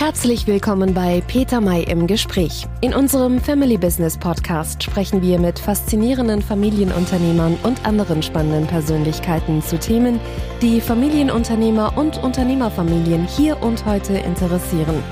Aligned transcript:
Herzlich 0.00 0.46
willkommen 0.46 0.94
bei 0.94 1.22
Peter 1.26 1.60
May 1.60 1.82
im 1.82 2.06
Gespräch. 2.06 2.66
In 2.80 2.94
unserem 2.94 3.38
Family 3.38 3.76
Business 3.76 4.16
Podcast 4.16 4.82
sprechen 4.82 5.20
wir 5.20 5.38
mit 5.38 5.58
faszinierenden 5.58 6.40
Familienunternehmern 6.40 7.58
und 7.64 7.84
anderen 7.84 8.22
spannenden 8.22 8.66
Persönlichkeiten 8.66 9.60
zu 9.60 9.78
Themen, 9.78 10.18
die 10.62 10.80
Familienunternehmer 10.80 11.98
und 11.98 12.16
Unternehmerfamilien 12.16 13.26
hier 13.26 13.62
und 13.62 13.84
heute 13.84 14.14
interessieren. 14.14 15.02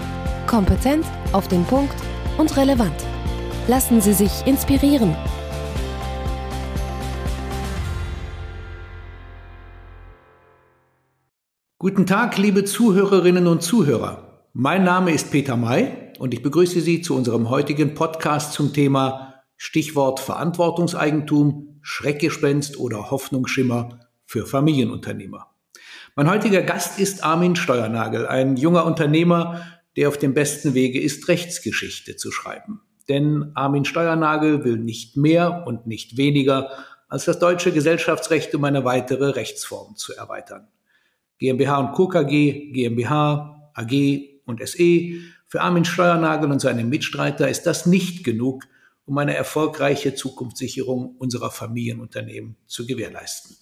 Kompetent, 0.47 1.05
auf 1.33 1.49
den 1.49 1.67
Punkt 1.67 1.95
und 2.39 2.57
relevant. 2.57 2.97
Lassen 3.67 4.01
Sie 4.01 4.15
sich 4.15 4.47
inspirieren. 4.47 5.15
Guten 11.79 12.07
Tag, 12.07 12.39
liebe 12.39 12.65
Zuhörerinnen 12.65 13.47
und 13.49 13.63
Zuhörer. 13.63 14.28
Mein 14.61 14.83
Name 14.83 15.13
ist 15.13 15.31
Peter 15.31 15.57
May 15.57 16.11
und 16.19 16.35
ich 16.35 16.43
begrüße 16.43 16.81
Sie 16.81 17.01
zu 17.01 17.15
unserem 17.15 17.49
heutigen 17.49 17.95
Podcast 17.95 18.55
zum 18.55 18.73
Thema 18.73 19.45
Stichwort 19.57 20.19
Verantwortungseigentum, 20.19 21.79
Schreckgespenst 21.81 22.77
oder 22.77 23.13
Hoffnungsschimmer 23.13 24.01
für 24.27 24.47
Familienunternehmer. 24.47 25.55
Mein 26.17 26.29
heutiger 26.29 26.63
Gast 26.63 26.99
ist 26.99 27.23
Armin 27.23 27.55
Steuernagel, 27.55 28.27
ein 28.27 28.57
junger 28.57 28.85
Unternehmer, 28.85 29.65
der 29.95 30.09
auf 30.09 30.19
dem 30.19 30.35
besten 30.35 30.75
Wege 30.75 31.01
ist, 31.01 31.29
Rechtsgeschichte 31.29 32.17
zu 32.17 32.33
schreiben. 32.33 32.81
Denn 33.09 33.53
Armin 33.55 33.85
Steuernagel 33.85 34.65
will 34.65 34.79
nicht 34.79 35.17
mehr 35.17 35.69
und 35.69 35.87
nicht 35.87 36.17
weniger 36.17 36.71
als 37.09 37.27
das 37.27 37.39
deutsche 37.39 37.71
Gesellschaftsrecht 37.71 38.53
um 38.57 38.65
eine 38.65 38.85
weitere 38.85 39.27
Rechtsform 39.27 39.95
zu 39.95 40.17
erweitern. 40.17 40.67
GmbH 41.39 41.79
und 41.79 41.93
Co. 41.93 42.09
GmbH, 42.09 43.71
AG 43.73 44.38
und 44.49 44.67
SE. 44.67 45.21
Für 45.47 45.61
Armin 45.61 45.85
Steuernagel 45.85 46.51
und 46.51 46.61
seine 46.61 46.85
Mitstreiter 46.85 47.49
ist 47.49 47.63
das 47.63 47.87
nicht 47.87 48.25
genug, 48.25 48.65
um 49.05 49.17
eine 49.19 49.35
erfolgreiche 49.35 50.15
Zukunftssicherung 50.15 51.17
unserer 51.17 51.51
Familienunternehmen 51.51 52.57
zu 52.67 52.87
gewährleisten. 52.87 53.57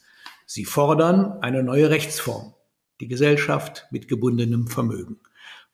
Sie 0.46 0.64
fordern 0.64 1.38
eine 1.42 1.62
neue 1.62 1.91
Rechtsform, 1.91 2.55
die 3.00 3.08
Gesellschaft 3.08 3.86
mit 3.91 4.08
gebundenem 4.08 4.69
Vermögen. 4.69 5.19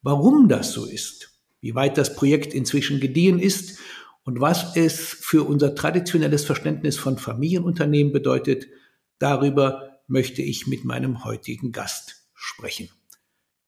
Warum 0.03 0.49
das 0.49 0.73
so 0.73 0.85
ist, 0.85 1.39
wie 1.61 1.75
weit 1.75 1.97
das 1.97 2.17
Projekt 2.17 2.55
inzwischen 2.55 3.01
gediehen 3.01 3.39
ist 3.39 3.79
und 4.25 4.41
was 4.41 4.77
es 4.77 4.99
für 4.99 5.45
unser 5.45 5.75
traditionelles 5.75 6.45
Verständnis 6.45 6.99
von 6.99 7.19
Familienunternehmen 7.19 8.13
bedeutet, 8.13 8.67
darüber 9.19 10.01
möchte 10.07 10.43
ich 10.43 10.67
mit 10.67 10.85
meinem 10.85 11.25
heutigen 11.25 11.73
Gast 11.73 12.27
sprechen. 12.35 12.91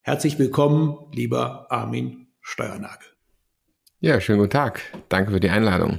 Herzlich 0.06 0.38
willkommen, 0.38 0.98
lieber 1.14 1.66
Armin 1.70 2.26
Steuernagel. 2.42 3.08
Ja, 4.00 4.20
schönen 4.20 4.38
guten 4.38 4.50
Tag. 4.50 4.82
Danke 5.08 5.30
für 5.30 5.40
die 5.40 5.48
Einladung. 5.48 5.98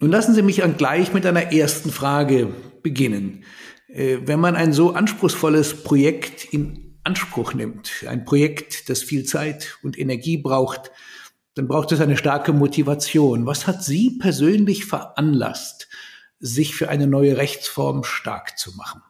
Nun 0.00 0.10
lassen 0.10 0.34
Sie 0.34 0.40
mich 0.40 0.62
gleich 0.78 1.12
mit 1.12 1.26
einer 1.26 1.52
ersten 1.52 1.90
Frage 1.90 2.48
beginnen. 2.82 3.44
Äh, 3.88 4.20
wenn 4.24 4.40
man 4.40 4.56
ein 4.56 4.72
so 4.72 4.94
anspruchsvolles 4.94 5.82
Projekt 5.82 6.54
in 6.54 6.96
Anspruch 7.04 7.52
nimmt, 7.52 8.02
ein 8.08 8.24
Projekt, 8.24 8.88
das 8.88 9.02
viel 9.02 9.24
Zeit 9.24 9.76
und 9.82 9.98
Energie 9.98 10.38
braucht, 10.38 10.90
dann 11.54 11.68
braucht 11.68 11.92
es 11.92 12.00
eine 12.00 12.16
starke 12.16 12.54
Motivation. 12.54 13.44
Was 13.44 13.66
hat 13.66 13.84
Sie 13.84 14.16
persönlich 14.20 14.86
veranlasst, 14.86 15.90
sich 16.40 16.74
für 16.74 16.88
eine 16.88 17.06
neue 17.06 17.36
Rechtsform 17.36 18.04
stark 18.04 18.56
zu 18.56 18.74
machen? 18.74 19.02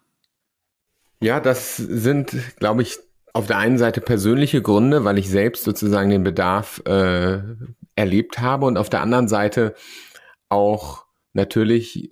Ja, 1.20 1.38
das 1.38 1.76
sind, 1.76 2.34
glaube 2.58 2.82
ich, 2.82 2.98
auf 3.32 3.46
der 3.46 3.58
einen 3.58 3.78
Seite 3.78 4.00
persönliche 4.00 4.62
Gründe, 4.62 5.04
weil 5.04 5.18
ich 5.18 5.30
selbst 5.30 5.64
sozusagen 5.64 6.10
den 6.10 6.24
Bedarf 6.24 6.82
äh, 6.86 7.40
erlebt 7.94 8.38
habe 8.38 8.66
und 8.66 8.76
auf 8.76 8.90
der 8.90 9.00
anderen 9.00 9.28
Seite 9.28 9.74
auch 10.48 11.06
natürlich 11.32 12.10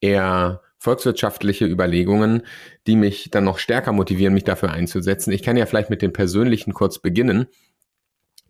eher 0.00 0.60
volkswirtschaftliche 0.78 1.66
Überlegungen, 1.66 2.42
die 2.86 2.96
mich 2.96 3.30
dann 3.30 3.44
noch 3.44 3.58
stärker 3.58 3.92
motivieren, 3.92 4.34
mich 4.34 4.44
dafür 4.44 4.70
einzusetzen. 4.70 5.32
Ich 5.32 5.42
kann 5.42 5.56
ja 5.56 5.66
vielleicht 5.66 5.88
mit 5.88 6.02
dem 6.02 6.12
Persönlichen 6.12 6.74
kurz 6.74 6.98
beginnen. 6.98 7.46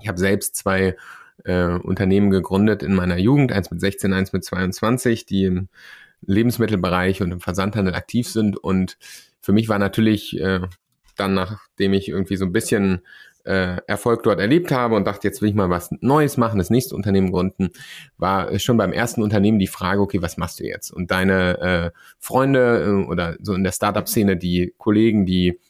Ich 0.00 0.08
habe 0.08 0.18
selbst 0.18 0.56
zwei 0.56 0.96
äh, 1.44 1.66
Unternehmen 1.66 2.30
gegründet 2.30 2.82
in 2.82 2.94
meiner 2.94 3.18
Jugend, 3.18 3.52
eins 3.52 3.70
mit 3.70 3.80
16, 3.80 4.12
eins 4.12 4.32
mit 4.32 4.44
22, 4.44 5.26
die 5.26 5.44
im 5.44 5.68
Lebensmittelbereich 6.22 7.22
und 7.22 7.30
im 7.30 7.40
Versandhandel 7.40 7.94
aktiv 7.94 8.28
sind. 8.28 8.56
Und 8.56 8.98
für 9.40 9.52
mich 9.52 9.68
war 9.68 9.78
natürlich 9.78 10.40
äh, 10.40 10.60
dann, 11.14 11.34
nachdem 11.34 11.92
ich 11.92 12.08
irgendwie 12.08 12.36
so 12.36 12.44
ein 12.44 12.52
bisschen 12.52 13.02
äh, 13.44 13.76
Erfolg 13.86 14.22
dort 14.22 14.40
erlebt 14.40 14.72
habe 14.72 14.96
und 14.96 15.06
dachte, 15.06 15.28
jetzt 15.28 15.42
will 15.42 15.50
ich 15.50 15.54
mal 15.54 15.70
was 15.70 15.90
Neues 16.00 16.36
machen, 16.36 16.58
das 16.58 16.70
nächste 16.70 16.94
Unternehmen 16.94 17.30
gründen, 17.30 17.70
war 18.16 18.58
schon 18.58 18.76
beim 18.76 18.92
ersten 18.92 19.22
Unternehmen 19.22 19.58
die 19.58 19.66
Frage, 19.66 20.00
okay, 20.00 20.22
was 20.22 20.36
machst 20.36 20.60
du 20.60 20.64
jetzt? 20.64 20.90
Und 20.90 21.10
deine 21.10 21.58
äh, 21.60 21.98
Freunde 22.18 22.84
äh, 22.84 23.08
oder 23.08 23.36
so 23.40 23.54
in 23.54 23.64
der 23.64 23.72
Startup-Szene, 23.72 24.36
die 24.36 24.74
Kollegen, 24.78 25.26
die 25.26 25.60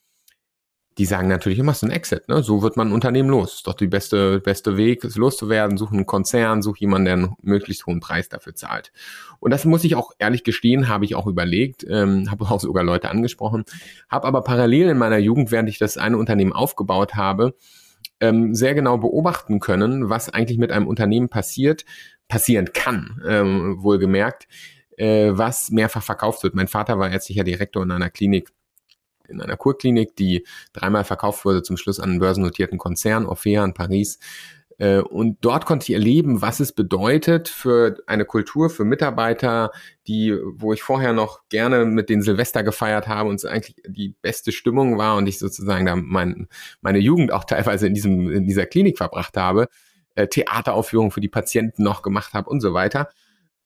die 0.99 1.07
sagen 1.07 1.27
natürlich, 1.27 1.59
du 1.59 1.65
machst 1.65 1.83
einen 1.83 1.93
Exit, 1.93 2.29
ne? 2.29 2.43
So 2.43 2.63
wird 2.63 2.77
man 2.77 2.89
ein 2.89 2.93
Unternehmen 2.93 3.29
los. 3.29 3.55
Ist 3.55 3.67
doch 3.67 3.75
die 3.75 3.89
beste, 3.89 4.41
beste 4.41 4.77
Weg, 4.77 5.03
es 5.05 5.17
loszuwerden. 5.17 5.77
Such 5.77 5.93
einen 5.93 6.07
Konzern, 6.07 6.63
such 6.63 6.77
jemanden, 6.77 7.05
der 7.07 7.15
einen 7.15 7.37
möglichst 7.43 7.87
hohen 7.87 7.99
Preis 7.99 8.29
dafür 8.29 8.55
zahlt. 8.55 8.93
Und 9.41 9.51
das 9.51 9.65
muss 9.65 9.83
ich 9.83 9.97
auch 9.97 10.13
ehrlich 10.19 10.45
gestehen, 10.45 10.89
habe 10.89 11.05
ich 11.05 11.17
auch 11.17 11.27
überlegt, 11.27 11.85
ähm, 11.89 12.31
habe 12.31 12.45
auch 12.45 12.61
sogar 12.61 12.85
Leute 12.85 13.11
angesprochen, 13.11 13.65
habe 14.09 14.29
aber 14.29 14.43
parallel 14.43 14.91
in 14.91 14.99
meiner 14.99 15.19
Jugend, 15.19 15.51
während 15.51 15.69
ich 15.69 15.79
das 15.79 15.97
eine 15.99 16.17
Unternehmen 16.17 16.53
aufgebaut 16.53 17.17
habe, 17.17 17.57
ähm, 18.21 18.55
sehr 18.55 18.75
genau 18.75 18.97
beobachten 18.99 19.59
können, 19.59 20.09
was 20.11 20.29
eigentlich 20.29 20.59
mit 20.59 20.71
einem 20.71 20.87
Unternehmen 20.87 21.29
passiert, 21.29 21.85
passieren 22.29 22.73
kann, 22.73 23.21
ähm, 23.27 23.83
wohlgemerkt, 23.83 24.47
äh, 24.97 25.31
was 25.33 25.71
mehrfach 25.71 26.05
verkauft 26.05 26.45
wird. 26.45 26.55
Mein 26.55 26.69
Vater 26.69 27.01
war 27.01 27.11
ärztlicher 27.11 27.45
Direktor 27.45 27.83
in 27.83 27.91
einer 27.91 28.11
Klinik 28.11 28.51
in 29.29 29.41
einer 29.41 29.57
Kurklinik, 29.57 30.17
die 30.17 30.47
dreimal 30.73 31.05
verkauft 31.05 31.45
wurde, 31.45 31.63
zum 31.63 31.77
Schluss 31.77 32.01
an 32.01 32.11
einen 32.11 32.19
börsennotierten 32.19 32.79
Konzern, 32.79 33.27
Orfea 33.27 33.65
in 33.65 33.75
Paris. 33.75 34.19
Äh, 34.79 34.99
und 34.99 35.39
dort 35.41 35.67
konnte 35.67 35.85
ich 35.85 35.93
erleben, 35.93 36.43
was 36.43 36.61
es 36.61 36.73
bedeutet 36.73 37.49
für 37.49 37.97
eine 38.07 38.25
Kultur, 38.25 38.71
für 38.71 38.85
Mitarbeiter, 38.85 39.71
die, 40.07 40.37
wo 40.45 40.73
ich 40.73 40.83
vorher 40.83 41.13
noch 41.13 41.49
gerne 41.49 41.85
mit 41.85 42.09
den 42.09 42.23
Silvester 42.23 42.63
gefeiert 42.63 43.07
habe 43.07 43.29
und 43.29 43.37
es 43.37 43.45
eigentlich 43.45 43.77
die 43.87 44.15
beste 44.21 44.53
Stimmung 44.53 44.99
war 44.99 45.17
und 45.17 45.27
ich 45.27 45.39
sozusagen 45.39 45.87
da 45.87 45.97
mein, 45.97 46.49
meine 46.81 46.99
Jugend 46.99 47.33
auch 47.33 47.45
teilweise 47.45 47.87
in 47.87 47.95
diesem, 47.95 48.31
in 48.31 48.47
dieser 48.47 48.67
Klinik 48.67 48.99
verbracht 48.99 49.37
habe, 49.37 49.69
äh, 50.17 50.27
Theateraufführungen 50.27 51.11
für 51.13 51.21
die 51.21 51.29
Patienten 51.29 51.83
noch 51.83 52.03
gemacht 52.03 52.35
habe 52.35 52.51
und 52.51 52.61
so 52.61 52.75
weiter. 52.75 53.09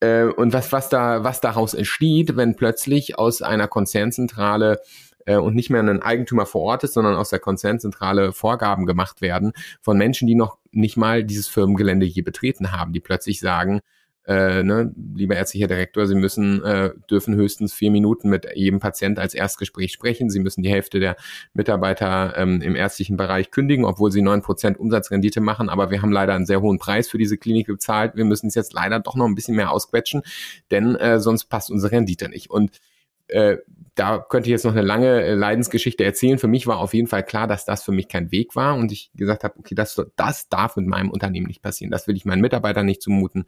Äh, 0.00 0.24
und 0.24 0.52
was, 0.52 0.72
was 0.72 0.88
da, 0.88 1.24
was 1.24 1.40
daraus 1.40 1.74
entsteht, 1.74 2.36
wenn 2.36 2.54
plötzlich 2.54 3.18
aus 3.18 3.42
einer 3.42 3.66
Konzernzentrale 3.66 4.80
äh, 5.28 5.36
und 5.36 5.54
nicht 5.54 5.68
mehr 5.70 5.82
ein 5.82 6.02
Eigentümer 6.02 6.46
vor 6.46 6.62
Ort 6.62 6.84
ist, 6.84 6.94
sondern 6.94 7.14
aus 7.14 7.28
der 7.28 7.38
Konzernzentrale 7.38 8.32
Vorgaben 8.32 8.86
gemacht 8.86 9.20
werden 9.20 9.52
von 9.82 9.98
Menschen, 9.98 10.26
die 10.26 10.34
noch 10.34 10.58
nicht 10.72 10.96
mal 10.96 11.22
dieses 11.22 11.48
Firmengelände 11.48 12.06
je 12.06 12.22
betreten 12.22 12.72
haben, 12.72 12.92
die 12.92 13.00
plötzlich 13.00 13.38
sagen, 13.38 13.80
äh, 14.26 14.62
ne, 14.62 14.92
lieber 15.14 15.36
ärztlicher 15.36 15.68
Direktor, 15.68 16.06
Sie 16.06 16.14
müssen, 16.14 16.62
äh, 16.62 16.92
dürfen 17.10 17.34
höchstens 17.34 17.72
vier 17.72 17.90
Minuten 17.90 18.28
mit 18.28 18.46
jedem 18.54 18.78
Patient 18.78 19.18
als 19.18 19.32
Erstgespräch 19.32 19.90
sprechen. 19.92 20.28
Sie 20.28 20.40
müssen 20.40 20.62
die 20.62 20.68
Hälfte 20.68 21.00
der 21.00 21.16
Mitarbeiter 21.54 22.34
ähm, 22.36 22.60
im 22.60 22.76
ärztlichen 22.76 23.16
Bereich 23.16 23.50
kündigen, 23.50 23.86
obwohl 23.86 24.12
sie 24.12 24.20
neun 24.20 24.42
Prozent 24.42 24.78
Umsatzrendite 24.78 25.40
machen. 25.40 25.70
Aber 25.70 25.90
wir 25.90 26.02
haben 26.02 26.12
leider 26.12 26.34
einen 26.34 26.44
sehr 26.44 26.60
hohen 26.60 26.78
Preis 26.78 27.08
für 27.08 27.16
diese 27.16 27.38
Klinik 27.38 27.68
bezahlt. 27.68 28.16
Wir 28.16 28.26
müssen 28.26 28.48
es 28.48 28.54
jetzt 28.54 28.74
leider 28.74 29.00
doch 29.00 29.14
noch 29.14 29.24
ein 29.24 29.34
bisschen 29.34 29.56
mehr 29.56 29.70
ausquetschen, 29.70 30.22
denn 30.70 30.94
äh, 30.96 31.20
sonst 31.20 31.46
passt 31.46 31.70
unsere 31.70 31.92
Rendite 31.92 32.28
nicht. 32.28 32.50
Und 32.50 32.80
äh, 33.28 33.58
da 33.94 34.18
könnte 34.18 34.48
ich 34.48 34.52
jetzt 34.52 34.64
noch 34.64 34.72
eine 34.72 34.82
lange 34.82 35.22
äh, 35.22 35.34
Leidensgeschichte 35.34 36.04
erzählen. 36.04 36.38
Für 36.38 36.46
mich 36.46 36.66
war 36.66 36.78
auf 36.78 36.94
jeden 36.94 37.08
Fall 37.08 37.24
klar, 37.24 37.46
dass 37.46 37.64
das 37.64 37.82
für 37.82 37.92
mich 37.92 38.08
kein 38.08 38.30
Weg 38.30 38.54
war 38.54 38.76
und 38.76 38.92
ich 38.92 39.10
gesagt 39.14 39.44
habe, 39.44 39.58
okay, 39.58 39.74
das, 39.74 40.00
das 40.16 40.48
darf 40.48 40.76
mit 40.76 40.86
meinem 40.86 41.10
Unternehmen 41.10 41.46
nicht 41.46 41.62
passieren. 41.62 41.90
Das 41.90 42.06
will 42.06 42.16
ich 42.16 42.24
meinen 42.24 42.40
Mitarbeitern 42.40 42.86
nicht 42.86 43.02
zumuten. 43.02 43.46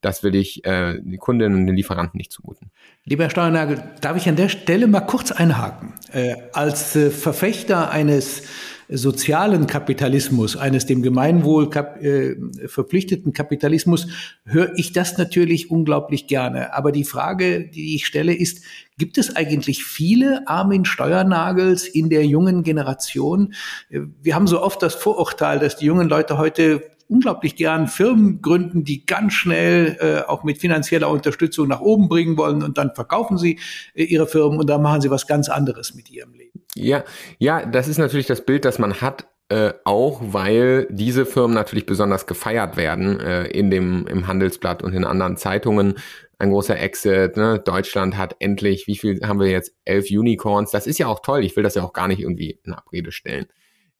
Das 0.00 0.22
will 0.22 0.34
ich 0.34 0.64
äh, 0.64 0.98
den 0.98 1.18
Kundinnen 1.18 1.58
und 1.58 1.66
den 1.66 1.76
Lieferanten 1.76 2.16
nicht 2.16 2.32
zumuten. 2.32 2.70
Lieber 3.04 3.24
Herr 3.24 3.30
Steuernagel, 3.30 3.82
darf 4.00 4.16
ich 4.16 4.28
an 4.28 4.36
der 4.36 4.48
Stelle 4.48 4.86
mal 4.86 5.00
kurz 5.00 5.30
einhaken? 5.30 5.92
Äh, 6.12 6.36
als 6.54 6.96
äh, 6.96 7.10
Verfechter 7.10 7.90
eines 7.90 8.44
sozialen 8.92 9.66
Kapitalismus, 9.66 10.56
eines 10.56 10.86
dem 10.86 11.02
Gemeinwohl 11.02 11.70
kap 11.70 12.02
äh, 12.02 12.36
verpflichteten 12.66 13.32
Kapitalismus, 13.32 14.08
höre 14.44 14.72
ich 14.76 14.92
das 14.92 15.16
natürlich 15.16 15.70
unglaublich 15.70 16.26
gerne. 16.26 16.74
Aber 16.74 16.92
die 16.92 17.04
Frage, 17.04 17.68
die 17.68 17.94
ich 17.94 18.06
stelle, 18.06 18.34
ist, 18.34 18.64
gibt 18.98 19.18
es 19.18 19.36
eigentlich 19.36 19.84
viele 19.84 20.46
Armin 20.46 20.84
Steuernagels 20.84 21.86
in 21.86 22.10
der 22.10 22.26
jungen 22.26 22.62
Generation? 22.62 23.54
Äh, 23.88 24.00
wir 24.22 24.34
haben 24.34 24.46
so 24.46 24.60
oft 24.62 24.82
das 24.82 24.94
Vorurteil, 24.94 25.58
dass 25.58 25.76
die 25.76 25.86
jungen 25.86 26.08
Leute 26.08 26.38
heute 26.38 26.82
unglaublich 27.10 27.56
gern 27.56 27.88
Firmen 27.88 28.40
gründen, 28.40 28.84
die 28.84 29.04
ganz 29.04 29.34
schnell 29.34 29.96
äh, 30.00 30.28
auch 30.28 30.44
mit 30.44 30.58
finanzieller 30.58 31.10
Unterstützung 31.10 31.68
nach 31.68 31.80
oben 31.80 32.08
bringen 32.08 32.36
wollen 32.38 32.62
und 32.62 32.78
dann 32.78 32.94
verkaufen 32.94 33.36
sie 33.36 33.58
äh, 33.94 34.04
ihre 34.04 34.26
Firmen 34.26 34.58
und 34.58 34.70
dann 34.70 34.80
machen 34.80 35.00
sie 35.00 35.10
was 35.10 35.26
ganz 35.26 35.48
anderes 35.48 35.94
mit 35.94 36.10
ihrem 36.10 36.32
Leben. 36.34 36.62
Ja, 36.74 37.04
ja, 37.38 37.66
das 37.66 37.88
ist 37.88 37.98
natürlich 37.98 38.26
das 38.26 38.46
Bild, 38.46 38.64
das 38.64 38.78
man 38.78 39.00
hat. 39.00 39.26
äh, 39.50 39.72
auch 39.84 40.20
weil 40.22 40.86
diese 40.90 41.26
Firmen 41.26 41.54
natürlich 41.54 41.84
besonders 41.84 42.26
gefeiert 42.26 42.76
werden 42.76 43.18
äh, 43.18 43.46
in 43.48 43.70
dem 43.70 44.06
im 44.06 44.28
Handelsblatt 44.28 44.82
und 44.82 44.94
in 44.94 45.04
anderen 45.04 45.36
Zeitungen. 45.36 45.94
Ein 46.38 46.50
großer 46.50 46.78
Exit. 46.78 47.36
Ne? 47.36 47.58
Deutschland 47.58 48.16
hat 48.16 48.36
endlich, 48.38 48.86
wie 48.86 48.96
viel 48.96 49.20
haben 49.26 49.40
wir 49.40 49.48
jetzt? 49.48 49.74
Elf 49.84 50.06
Unicorns. 50.10 50.70
Das 50.70 50.86
ist 50.86 50.98
ja 50.98 51.08
auch 51.08 51.20
toll. 51.20 51.44
Ich 51.44 51.56
will 51.56 51.64
das 51.64 51.74
ja 51.74 51.82
auch 51.82 51.92
gar 51.92 52.08
nicht 52.08 52.20
irgendwie 52.20 52.60
in 52.64 52.72
Abrede 52.72 53.12
stellen. 53.12 53.46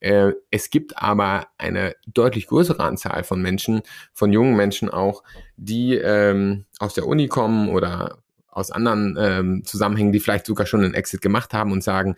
Äh, 0.01 0.33
es 0.51 0.71
gibt 0.71 1.01
aber 1.01 1.47
eine 1.59 1.95
deutlich 2.07 2.47
größere 2.47 2.83
Anzahl 2.83 3.23
von 3.23 3.41
Menschen, 3.41 3.83
von 4.13 4.33
jungen 4.33 4.57
Menschen 4.57 4.89
auch, 4.89 5.23
die 5.57 5.95
ähm, 5.95 6.65
aus 6.79 6.95
der 6.95 7.07
Uni 7.07 7.29
kommen 7.29 7.69
oder 7.69 8.19
aus 8.49 8.71
anderen 8.71 9.17
ähm, 9.21 9.65
Zusammenhängen, 9.65 10.13
die 10.13 10.21
vielleicht 10.21 10.47
sogar 10.47 10.67
schon 10.67 10.83
einen 10.83 10.95
Exit 10.95 11.21
gemacht 11.21 11.55
haben 11.55 11.71
und 11.73 11.85
sagen, 11.85 12.17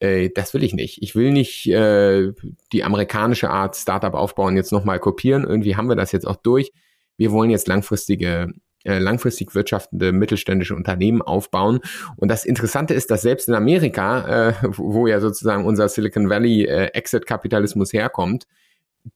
äh, 0.00 0.30
das 0.30 0.54
will 0.54 0.62
ich 0.62 0.74
nicht. 0.74 1.02
Ich 1.02 1.14
will 1.14 1.32
nicht 1.32 1.66
äh, 1.68 2.32
die 2.72 2.84
amerikanische 2.84 3.50
Art 3.50 3.76
Startup 3.76 4.14
aufbauen, 4.14 4.56
jetzt 4.56 4.72
nochmal 4.72 5.00
kopieren. 5.00 5.44
Irgendwie 5.44 5.76
haben 5.76 5.88
wir 5.88 5.96
das 5.96 6.12
jetzt 6.12 6.26
auch 6.26 6.36
durch. 6.36 6.72
Wir 7.16 7.32
wollen 7.32 7.50
jetzt 7.50 7.68
langfristige 7.68 8.52
äh, 8.88 8.98
langfristig 8.98 9.54
wirtschaftende 9.54 10.12
mittelständische 10.12 10.74
Unternehmen 10.74 11.20
aufbauen. 11.20 11.80
Und 12.16 12.28
das 12.28 12.44
Interessante 12.44 12.94
ist, 12.94 13.10
dass 13.10 13.22
selbst 13.22 13.48
in 13.48 13.54
Amerika, 13.54 14.48
äh, 14.48 14.54
wo 14.62 15.06
ja 15.06 15.20
sozusagen 15.20 15.66
unser 15.66 15.88
Silicon 15.88 16.30
Valley 16.30 16.64
äh, 16.64 16.86
Exit-Kapitalismus 16.94 17.92
herkommt, 17.92 18.46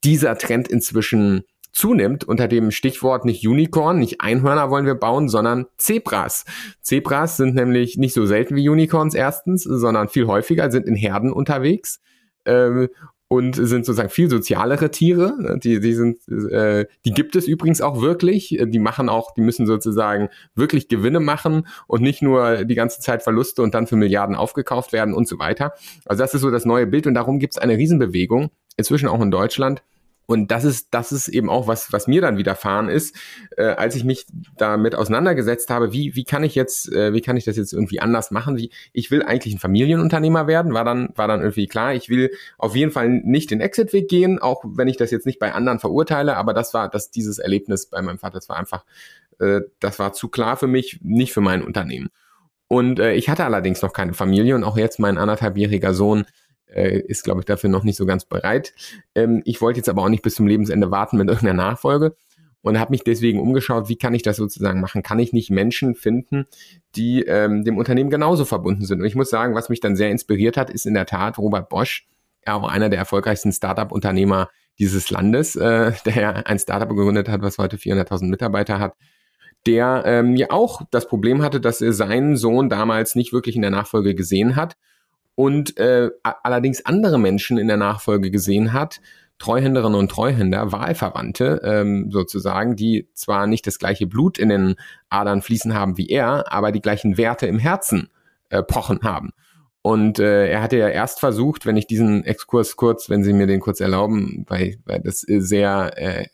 dieser 0.04 0.36
Trend 0.36 0.68
inzwischen 0.68 1.44
zunimmt 1.72 2.24
unter 2.24 2.48
dem 2.48 2.70
Stichwort 2.70 3.24
nicht 3.24 3.46
Unicorn, 3.46 3.98
nicht 3.98 4.20
Einhörner 4.20 4.70
wollen 4.70 4.84
wir 4.84 4.94
bauen, 4.94 5.30
sondern 5.30 5.66
Zebras. 5.78 6.44
Zebras 6.82 7.38
sind 7.38 7.54
nämlich 7.54 7.96
nicht 7.96 8.12
so 8.12 8.26
selten 8.26 8.54
wie 8.56 8.68
Unicorns 8.68 9.14
erstens, 9.14 9.64
sondern 9.64 10.08
viel 10.08 10.26
häufiger, 10.26 10.70
sind 10.70 10.86
in 10.86 10.94
Herden 10.94 11.32
unterwegs. 11.32 12.00
Ähm, 12.44 12.88
und 13.32 13.54
sind 13.54 13.86
sozusagen 13.86 14.10
viel 14.10 14.28
sozialere 14.28 14.90
Tiere. 14.90 15.58
Die, 15.62 15.80
die 15.80 15.94
sind, 15.94 16.18
äh, 16.28 16.84
die 17.06 17.12
gibt 17.12 17.34
es 17.34 17.48
übrigens 17.48 17.80
auch 17.80 18.02
wirklich. 18.02 18.58
Die 18.62 18.78
machen 18.78 19.08
auch, 19.08 19.32
die 19.32 19.40
müssen 19.40 19.64
sozusagen 19.64 20.28
wirklich 20.54 20.88
Gewinne 20.88 21.18
machen 21.18 21.66
und 21.86 22.02
nicht 22.02 22.20
nur 22.20 22.66
die 22.66 22.74
ganze 22.74 23.00
Zeit 23.00 23.22
Verluste 23.22 23.62
und 23.62 23.72
dann 23.72 23.86
für 23.86 23.96
Milliarden 23.96 24.36
aufgekauft 24.36 24.92
werden 24.92 25.14
und 25.14 25.26
so 25.26 25.38
weiter. 25.38 25.72
Also 26.04 26.22
das 26.22 26.34
ist 26.34 26.42
so 26.42 26.50
das 26.50 26.66
neue 26.66 26.86
Bild 26.86 27.06
und 27.06 27.14
darum 27.14 27.38
gibt 27.38 27.54
es 27.54 27.58
eine 27.58 27.78
Riesenbewegung, 27.78 28.50
inzwischen 28.76 29.08
auch 29.08 29.22
in 29.22 29.30
Deutschland, 29.30 29.82
und 30.26 30.50
das 30.50 30.64
ist, 30.64 30.88
das 30.92 31.12
ist 31.12 31.28
eben 31.28 31.50
auch 31.50 31.66
was, 31.66 31.92
was 31.92 32.06
mir 32.06 32.20
dann 32.20 32.38
widerfahren 32.38 32.88
ist, 32.88 33.16
äh, 33.56 33.64
als 33.64 33.96
ich 33.96 34.04
mich 34.04 34.26
damit 34.56 34.94
auseinandergesetzt 34.94 35.68
habe, 35.70 35.92
wie, 35.92 36.14
wie 36.14 36.24
kann 36.24 36.44
ich 36.44 36.54
jetzt, 36.54 36.90
äh, 36.92 37.12
wie 37.12 37.20
kann 37.20 37.36
ich 37.36 37.44
das 37.44 37.56
jetzt 37.56 37.72
irgendwie 37.72 38.00
anders 38.00 38.30
machen? 38.30 38.56
Wie, 38.56 38.70
ich 38.92 39.10
will 39.10 39.22
eigentlich 39.22 39.54
ein 39.54 39.58
Familienunternehmer 39.58 40.46
werden, 40.46 40.74
war 40.74 40.84
dann, 40.84 41.10
war 41.16 41.28
dann 41.28 41.40
irgendwie 41.40 41.66
klar. 41.66 41.94
Ich 41.94 42.08
will 42.08 42.30
auf 42.56 42.76
jeden 42.76 42.92
Fall 42.92 43.08
nicht 43.08 43.50
den 43.50 43.60
Exit-Weg 43.60 44.08
gehen, 44.08 44.38
auch 44.38 44.64
wenn 44.64 44.88
ich 44.88 44.96
das 44.96 45.10
jetzt 45.10 45.26
nicht 45.26 45.38
bei 45.38 45.52
anderen 45.52 45.80
verurteile, 45.80 46.36
aber 46.36 46.54
das 46.54 46.72
war, 46.72 46.88
dass 46.88 47.10
dieses 47.10 47.38
Erlebnis 47.38 47.86
bei 47.86 48.00
meinem 48.00 48.18
Vater, 48.18 48.34
das 48.34 48.48
war 48.48 48.56
einfach, 48.56 48.84
äh, 49.40 49.62
das 49.80 49.98
war 49.98 50.12
zu 50.12 50.28
klar 50.28 50.56
für 50.56 50.68
mich, 50.68 51.00
nicht 51.02 51.32
für 51.32 51.40
mein 51.40 51.62
Unternehmen. 51.62 52.10
Und 52.68 53.00
äh, 53.00 53.12
ich 53.12 53.28
hatte 53.28 53.44
allerdings 53.44 53.82
noch 53.82 53.92
keine 53.92 54.14
Familie 54.14 54.54
und 54.54 54.64
auch 54.64 54.78
jetzt 54.78 54.98
mein 54.98 55.18
anderthalbjähriger 55.18 55.92
Sohn 55.92 56.24
äh, 56.74 56.98
ist, 56.98 57.24
glaube 57.24 57.40
ich, 57.40 57.46
dafür 57.46 57.70
noch 57.70 57.84
nicht 57.84 57.96
so 57.96 58.06
ganz 58.06 58.24
bereit. 58.24 58.74
Ähm, 59.14 59.42
ich 59.44 59.60
wollte 59.60 59.78
jetzt 59.78 59.88
aber 59.88 60.02
auch 60.02 60.08
nicht 60.08 60.22
bis 60.22 60.34
zum 60.34 60.46
Lebensende 60.46 60.90
warten 60.90 61.16
mit 61.16 61.28
irgendeiner 61.30 61.62
Nachfolge 61.62 62.16
und 62.62 62.78
habe 62.78 62.92
mich 62.92 63.04
deswegen 63.04 63.40
umgeschaut, 63.40 63.88
wie 63.88 63.96
kann 63.96 64.14
ich 64.14 64.22
das 64.22 64.36
sozusagen 64.36 64.80
machen? 64.80 65.02
Kann 65.02 65.18
ich 65.18 65.32
nicht 65.32 65.50
Menschen 65.50 65.94
finden, 65.94 66.46
die 66.94 67.22
ähm, 67.22 67.64
dem 67.64 67.76
Unternehmen 67.76 68.10
genauso 68.10 68.44
verbunden 68.44 68.84
sind? 68.84 69.00
Und 69.00 69.06
ich 69.06 69.16
muss 69.16 69.30
sagen, 69.30 69.54
was 69.54 69.68
mich 69.68 69.80
dann 69.80 69.96
sehr 69.96 70.10
inspiriert 70.10 70.56
hat, 70.56 70.70
ist 70.70 70.86
in 70.86 70.94
der 70.94 71.06
Tat 71.06 71.38
Robert 71.38 71.68
Bosch, 71.68 72.06
auch 72.46 72.68
einer 72.68 72.88
der 72.88 72.98
erfolgreichsten 72.98 73.52
Startup-Unternehmer 73.52 74.48
dieses 74.78 75.10
Landes, 75.10 75.56
äh, 75.56 75.92
der 76.06 76.46
ein 76.46 76.58
Startup 76.58 76.88
gegründet 76.88 77.28
hat, 77.28 77.42
was 77.42 77.58
heute 77.58 77.76
400.000 77.76 78.26
Mitarbeiter 78.26 78.78
hat 78.78 78.94
der 79.66 80.02
ähm, 80.06 80.36
ja 80.36 80.48
auch 80.50 80.82
das 80.90 81.06
Problem 81.06 81.42
hatte, 81.42 81.60
dass 81.60 81.80
er 81.80 81.92
seinen 81.92 82.36
Sohn 82.36 82.68
damals 82.68 83.14
nicht 83.14 83.32
wirklich 83.32 83.54
in 83.54 83.62
der 83.62 83.70
Nachfolge 83.70 84.14
gesehen 84.14 84.56
hat 84.56 84.76
und 85.34 85.76
äh, 85.78 86.10
allerdings 86.22 86.84
andere 86.84 87.18
Menschen 87.18 87.58
in 87.58 87.68
der 87.68 87.76
Nachfolge 87.76 88.30
gesehen 88.30 88.72
hat, 88.72 89.00
Treuhänderinnen 89.38 89.98
und 89.98 90.10
Treuhänder, 90.10 90.70
Wahlverwandte 90.70 91.60
ähm, 91.64 92.10
sozusagen, 92.12 92.76
die 92.76 93.08
zwar 93.14 93.46
nicht 93.46 93.66
das 93.66 93.78
gleiche 93.78 94.06
Blut 94.06 94.38
in 94.38 94.50
den 94.50 94.76
Adern 95.08 95.42
fließen 95.42 95.74
haben 95.74 95.96
wie 95.98 96.08
er, 96.08 96.52
aber 96.52 96.70
die 96.70 96.80
gleichen 96.80 97.18
Werte 97.18 97.46
im 97.46 97.58
Herzen 97.58 98.08
äh, 98.50 98.62
pochen 98.62 99.00
haben. 99.02 99.30
Und 99.82 100.20
äh, 100.20 100.48
er 100.48 100.62
hatte 100.62 100.76
ja 100.76 100.88
erst 100.88 101.18
versucht, 101.18 101.66
wenn 101.66 101.76
ich 101.76 101.88
diesen 101.88 102.24
Exkurs 102.24 102.76
kurz, 102.76 103.10
wenn 103.10 103.24
Sie 103.24 103.32
mir 103.32 103.48
den 103.48 103.58
kurz 103.58 103.80
erlauben, 103.80 104.44
weil, 104.46 104.76
weil 104.84 105.00
das 105.00 105.22
sehr 105.22 105.90
äh, 105.96 106.26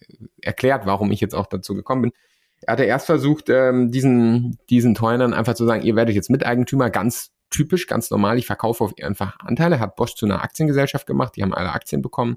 erklärt, 0.43 0.85
warum 0.85 1.11
ich 1.11 1.23
jetzt 1.23 1.35
auch 1.35 1.47
dazu 1.47 1.75
gekommen 1.75 2.03
bin. 2.03 2.13
Er 2.61 2.73
hatte 2.73 2.85
erst 2.85 3.07
versucht, 3.07 3.49
ähm, 3.49 3.91
diesen, 3.91 4.59
diesen 4.69 4.95
Treuhändern 4.95 5.33
einfach 5.33 5.55
zu 5.55 5.65
sagen, 5.65 5.83
ihr 5.83 5.97
werdet 5.97 6.15
jetzt 6.15 6.29
Miteigentümer, 6.29 6.91
ganz 6.91 7.31
typisch, 7.51 7.87
ganz 7.87 8.11
normal. 8.11 8.39
Ich 8.39 8.47
verkaufe 8.47 8.85
auf 8.85 8.95
einfach 9.03 9.39
Anteile, 9.41 9.81
hat 9.81 9.97
Bosch 9.97 10.15
zu 10.15 10.27
einer 10.27 10.43
Aktiengesellschaft 10.43 11.07
gemacht, 11.07 11.37
die 11.37 11.43
haben 11.43 11.55
alle 11.55 11.73
Aktien 11.73 12.03
bekommen. 12.03 12.37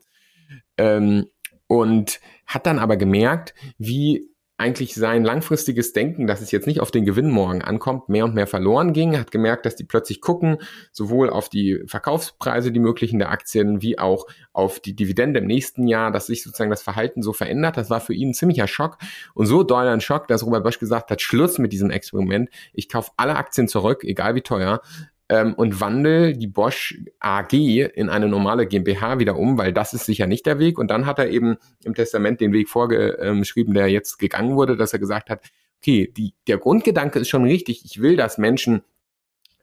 Ähm, 0.78 1.28
und 1.68 2.20
hat 2.46 2.66
dann 2.66 2.80
aber 2.80 2.98
gemerkt, 2.98 3.54
wie 3.78 4.31
eigentlich 4.62 4.96
sein 4.96 5.24
langfristiges 5.24 5.92
Denken, 5.92 6.28
dass 6.28 6.40
es 6.40 6.52
jetzt 6.52 6.68
nicht 6.68 6.80
auf 6.80 6.92
den 6.92 7.04
Gewinn 7.04 7.30
morgen 7.30 7.62
ankommt, 7.62 8.08
mehr 8.08 8.24
und 8.24 8.36
mehr 8.36 8.48
verloren 8.48 8.94
ging, 8.94 9.18
hat 9.18 9.32
gemerkt, 9.32 9.66
dass 9.66 9.76
die 9.76 9.84
plötzlich 9.84 10.22
gucken, 10.22 10.58
sowohl 10.92 11.30
auf 11.30 11.50
die 11.50 11.84
Verkaufspreise, 11.88 12.72
die 12.72 12.80
möglichen 12.80 13.20
der 13.20 13.32
Aktien, 13.32 13.82
wie 13.82 14.00
auch 14.00 14.28
auf 14.54 14.80
die 14.80 14.96
Dividende 14.96 15.40
im 15.40 15.48
nächsten 15.48 15.88
Jahr, 15.88 16.12
dass 16.12 16.28
sich 16.28 16.44
sozusagen 16.44 16.70
das 16.70 16.84
Verhalten 16.84 17.22
so 17.24 17.34
verändert. 17.34 17.76
Das 17.76 17.90
war 17.90 18.00
für 18.00 18.14
ihn 18.14 18.30
ein 18.30 18.34
ziemlicher 18.34 18.68
Schock 18.68 18.98
und 19.34 19.48
so 19.48 19.64
doll 19.64 19.88
ein 19.88 20.02
Schock, 20.02 20.28
dass 20.28 20.46
Robert 20.46 20.64
Bosch 20.64 20.80
gesagt 20.80 21.12
hat, 21.12 21.22
Schluss 21.22 21.58
mit 21.58 21.74
diesem 21.74 21.90
Experiment. 21.90 22.50
Ich 22.74 22.88
kaufe 22.88 23.12
alle 23.18 23.36
Aktien 23.36 23.68
zurück, 23.68 24.04
egal 24.04 24.36
wie 24.36 24.42
teuer, 24.42 24.82
ähm, 25.32 25.54
und 25.54 25.80
wandel 25.80 26.36
die 26.36 26.48
Bosch 26.48 27.00
AG 27.22 27.54
in 27.54 28.10
eine 28.10 28.28
normale 28.28 28.68
GmbH 28.68 29.18
wieder 29.18 29.38
um, 29.38 29.58
weil 29.58 29.72
das 29.72 29.94
ist 29.94 30.06
sicher 30.06 30.28
nicht 30.28 30.46
der 30.46 30.60
Weg. 30.60 30.78
Und 30.78 30.92
dann 30.92 31.06
hat 31.06 31.20
er 31.20 31.30
eben 31.30 31.56
im 31.86 31.96
Testament 31.96 32.42
den 32.42 32.52
Weg 32.52 32.68
vorgeschrieben, 32.68 33.74
der 33.74 33.88
jetzt 33.88 34.20
gegangen 34.20 34.58
wurde, 34.58 34.76
dass 34.76 34.92
er 34.92 35.00
gesagt 35.00 35.30
hat, 35.30 35.46
okay, 35.80 36.12
die, 36.16 36.34
der 36.48 36.58
Grundgedanke 36.58 37.18
ist 37.18 37.30
schon 37.30 37.46
richtig. 37.46 37.86
Ich 37.86 38.02
will, 38.02 38.18
dass 38.18 38.38
Menschen 38.38 38.82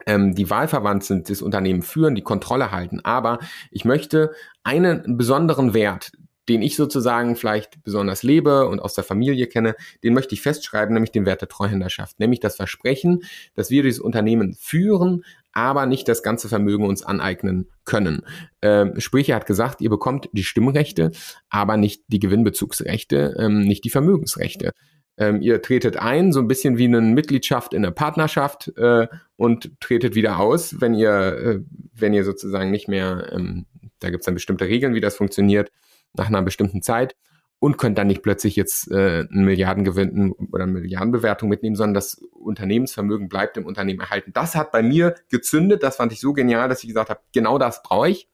ähm, 0.06 0.34
die 0.34 0.48
wahlverwandt 0.48 1.04
sind, 1.04 1.28
das 1.28 1.42
Unternehmen 1.42 1.82
führen, 1.82 2.14
die 2.14 2.22
Kontrolle 2.22 2.72
halten. 2.72 3.00
Aber 3.04 3.38
ich 3.70 3.84
möchte 3.84 4.32
einen 4.64 5.18
besonderen 5.18 5.74
Wert, 5.74 6.12
den 6.48 6.62
ich 6.62 6.76
sozusagen 6.76 7.36
vielleicht 7.36 7.82
besonders 7.82 8.22
lebe 8.22 8.68
und 8.68 8.80
aus 8.80 8.94
der 8.94 9.04
Familie 9.04 9.46
kenne, 9.46 9.74
den 10.02 10.14
möchte 10.14 10.34
ich 10.34 10.42
festschreiben, 10.42 10.94
nämlich 10.94 11.12
den 11.12 11.26
Wert 11.26 11.40
der 11.40 11.48
Treuhänderschaft, 11.48 12.18
nämlich 12.20 12.40
das 12.40 12.56
Versprechen, 12.56 13.22
dass 13.54 13.70
wir 13.70 13.82
dieses 13.82 14.00
Unternehmen 14.00 14.54
führen, 14.54 15.24
aber 15.52 15.86
nicht 15.86 16.08
das 16.08 16.22
ganze 16.22 16.48
Vermögen 16.48 16.86
uns 16.86 17.02
aneignen 17.02 17.68
können. 17.84 18.22
Ähm, 18.62 18.98
sprich, 19.00 19.28
er 19.30 19.36
hat 19.36 19.46
gesagt, 19.46 19.80
ihr 19.80 19.90
bekommt 19.90 20.28
die 20.32 20.44
Stimmrechte, 20.44 21.10
aber 21.50 21.76
nicht 21.76 22.04
die 22.08 22.20
Gewinnbezugsrechte, 22.20 23.36
ähm, 23.38 23.62
nicht 23.62 23.84
die 23.84 23.90
Vermögensrechte. 23.90 24.72
Ähm, 25.16 25.42
ihr 25.42 25.60
tretet 25.60 25.96
ein, 25.96 26.32
so 26.32 26.38
ein 26.38 26.46
bisschen 26.46 26.78
wie 26.78 26.84
eine 26.84 27.00
Mitgliedschaft 27.00 27.74
in 27.74 27.84
eine 27.84 27.92
Partnerschaft 27.92 28.72
äh, 28.76 29.08
und 29.36 29.72
tretet 29.80 30.14
wieder 30.14 30.38
aus, 30.38 30.80
wenn 30.80 30.94
ihr, 30.94 31.10
äh, 31.10 31.60
wenn 31.92 32.14
ihr 32.14 32.24
sozusagen 32.24 32.70
nicht 32.70 32.86
mehr, 32.86 33.30
ähm, 33.32 33.66
da 33.98 34.10
gibt 34.10 34.20
es 34.20 34.26
dann 34.26 34.34
bestimmte 34.34 34.66
Regeln, 34.66 34.94
wie 34.94 35.00
das 35.00 35.16
funktioniert, 35.16 35.72
nach 36.18 36.28
einer 36.28 36.42
bestimmten 36.42 36.82
Zeit 36.82 37.16
und 37.60 37.76
könnt 37.76 37.98
dann 37.98 38.06
nicht 38.06 38.22
plötzlich 38.22 38.56
jetzt 38.56 38.90
äh, 38.90 39.26
einen 39.30 39.44
Milliardengewinn 39.44 40.32
oder 40.52 40.64
eine 40.64 40.72
Milliardenbewertung 40.72 41.48
mitnehmen, 41.48 41.76
sondern 41.76 41.94
das 41.94 42.20
Unternehmensvermögen 42.32 43.28
bleibt 43.28 43.56
im 43.56 43.66
Unternehmen 43.66 44.00
erhalten. 44.00 44.32
Das 44.32 44.54
hat 44.54 44.70
bei 44.70 44.82
mir 44.82 45.14
gezündet, 45.28 45.82
das 45.82 45.96
fand 45.96 46.12
ich 46.12 46.20
so 46.20 46.32
genial, 46.32 46.68
dass 46.68 46.82
ich 46.82 46.88
gesagt 46.88 47.10
habe, 47.10 47.20
genau 47.32 47.58
das 47.58 47.82
brauche 47.82 48.10
ich. 48.10 48.28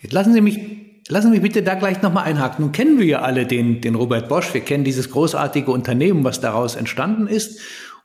Jetzt 0.00 0.12
lassen 0.12 0.32
Sie 0.32 0.40
mich 0.40 0.90
Lassen 1.08 1.28
Sie 1.28 1.32
mich 1.32 1.42
bitte 1.42 1.64
da 1.64 1.74
gleich 1.74 2.02
nochmal 2.02 2.24
einhaken. 2.24 2.64
Nun 2.64 2.72
kennen 2.72 2.98
wir 2.98 3.04
ja 3.04 3.20
alle 3.22 3.44
den, 3.44 3.80
den 3.80 3.96
Robert 3.96 4.28
Bosch. 4.28 4.54
Wir 4.54 4.60
kennen 4.60 4.84
dieses 4.84 5.10
großartige 5.10 5.68
Unternehmen, 5.72 6.22
was 6.22 6.40
daraus 6.40 6.76
entstanden 6.76 7.26
ist. 7.26 7.60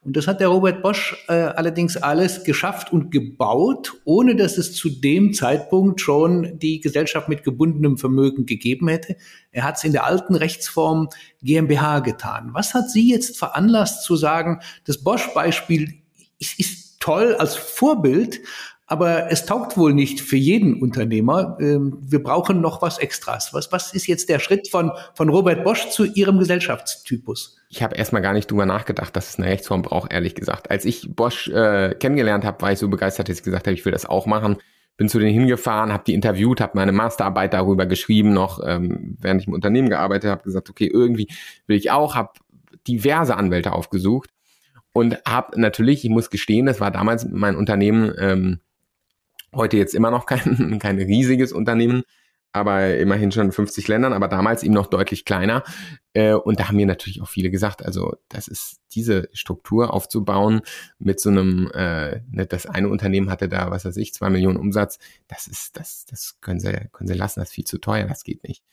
Und 0.06 0.16
das 0.16 0.28
hat 0.28 0.40
der 0.40 0.50
Robert 0.50 0.84
Bosch 0.84 1.26
äh, 1.28 1.34
allerdings 1.34 1.98
alles 1.98 2.44
geschafft 2.44 2.94
und 2.94 3.10
gebaut, 3.10 3.94
ohne 4.06 4.36
dass 4.36 4.60
es 4.60 4.76
zu 4.76 4.90
dem 4.90 5.34
Zeitpunkt 5.34 6.00
schon 6.00 6.60
die 6.60 6.80
Gesellschaft 6.80 7.28
mit 7.28 7.44
gebundenem 7.44 7.98
Vermögen 7.98 8.46
gegeben 8.46 8.88
hätte. 8.88 9.18
Er 9.52 9.64
hat 9.64 9.78
es 9.78 9.84
in 9.84 9.94
der 9.94 10.06
alten 10.06 10.36
Rechtsform 10.36 11.10
GmbH 11.42 12.00
getan. 12.02 12.52
Was 12.54 12.76
hat 12.76 12.92
Sie 12.92 13.10
jetzt 13.10 13.36
veranlasst 13.36 14.04
zu 14.04 14.16
sagen, 14.16 14.60
das 14.86 15.04
Bosch-Beispiel 15.04 15.96
ist, 16.38 16.60
ist 16.60 17.00
toll 17.00 17.34
als 17.34 17.56
Vorbild, 17.56 18.42
aber 18.88 19.32
es 19.32 19.46
taugt 19.46 19.78
wohl 19.78 19.94
nicht 19.94 20.22
für 20.22 20.36
jeden 20.38 20.80
Unternehmer. 20.82 21.58
Ähm, 21.60 21.98
wir 22.02 22.22
brauchen 22.22 22.62
noch 22.62 22.82
was 22.82 23.00
Extras. 23.00 23.54
Was, 23.54 23.72
was 23.72 23.94
ist 23.94 24.06
jetzt 24.06 24.30
der 24.30 24.40
Schritt 24.40 24.68
von, 24.68 24.92
von 25.16 25.30
Robert 25.30 25.64
Bosch 25.64 25.90
zu 25.90 26.06
Ihrem 26.06 26.38
Gesellschaftstypus? 26.38 27.58
Ich 27.70 27.82
habe 27.82 27.96
erstmal 27.96 28.22
gar 28.22 28.34
nicht 28.34 28.52
drüber 28.52 28.68
nachgedacht, 28.68 29.16
dass 29.16 29.30
es 29.30 29.40
eine 29.40 29.48
Rechtsform 29.48 29.82
braucht, 29.82 30.14
ehrlich 30.14 30.36
gesagt. 30.36 30.70
Als 30.70 30.86
ich 30.86 31.10
Bosch 31.16 31.48
äh, 31.48 31.96
kennengelernt 31.96 32.46
habe, 32.46 32.62
war 32.62 32.72
ich 32.72 32.80
so 32.80 32.88
begeistert, 32.88 33.28
dass 33.28 33.38
ich 33.38 33.44
gesagt 33.44 33.66
habe, 33.66 33.74
ich 33.74 33.84
will 33.86 33.92
das 33.92 34.06
auch 34.06 34.28
machen. 34.28 34.58
bin 34.98 35.10
zu 35.10 35.18
denen 35.18 35.34
hingefahren, 35.34 35.92
habe 35.92 36.04
die 36.06 36.14
interviewt, 36.14 36.62
habe 36.62 36.74
meine 36.76 36.92
Masterarbeit 36.92 37.54
darüber 37.54 37.88
geschrieben, 37.88 38.34
noch 38.34 38.62
ähm, 38.64 39.18
während 39.20 39.42
ich 39.42 39.48
im 39.48 39.54
Unternehmen 39.54 39.90
gearbeitet 39.90 40.30
habe, 40.30 40.44
gesagt, 40.44 40.70
okay, 40.70 40.90
irgendwie 40.92 41.28
will 41.66 41.76
ich 41.76 41.90
auch, 41.90 42.14
habe 42.14 42.34
diverse 42.88 43.36
Anwälte 43.36 43.72
aufgesucht 43.72 44.30
und 44.94 45.18
habe 45.28 45.60
natürlich, 45.60 46.06
ich 46.06 46.12
muss 46.12 46.30
gestehen, 46.30 46.68
das 46.68 46.80
war 46.80 46.92
damals 46.92 47.26
mein 47.30 47.56
Unternehmen, 47.56 48.14
ähm, 48.20 48.60
heute 49.56 49.78
jetzt 49.78 49.96
immer 49.96 50.12
noch 50.12 50.26
kein, 50.26 50.80
kein 50.80 50.98
riesiges 50.98 51.52
Unternehmen, 51.52 52.04
aber 52.56 52.96
immerhin 52.98 53.34
schon 53.34 53.52
50 53.52 53.88
Ländern, 53.90 54.14
aber 54.14 54.30
damals 54.30 54.64
eben 54.64 54.74
noch 54.74 54.88
deutlich 54.88 55.26
kleiner. 55.26 55.64
Äh, 56.14 56.34
und 56.34 56.60
da 56.60 56.70
haben 56.70 56.78
mir 56.78 56.86
natürlich 56.86 57.22
auch 57.22 57.28
viele 57.28 57.52
gesagt, 57.52 57.84
also 57.84 58.14
das 58.30 58.48
ist 58.48 58.78
diese 58.94 59.28
Struktur 59.34 59.94
aufzubauen 59.94 60.62
mit 60.98 61.20
so 61.20 61.30
einem, 61.30 61.70
äh, 61.74 62.22
ne, 62.32 62.46
das 62.48 62.66
eine 62.66 62.88
Unternehmen 62.88 63.30
hatte 63.30 63.50
da, 63.50 63.72
was 63.72 63.84
weiß 63.84 63.98
ich, 63.98 64.14
zwei 64.14 64.30
Millionen 64.30 64.58
Umsatz, 64.58 65.00
das 65.28 65.48
ist, 65.48 65.78
das, 65.78 66.06
das 66.06 66.38
können 66.40 66.62
sie, 66.62 66.88
können 66.94 67.08
sie 67.08 67.14
lassen, 67.14 67.42
das 67.42 67.50
ist 67.50 67.56
viel 67.56 67.66
zu 67.66 67.78
teuer, 67.78 68.06
das 68.06 68.24
geht 68.24 68.44
nicht. 68.48 68.64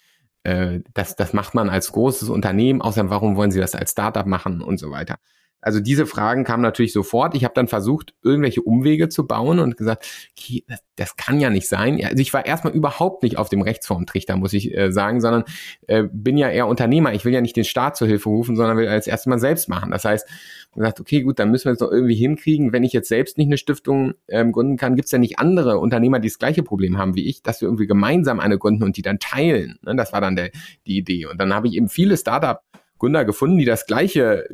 Äh, 0.44 0.80
das, 0.94 1.16
das 1.16 1.32
macht 1.32 1.54
man 1.54 1.68
als 1.68 1.90
großes 1.90 2.28
Unternehmen, 2.28 2.82
außerdem 2.82 3.10
warum 3.10 3.36
wollen 3.36 3.50
sie 3.50 3.60
das 3.60 3.74
als 3.74 3.92
Startup 3.92 4.26
machen 4.26 4.62
und 4.62 4.78
so 4.78 4.90
weiter. 4.92 5.18
Also 5.62 5.80
diese 5.80 6.06
Fragen 6.06 6.44
kamen 6.44 6.62
natürlich 6.62 6.92
sofort. 6.92 7.34
Ich 7.34 7.44
habe 7.44 7.54
dann 7.54 7.68
versucht, 7.68 8.14
irgendwelche 8.22 8.62
Umwege 8.62 9.08
zu 9.08 9.26
bauen 9.26 9.60
und 9.60 9.76
gesagt, 9.76 10.04
okay, 10.36 10.64
das, 10.68 10.80
das 10.96 11.16
kann 11.16 11.40
ja 11.40 11.50
nicht 11.50 11.68
sein. 11.68 11.98
Also 12.04 12.18
ich 12.18 12.34
war 12.34 12.44
erstmal 12.44 12.74
überhaupt 12.74 13.22
nicht 13.22 13.38
auf 13.38 13.48
dem 13.48 13.62
Rechtsformtrichter, 13.62 14.36
muss 14.36 14.52
ich 14.52 14.76
äh, 14.76 14.92
sagen, 14.92 15.20
sondern 15.20 15.44
äh, 15.86 16.04
bin 16.12 16.36
ja 16.36 16.50
eher 16.50 16.66
Unternehmer. 16.66 17.14
Ich 17.14 17.24
will 17.24 17.32
ja 17.32 17.40
nicht 17.40 17.56
den 17.56 17.64
Staat 17.64 17.96
zur 17.96 18.08
Hilfe 18.08 18.28
rufen, 18.28 18.56
sondern 18.56 18.76
will 18.76 18.88
als 18.88 19.06
erstes 19.06 19.26
mal 19.26 19.38
selbst 19.38 19.68
machen. 19.68 19.92
Das 19.92 20.04
heißt, 20.04 20.28
gesagt, 20.74 21.00
okay, 21.00 21.22
gut, 21.22 21.38
dann 21.38 21.50
müssen 21.50 21.66
wir 21.66 21.72
es 21.72 21.78
doch 21.78 21.92
irgendwie 21.92 22.14
hinkriegen. 22.14 22.72
Wenn 22.72 22.82
ich 22.82 22.92
jetzt 22.92 23.08
selbst 23.08 23.38
nicht 23.38 23.46
eine 23.46 23.58
Stiftung 23.58 24.14
ähm, 24.28 24.52
gründen 24.52 24.76
kann, 24.76 24.96
gibt 24.96 25.06
es 25.06 25.12
ja 25.12 25.18
nicht 25.18 25.38
andere 25.38 25.78
Unternehmer, 25.78 26.18
die 26.18 26.28
das 26.28 26.38
gleiche 26.38 26.62
Problem 26.62 26.98
haben 26.98 27.14
wie 27.14 27.28
ich, 27.28 27.42
dass 27.42 27.60
wir 27.60 27.68
irgendwie 27.68 27.86
gemeinsam 27.86 28.40
eine 28.40 28.58
gründen 28.58 28.82
und 28.82 28.96
die 28.96 29.02
dann 29.02 29.18
teilen. 29.18 29.78
Ne? 29.82 29.94
Das 29.96 30.12
war 30.12 30.20
dann 30.20 30.36
der, 30.36 30.50
die 30.86 30.96
Idee. 30.96 31.26
Und 31.26 31.38
dann 31.38 31.54
habe 31.54 31.68
ich 31.68 31.74
eben 31.74 31.88
viele 31.88 32.16
Startup 32.16 32.60
Gründer 32.98 33.24
gefunden, 33.24 33.58
die 33.58 33.64
das 33.64 33.86
gleiche 33.86 34.46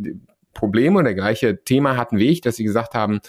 Problem 0.59 0.97
oder 0.97 1.15
gleiche 1.15 1.63
Thema 1.65 1.97
hatten 1.97 2.19
wie 2.19 2.29
ich, 2.29 2.41
dass 2.41 2.57
sie 2.57 2.65
gesagt 2.65 2.95
haben, 2.95 3.21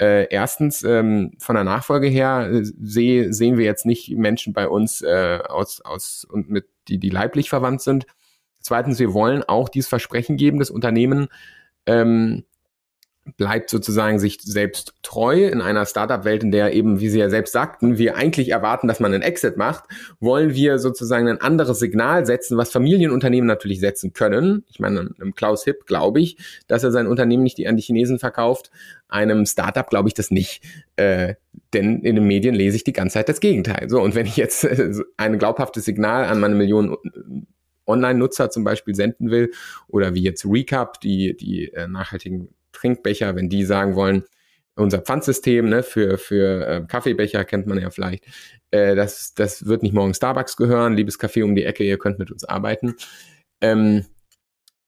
äh, 0.00 0.28
erstens, 0.30 0.82
ähm, 0.82 1.32
von 1.38 1.54
der 1.54 1.64
Nachfolge 1.64 2.08
her 2.08 2.48
äh, 2.50 2.62
seh, 2.64 3.30
sehen 3.32 3.58
wir 3.58 3.66
jetzt 3.66 3.84
nicht 3.84 4.16
Menschen 4.16 4.54
bei 4.54 4.66
uns 4.66 5.02
äh, 5.02 5.40
aus, 5.46 5.82
aus 5.82 6.24
und 6.24 6.48
mit 6.48 6.66
die, 6.88 6.98
die 6.98 7.10
leiblich 7.10 7.50
verwandt 7.50 7.82
sind. 7.82 8.06
Zweitens, 8.60 8.98
wir 8.98 9.12
wollen 9.12 9.42
auch 9.42 9.68
dieses 9.68 9.88
Versprechen 9.88 10.38
geben, 10.38 10.58
das 10.58 10.70
Unternehmen 10.70 11.28
ähm, 11.84 12.44
bleibt 13.36 13.70
sozusagen 13.70 14.18
sich 14.18 14.38
selbst 14.42 14.94
treu 15.02 15.46
in 15.46 15.60
einer 15.60 15.86
Startup-Welt, 15.86 16.42
in 16.42 16.50
der 16.50 16.72
eben, 16.72 17.00
wie 17.00 17.08
Sie 17.08 17.18
ja 17.18 17.28
selbst 17.28 17.52
sagten, 17.52 17.98
wir 17.98 18.16
eigentlich 18.16 18.48
erwarten, 18.48 18.88
dass 18.88 19.00
man 19.00 19.12
einen 19.12 19.22
Exit 19.22 19.56
macht, 19.56 19.84
wollen 20.20 20.54
wir 20.54 20.78
sozusagen 20.78 21.28
ein 21.28 21.40
anderes 21.40 21.78
Signal 21.78 22.26
setzen, 22.26 22.56
was 22.56 22.70
Familienunternehmen 22.70 23.46
natürlich 23.46 23.80
setzen 23.80 24.12
können. 24.12 24.64
Ich 24.68 24.80
meine, 24.80 25.10
einem 25.20 25.34
Klaus 25.34 25.64
Hipp 25.64 25.86
glaube 25.86 26.20
ich, 26.20 26.38
dass 26.66 26.82
er 26.82 26.92
sein 26.92 27.06
Unternehmen 27.06 27.42
nicht 27.42 27.66
an 27.66 27.76
die 27.76 27.82
Chinesen 27.82 28.18
verkauft. 28.18 28.70
Einem 29.08 29.44
Startup 29.46 29.88
glaube 29.88 30.08
ich 30.08 30.14
das 30.14 30.30
nicht. 30.30 30.62
Äh, 30.96 31.34
denn 31.72 32.00
in 32.00 32.16
den 32.16 32.26
Medien 32.26 32.54
lese 32.54 32.76
ich 32.76 32.84
die 32.84 32.92
ganze 32.92 33.14
Zeit 33.14 33.28
das 33.28 33.40
Gegenteil. 33.40 33.88
So, 33.88 34.00
und 34.00 34.14
wenn 34.14 34.26
ich 34.26 34.36
jetzt 34.36 34.64
äh, 34.64 34.92
ein 35.16 35.38
glaubhaftes 35.38 35.84
Signal 35.84 36.24
an 36.24 36.40
meine 36.40 36.54
Millionen 36.54 36.96
Online-Nutzer 37.86 38.50
zum 38.50 38.64
Beispiel 38.64 38.94
senden 38.94 39.30
will 39.30 39.50
oder 39.88 40.14
wie 40.14 40.22
jetzt 40.22 40.44
Recap, 40.46 41.00
die, 41.00 41.36
die 41.36 41.72
äh, 41.72 41.86
nachhaltigen 41.86 42.48
Trinkbecher, 42.72 43.36
wenn 43.36 43.48
die 43.48 43.64
sagen 43.64 43.94
wollen, 43.94 44.24
unser 44.76 45.00
Pfandsystem 45.00 45.68
ne, 45.68 45.82
für, 45.82 46.18
für 46.18 46.66
äh, 46.66 46.86
Kaffeebecher 46.86 47.44
kennt 47.44 47.66
man 47.66 47.80
ja 47.80 47.90
vielleicht, 47.90 48.24
äh, 48.70 48.94
das, 48.94 49.34
das 49.34 49.66
wird 49.66 49.82
nicht 49.82 49.94
morgen 49.94 50.14
Starbucks 50.14 50.56
gehören, 50.56 50.94
liebes 50.94 51.18
Kaffee 51.18 51.42
um 51.42 51.54
die 51.54 51.64
Ecke, 51.64 51.84
ihr 51.84 51.98
könnt 51.98 52.18
mit 52.18 52.30
uns 52.30 52.44
arbeiten. 52.44 52.94
Ähm, 53.60 54.06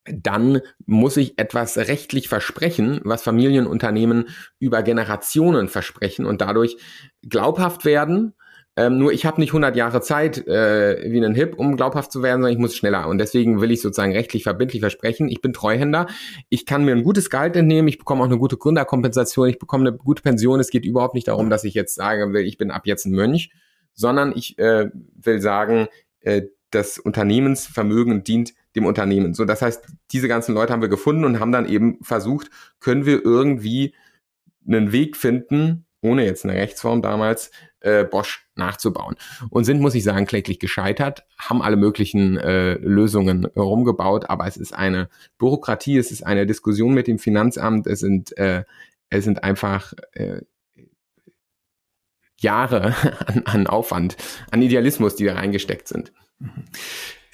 dann 0.05 0.61
muss 0.85 1.17
ich 1.17 1.39
etwas 1.39 1.77
rechtlich 1.77 2.29
versprechen, 2.29 3.01
was 3.05 3.23
Familienunternehmen 3.23 4.29
über 4.59 4.83
Generationen 4.83 5.69
versprechen 5.69 6.27
und 6.27 6.41
dadurch 6.41 6.77
glaubhaft 7.23 7.85
werden 7.85 8.35
ähm, 8.77 8.99
nur 8.99 9.13
ich 9.13 9.27
habe 9.27 9.41
nicht 9.41 9.51
100 9.51 9.77
Jahre 9.77 10.01
Zeit 10.01 10.47
äh, 10.47 11.11
wie 11.11 11.23
ein 11.23 11.35
Hip, 11.35 11.59
um 11.59 11.77
glaubhaft 11.77 12.11
zu 12.11 12.23
werden, 12.23 12.41
sondern 12.41 12.55
ich 12.55 12.59
muss 12.59 12.75
schneller. 12.75 13.07
Und 13.07 13.19
deswegen 13.19 13.61
will 13.61 13.71
ich 13.71 13.83
sozusagen 13.83 14.13
rechtlich 14.13 14.45
verbindlich 14.45 14.81
versprechen, 14.81 15.29
ich 15.29 15.43
bin 15.43 15.53
Treuhänder, 15.53 16.07
ich 16.49 16.65
kann 16.65 16.85
mir 16.85 16.93
ein 16.93 17.03
gutes 17.03 17.29
Gehalt 17.29 17.55
entnehmen, 17.55 17.89
ich 17.89 17.99
bekomme 17.99 18.23
auch 18.23 18.29
eine 18.29 18.39
gute 18.39 18.57
Gründerkompensation, 18.57 19.49
ich 19.49 19.59
bekomme 19.59 19.89
eine 19.89 19.97
gute 19.97 20.23
Pension. 20.23 20.59
Es 20.59 20.71
geht 20.71 20.87
überhaupt 20.87 21.15
nicht 21.15 21.29
darum, 21.29 21.51
dass 21.51 21.65
ich 21.65 21.75
jetzt 21.75 21.95
sage 21.95 22.33
will, 22.33 22.47
ich 22.47 22.57
bin 22.57 22.71
ab 22.71 22.87
jetzt 22.87 23.05
ein 23.05 23.13
Mönch, 23.13 23.51
sondern 23.93 24.33
ich 24.35 24.59
äh, 24.59 24.89
will 25.17 25.41
sagen, 25.41 25.89
äh, 26.21 26.43
das 26.71 26.99
Unternehmensvermögen 26.99 28.25
dient 28.25 28.55
dem 28.75 28.87
Unternehmen. 28.87 29.35
So, 29.35 29.45
das 29.45 29.61
heißt, 29.61 29.85
diese 30.13 30.29
ganzen 30.29 30.55
Leute 30.55 30.73
haben 30.73 30.81
wir 30.81 30.89
gefunden 30.89 31.27
und 31.27 31.41
haben 31.41 31.53
dann 31.53 31.69
eben 31.69 31.99
versucht, 32.03 32.49
können 32.81 33.05
wir 33.05 33.23
irgendwie 33.23 33.95
einen 34.67 34.93
Weg 34.93 35.19
finden, 35.19 35.85
ohne 36.01 36.25
jetzt 36.25 36.45
eine 36.45 36.55
Rechtsform 36.55 37.03
damals, 37.03 37.51
äh, 37.83 38.05
Bosch 38.05 38.47
nachzubauen. 38.55 39.17
Und 39.51 39.65
sind, 39.65 39.81
muss 39.81 39.95
ich 39.95 40.05
sagen, 40.05 40.27
kläglich 40.27 40.59
gescheitert, 40.59 41.25
haben 41.39 41.63
alle 41.63 41.77
möglichen 41.77 42.37
äh, 42.37 42.75
Lösungen 42.75 43.47
rumgebaut, 43.47 44.29
aber 44.31 44.47
es 44.47 44.57
ist 44.57 44.73
eine 44.73 45.09
Bürokratie, 45.39 45.99
es 45.99 46.11
ist 46.11 46.23
eine 46.23 46.47
Diskussion 46.47 46.95
mit 46.95 47.07
dem 47.07 47.19
Finanzamt, 47.19 47.87
es 47.87 48.01
sind, 48.01 48.37
äh, 48.39 48.65
es 49.11 49.25
sind 49.25 49.45
einfach 49.45 49.93
äh, 50.13 50.43
Jahre 52.39 52.95
an, 53.27 53.43
an 53.45 53.67
Aufwand, 53.67 54.17
an 54.51 54.63
Idealismus, 54.63 55.17
die 55.17 55.25
da 55.25 55.35
reingesteckt 55.35 55.89
sind. 55.89 56.13
Mhm. 56.39 56.65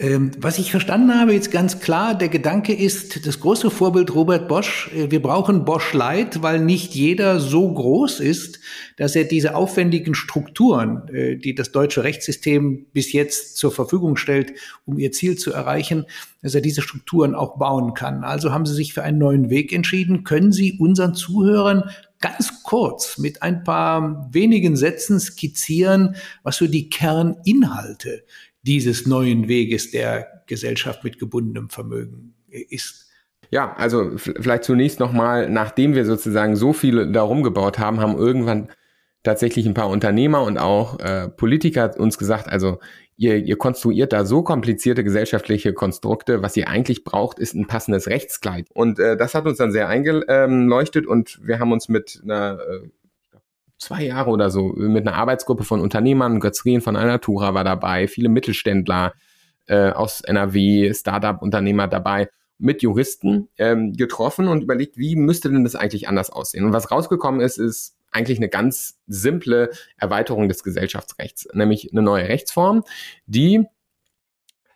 Ähm, 0.00 0.31
was 0.38 0.61
ich 0.61 0.71
verstanden 0.71 1.12
habe, 1.12 1.33
jetzt 1.33 1.50
ganz 1.50 1.81
klar, 1.81 2.17
der 2.17 2.28
Gedanke 2.28 2.73
ist, 2.73 3.26
das 3.26 3.40
große 3.40 3.69
Vorbild 3.69 4.14
Robert 4.14 4.47
Bosch, 4.47 4.88
äh, 4.95 5.11
wir 5.11 5.21
brauchen 5.21 5.64
Bosch 5.64 5.93
Light, 5.93 6.40
weil 6.40 6.61
nicht 6.61 6.95
jeder 6.95 7.40
so 7.40 7.73
groß 7.73 8.21
ist, 8.21 8.61
dass 8.97 9.17
er 9.17 9.25
diese 9.25 9.57
aufwendigen 9.57 10.14
Strukturen, 10.14 11.09
äh, 11.09 11.37
die 11.37 11.57
das 11.57 11.73
deutsche 11.73 12.05
Rechtssystem 12.05 12.87
bis 12.93 13.12
jetzt 13.12 13.57
zur 13.57 13.73
Verfügung 13.73 14.14
stellt, 14.14 14.52
um 14.87 15.00
ihr 15.00 15.11
Ziel 15.11 15.37
zu 15.37 15.52
erreichen, 15.52 16.07
dass 16.43 16.55
er 16.55 16.61
diese 16.61 16.83
Strukturen 16.83 17.35
auch 17.35 17.59
bauen 17.59 17.95
kann. 17.95 18.23
Also 18.23 18.52
haben 18.52 18.67
Sie 18.67 18.75
sich 18.75 18.95
für 18.95 19.02
einen 19.02 19.19
neuen 19.19 19.50
Weg 19.50 19.73
entschieden. 19.73 20.23
Können 20.23 20.52
Sie 20.52 20.78
unseren 20.78 21.17
Zuhörern 21.17 21.90
ganz 22.21 22.62
kurz 22.62 23.19
mit 23.19 23.43
ein 23.43 23.64
paar 23.64 24.28
wenigen 24.33 24.76
Sätzen 24.76 25.19
skizzieren, 25.19 26.17
was 26.45 26.57
so 26.57 26.69
die 26.69 26.88
Kerninhalte 26.88 28.23
dieses 28.68 29.06
neuen 29.06 29.48
Weges 29.48 29.90
der 29.90 30.42
Gesellschaft 30.46 31.02
mit 31.02 31.18
gebundenem 31.18 31.70
Vermögen 31.70 32.34
ist. 32.48 33.06
Ja, 33.50 33.72
also 33.75 34.12
vielleicht 34.16 34.64
zunächst 34.64 35.00
nochmal, 35.00 35.48
nachdem 35.48 35.94
wir 35.94 36.04
sozusagen 36.04 36.54
so 36.54 36.75
viele 36.75 37.10
darum 37.10 37.42
gebaut 37.42 37.78
haben, 37.78 37.98
haben 37.98 38.14
irgendwann 38.14 38.68
tatsächlich 39.22 39.66
ein 39.66 39.72
paar 39.72 39.88
Unternehmer 39.88 40.42
und 40.42 40.58
auch 40.58 41.00
äh, 41.00 41.28
Politiker 41.28 41.98
uns 41.98 42.18
gesagt, 42.18 42.48
also 42.48 42.78
ihr, 43.16 43.37
ihr 43.38 43.56
konstruiert 43.56 44.12
da 44.12 44.26
so 44.26 44.42
komplizierte 44.42 45.02
gesellschaftliche 45.02 45.72
Konstrukte, 45.72 46.42
was 46.42 46.54
ihr 46.56 46.68
eigentlich 46.68 47.04
braucht, 47.04 47.38
ist 47.38 47.54
ein 47.54 47.66
passendes 47.66 48.06
Rechtskleid. 48.06 48.68
Und 48.75 48.98
äh, 48.98 49.16
das 49.16 49.34
hat 49.34 49.46
uns 49.46 49.56
dann 49.56 49.72
sehr 49.72 49.88
eingeleuchtet 49.88 51.06
und 51.06 51.40
wir 51.42 51.58
haben 51.58 51.72
uns 51.72 51.88
mit 51.88 52.20
einer 52.22 52.58
äh, 52.60 52.88
zwei 53.78 54.04
Jahre 54.04 54.30
oder 54.30 54.50
so 54.50 54.73
mit 54.76 55.06
einer 55.06 55.16
Arbeitsgruppe 55.16 55.64
von 55.64 55.80
Unternehmern, 55.80 56.40
Götz 56.40 56.64
Rien 56.64 56.80
von 56.80 56.97
Alnatura 56.97 57.54
war 57.54 57.64
dabei, 57.64 58.08
viele 58.08 58.28
Mittelständler 58.28 59.12
äh, 59.66 59.90
aus 59.90 60.20
NRW, 60.20 60.92
Startup-Unternehmer 60.92 61.88
dabei, 61.88 62.28
mit 62.58 62.82
Juristen 62.82 63.49
ähm, 63.56 63.92
getroffen 63.92 64.49
und 64.49 64.62
überlegt, 64.62 64.97
wie 64.97 65.14
müsste 65.14 65.50
denn 65.50 65.62
das 65.62 65.76
eigentlich 65.76 66.08
anders 66.08 66.30
aussehen? 66.30 66.64
Und 66.64 66.73
was 66.73 66.90
rausgekommen 66.90 67.40
ist, 67.40 67.58
ist 67.58 67.97
eigentlich 68.11 68.38
eine 68.38 68.49
ganz 68.49 68.99
simple 69.06 69.70
Erweiterung 69.97 70.49
des 70.49 70.64
Gesellschaftsrechts, 70.64 71.49
nämlich 71.52 71.92
eine 71.92 72.02
neue 72.02 72.28
Rechtsform, 72.28 72.82
die 73.26 73.64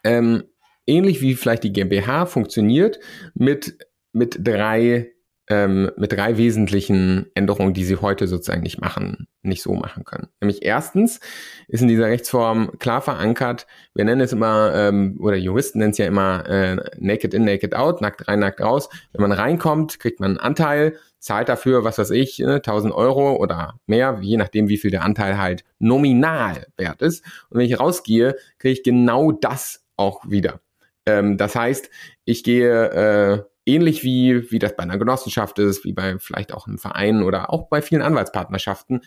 ähm, 0.05 0.45
ähnlich 0.87 1.21
wie 1.21 1.35
vielleicht 1.35 1.65
die 1.65 1.73
GmbH 1.73 2.27
funktioniert 2.27 3.01
mit, 3.35 3.79
mit 4.13 4.39
drei 4.47 5.13
ähm, 5.49 5.91
mit 5.97 6.13
drei 6.13 6.37
wesentlichen 6.37 7.27
Änderungen, 7.35 7.75
die 7.75 7.85
sie 7.85 7.97
heute 7.97 8.29
sozusagen 8.29 8.63
nicht 8.63 8.81
machen, 8.81 9.27
nicht 9.43 9.63
so 9.63 9.75
machen 9.75 10.05
können. 10.05 10.29
Nämlich 10.41 10.65
erstens 10.65 11.21
ist 11.67 11.83
in 11.83 11.89
dieser 11.89 12.07
Rechtsform 12.07 12.79
klar 12.79 13.03
verankert, 13.03 13.67
wir 13.95 14.05
nennen 14.05 14.21
es 14.21 14.33
immer, 14.33 14.73
ähm, 14.75 15.19
oder 15.21 15.37
Juristen 15.37 15.81
nennen 15.81 15.91
es 15.91 15.99
ja 15.99 16.07
immer 16.07 16.49
äh, 16.49 16.77
naked 16.99 17.35
in, 17.35 17.45
naked 17.45 17.75
out, 17.75 18.01
nackt 18.01 18.29
rein, 18.29 18.39
nackt 18.39 18.61
raus. 18.61 18.89
Wenn 19.13 19.23
man 19.23 19.33
reinkommt, 19.33 19.99
kriegt 19.99 20.21
man 20.21 20.33
einen 20.33 20.39
Anteil, 20.39 20.97
zahlt 21.19 21.49
dafür, 21.49 21.83
was 21.85 21.99
weiß 21.99 22.11
ich, 22.11 22.39
ne, 22.39 22.57
1000 22.57 22.95
Euro 22.95 23.37
oder 23.37 23.75
mehr, 23.87 24.19
je 24.23 24.37
nachdem, 24.37 24.69
wie 24.69 24.79
viel 24.79 24.91
der 24.91 25.05
Anteil 25.05 25.39
halt 25.39 25.65
nominal 25.79 26.67
wert 26.77 27.03
ist. 27.03 27.25
Und 27.51 27.59
wenn 27.59 27.67
ich 27.67 27.81
rausgehe, 27.81 28.37
kriege 28.59 28.73
ich 28.73 28.83
genau 28.85 29.33
das 29.33 29.85
auch 29.97 30.29
wieder. 30.29 30.61
Ähm, 31.07 31.37
das 31.37 31.57
heißt, 31.57 31.91
ich 32.25 32.45
gehe 32.45 32.91
äh, 32.91 33.43
ähnlich 33.67 34.03
wie, 34.03 34.51
wie 34.51 34.59
das 34.59 34.77
bei 34.77 34.83
einer 34.83 34.99
Genossenschaft 34.99 35.59
ist, 35.59 35.85
wie 35.85 35.93
bei 35.93 36.19
vielleicht 36.19 36.53
auch 36.53 36.67
einem 36.67 36.79
Verein 36.79 37.23
oder 37.23 37.51
auch 37.53 37.69
bei 37.69 37.83
vielen 37.83 38.03
Anwaltspartnerschaften, 38.03 39.03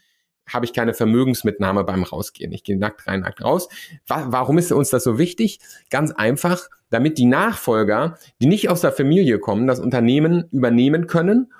habe 0.47 0.65
ich 0.65 0.73
keine 0.73 0.93
Vermögensmitnahme 0.93 1.83
beim 1.83 2.03
Rausgehen. 2.03 2.51
Ich 2.51 2.63
gehe 2.63 2.77
nackt 2.77 3.07
rein, 3.07 3.21
nackt 3.21 3.43
raus. 3.43 3.67
Warum 4.07 4.57
ist 4.57 4.71
uns 4.71 4.89
das 4.89 5.03
so 5.03 5.17
wichtig? 5.17 5.59
Ganz 5.89 6.11
einfach, 6.11 6.69
damit 6.89 7.17
die 7.17 7.25
Nachfolger, 7.25 8.17
die 8.39 8.45
nicht 8.45 8.69
aus 8.69 8.81
der 8.81 8.91
Familie 8.91 9.39
kommen, 9.39 9.65
das 9.65 9.79
Unternehmen 9.79 10.45
übernehmen 10.51 11.07
können 11.07 11.51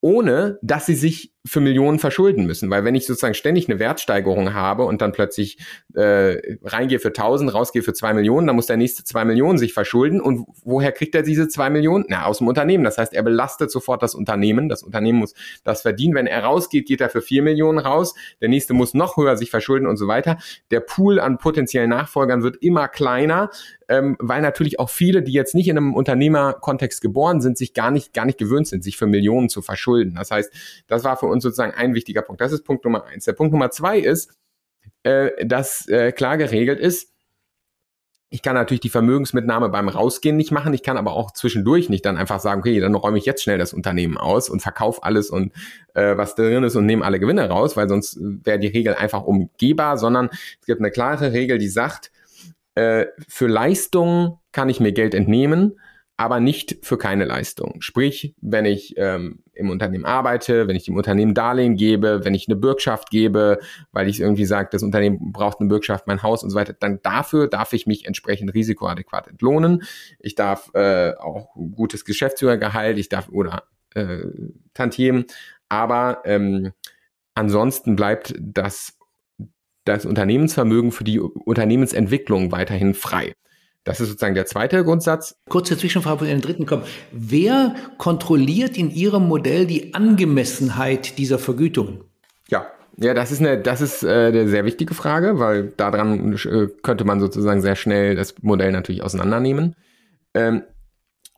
ohne 0.00 0.58
dass 0.62 0.86
sie 0.86 0.94
sich 0.94 1.32
für 1.46 1.60
Millionen 1.60 1.98
verschulden 1.98 2.44
müssen. 2.46 2.68
Weil 2.68 2.84
wenn 2.84 2.94
ich 2.94 3.06
sozusagen 3.06 3.34
ständig 3.34 3.68
eine 3.68 3.78
Wertsteigerung 3.78 4.52
habe 4.52 4.84
und 4.84 5.00
dann 5.00 5.12
plötzlich 5.12 5.58
äh, 5.94 6.36
reingehe 6.62 6.98
für 6.98 7.08
1000, 7.08 7.52
rausgehe 7.52 7.82
für 7.82 7.94
zwei 7.94 8.12
Millionen, 8.12 8.46
dann 8.46 8.56
muss 8.56 8.66
der 8.66 8.76
nächste 8.76 9.04
zwei 9.04 9.24
Millionen 9.24 9.58
sich 9.58 9.72
verschulden. 9.72 10.20
Und 10.20 10.46
woher 10.64 10.92
kriegt 10.92 11.14
er 11.14 11.22
diese 11.22 11.48
zwei 11.48 11.70
Millionen? 11.70 12.04
Na, 12.08 12.26
aus 12.26 12.38
dem 12.38 12.48
Unternehmen. 12.48 12.84
Das 12.84 12.98
heißt, 12.98 13.14
er 13.14 13.22
belastet 13.22 13.70
sofort 13.70 14.02
das 14.02 14.14
Unternehmen. 14.14 14.68
Das 14.68 14.82
Unternehmen 14.82 15.18
muss 15.18 15.34
das 15.64 15.80
verdienen. 15.80 16.14
Wenn 16.14 16.26
er 16.26 16.44
rausgeht, 16.44 16.86
geht 16.86 17.00
er 17.00 17.08
für 17.08 17.22
vier 17.22 17.42
Millionen 17.42 17.78
raus. 17.78 18.14
Der 18.42 18.50
nächste 18.50 18.74
muss 18.74 18.92
noch 18.92 19.16
höher 19.16 19.36
sich 19.36 19.50
verschulden 19.50 19.86
und 19.86 19.96
so 19.96 20.08
weiter. 20.08 20.36
Der 20.70 20.80
Pool 20.80 21.20
an 21.20 21.38
potenziellen 21.38 21.90
Nachfolgern 21.90 22.42
wird 22.42 22.56
immer 22.62 22.88
kleiner 22.88 23.50
ähm, 23.90 24.16
weil 24.20 24.40
natürlich 24.40 24.78
auch 24.78 24.88
viele, 24.88 25.20
die 25.20 25.32
jetzt 25.32 25.54
nicht 25.54 25.66
in 25.66 25.76
einem 25.76 25.94
Unternehmerkontext 25.94 27.02
geboren 27.02 27.40
sind, 27.40 27.58
sich 27.58 27.74
gar 27.74 27.90
nicht, 27.90 28.14
gar 28.14 28.24
nicht 28.24 28.38
gewöhnt 28.38 28.68
sind, 28.68 28.84
sich 28.84 28.96
für 28.96 29.08
Millionen 29.08 29.48
zu 29.48 29.62
verschulden. 29.62 30.14
Das 30.14 30.30
heißt, 30.30 30.52
das 30.86 31.02
war 31.02 31.16
für 31.16 31.26
uns 31.26 31.42
sozusagen 31.42 31.74
ein 31.74 31.92
wichtiger 31.92 32.22
Punkt. 32.22 32.40
Das 32.40 32.52
ist 32.52 32.62
Punkt 32.62 32.84
Nummer 32.84 33.04
eins. 33.04 33.24
Der 33.24 33.32
Punkt 33.32 33.52
Nummer 33.52 33.72
zwei 33.72 33.98
ist, 33.98 34.30
äh, 35.02 35.44
dass 35.44 35.88
äh, 35.88 36.12
klar 36.12 36.38
geregelt 36.38 36.78
ist, 36.78 37.10
ich 38.32 38.42
kann 38.42 38.54
natürlich 38.54 38.80
die 38.80 38.90
Vermögensmitnahme 38.90 39.70
beim 39.70 39.88
Rausgehen 39.88 40.36
nicht 40.36 40.52
machen. 40.52 40.72
Ich 40.72 40.84
kann 40.84 40.96
aber 40.96 41.14
auch 41.14 41.32
zwischendurch 41.32 41.88
nicht 41.88 42.06
dann 42.06 42.16
einfach 42.16 42.38
sagen, 42.38 42.60
okay, 42.60 42.78
dann 42.78 42.94
räume 42.94 43.18
ich 43.18 43.26
jetzt 43.26 43.42
schnell 43.42 43.58
das 43.58 43.72
Unternehmen 43.72 44.16
aus 44.18 44.48
und 44.48 44.62
verkaufe 44.62 45.02
alles 45.02 45.30
und 45.30 45.52
äh, 45.94 46.16
was 46.16 46.36
drin 46.36 46.62
ist 46.62 46.76
und 46.76 46.86
nehme 46.86 47.04
alle 47.04 47.18
Gewinne 47.18 47.48
raus, 47.48 47.76
weil 47.76 47.88
sonst 47.88 48.18
wäre 48.20 48.60
die 48.60 48.68
Regel 48.68 48.94
einfach 48.94 49.24
umgehbar, 49.24 49.98
sondern 49.98 50.28
es 50.60 50.66
gibt 50.66 50.80
eine 50.80 50.92
klare 50.92 51.32
Regel, 51.32 51.58
die 51.58 51.66
sagt, 51.66 52.12
äh, 52.74 53.06
für 53.28 53.46
Leistungen 53.46 54.38
kann 54.52 54.68
ich 54.68 54.80
mir 54.80 54.92
Geld 54.92 55.14
entnehmen, 55.14 55.78
aber 56.20 56.38
nicht 56.38 56.76
für 56.82 56.98
keine 56.98 57.24
Leistung. 57.24 57.80
Sprich, 57.80 58.34
wenn 58.42 58.66
ich 58.66 58.92
ähm, 58.98 59.42
im 59.54 59.70
Unternehmen 59.70 60.04
arbeite, 60.04 60.68
wenn 60.68 60.76
ich 60.76 60.84
dem 60.84 60.96
Unternehmen 60.96 61.32
Darlehen 61.32 61.76
gebe, 61.76 62.26
wenn 62.26 62.34
ich 62.34 62.46
eine 62.46 62.56
Bürgschaft 62.56 63.08
gebe, 63.08 63.58
weil 63.90 64.06
ich 64.06 64.20
irgendwie 64.20 64.44
sage, 64.44 64.68
das 64.70 64.82
Unternehmen 64.82 65.32
braucht 65.32 65.60
eine 65.60 65.70
Bürgschaft, 65.70 66.06
mein 66.06 66.22
Haus 66.22 66.42
und 66.42 66.50
so 66.50 66.56
weiter, 66.56 66.74
dann 66.78 67.00
dafür 67.02 67.48
darf 67.48 67.72
ich 67.72 67.86
mich 67.86 68.04
entsprechend 68.04 68.52
risikoadäquat 68.52 69.28
entlohnen. 69.28 69.82
Ich 70.18 70.34
darf 70.34 70.70
äh, 70.74 71.14
auch 71.14 71.54
gutes 71.54 72.04
Geschäftsführergehalt, 72.04 72.98
ich 72.98 73.08
darf 73.08 73.30
oder 73.30 73.62
äh, 73.94 74.18
Tantiemen, 74.74 75.24
aber 75.70 76.20
ähm, 76.26 76.72
ansonsten 77.34 77.96
bleibt 77.96 78.34
das 78.38 78.99
das 79.94 80.06
Unternehmensvermögen 80.06 80.92
für 80.92 81.04
die 81.04 81.20
Unternehmensentwicklung 81.20 82.52
weiterhin 82.52 82.94
frei. 82.94 83.34
Das 83.84 84.00
ist 84.00 84.08
sozusagen 84.08 84.34
der 84.34 84.46
zweite 84.46 84.84
Grundsatz. 84.84 85.36
Kurze 85.48 85.76
Zwischenfrage, 85.76 86.16
bevor 86.16 86.26
wir 86.28 86.32
in 86.32 86.40
den 86.40 86.46
dritten 86.46 86.66
kommen. 86.66 86.84
Wer 87.12 87.74
kontrolliert 87.96 88.76
in 88.76 88.90
Ihrem 88.90 89.26
Modell 89.26 89.66
die 89.66 89.94
Angemessenheit 89.94 91.16
dieser 91.18 91.38
Vergütungen? 91.38 92.04
Ja, 92.48 92.66
ja, 92.98 93.14
das 93.14 93.32
ist 93.32 93.40
eine, 93.40 93.58
das 93.58 93.80
ist 93.80 94.02
äh, 94.02 94.26
eine 94.26 94.48
sehr 94.48 94.66
wichtige 94.66 94.94
Frage, 94.94 95.38
weil 95.38 95.68
daran 95.76 96.34
äh, 96.34 96.68
könnte 96.82 97.04
man 97.04 97.20
sozusagen 97.20 97.62
sehr 97.62 97.76
schnell 97.76 98.14
das 98.14 98.34
Modell 98.42 98.72
natürlich 98.72 99.02
auseinandernehmen. 99.02 99.74
Ähm, 100.34 100.62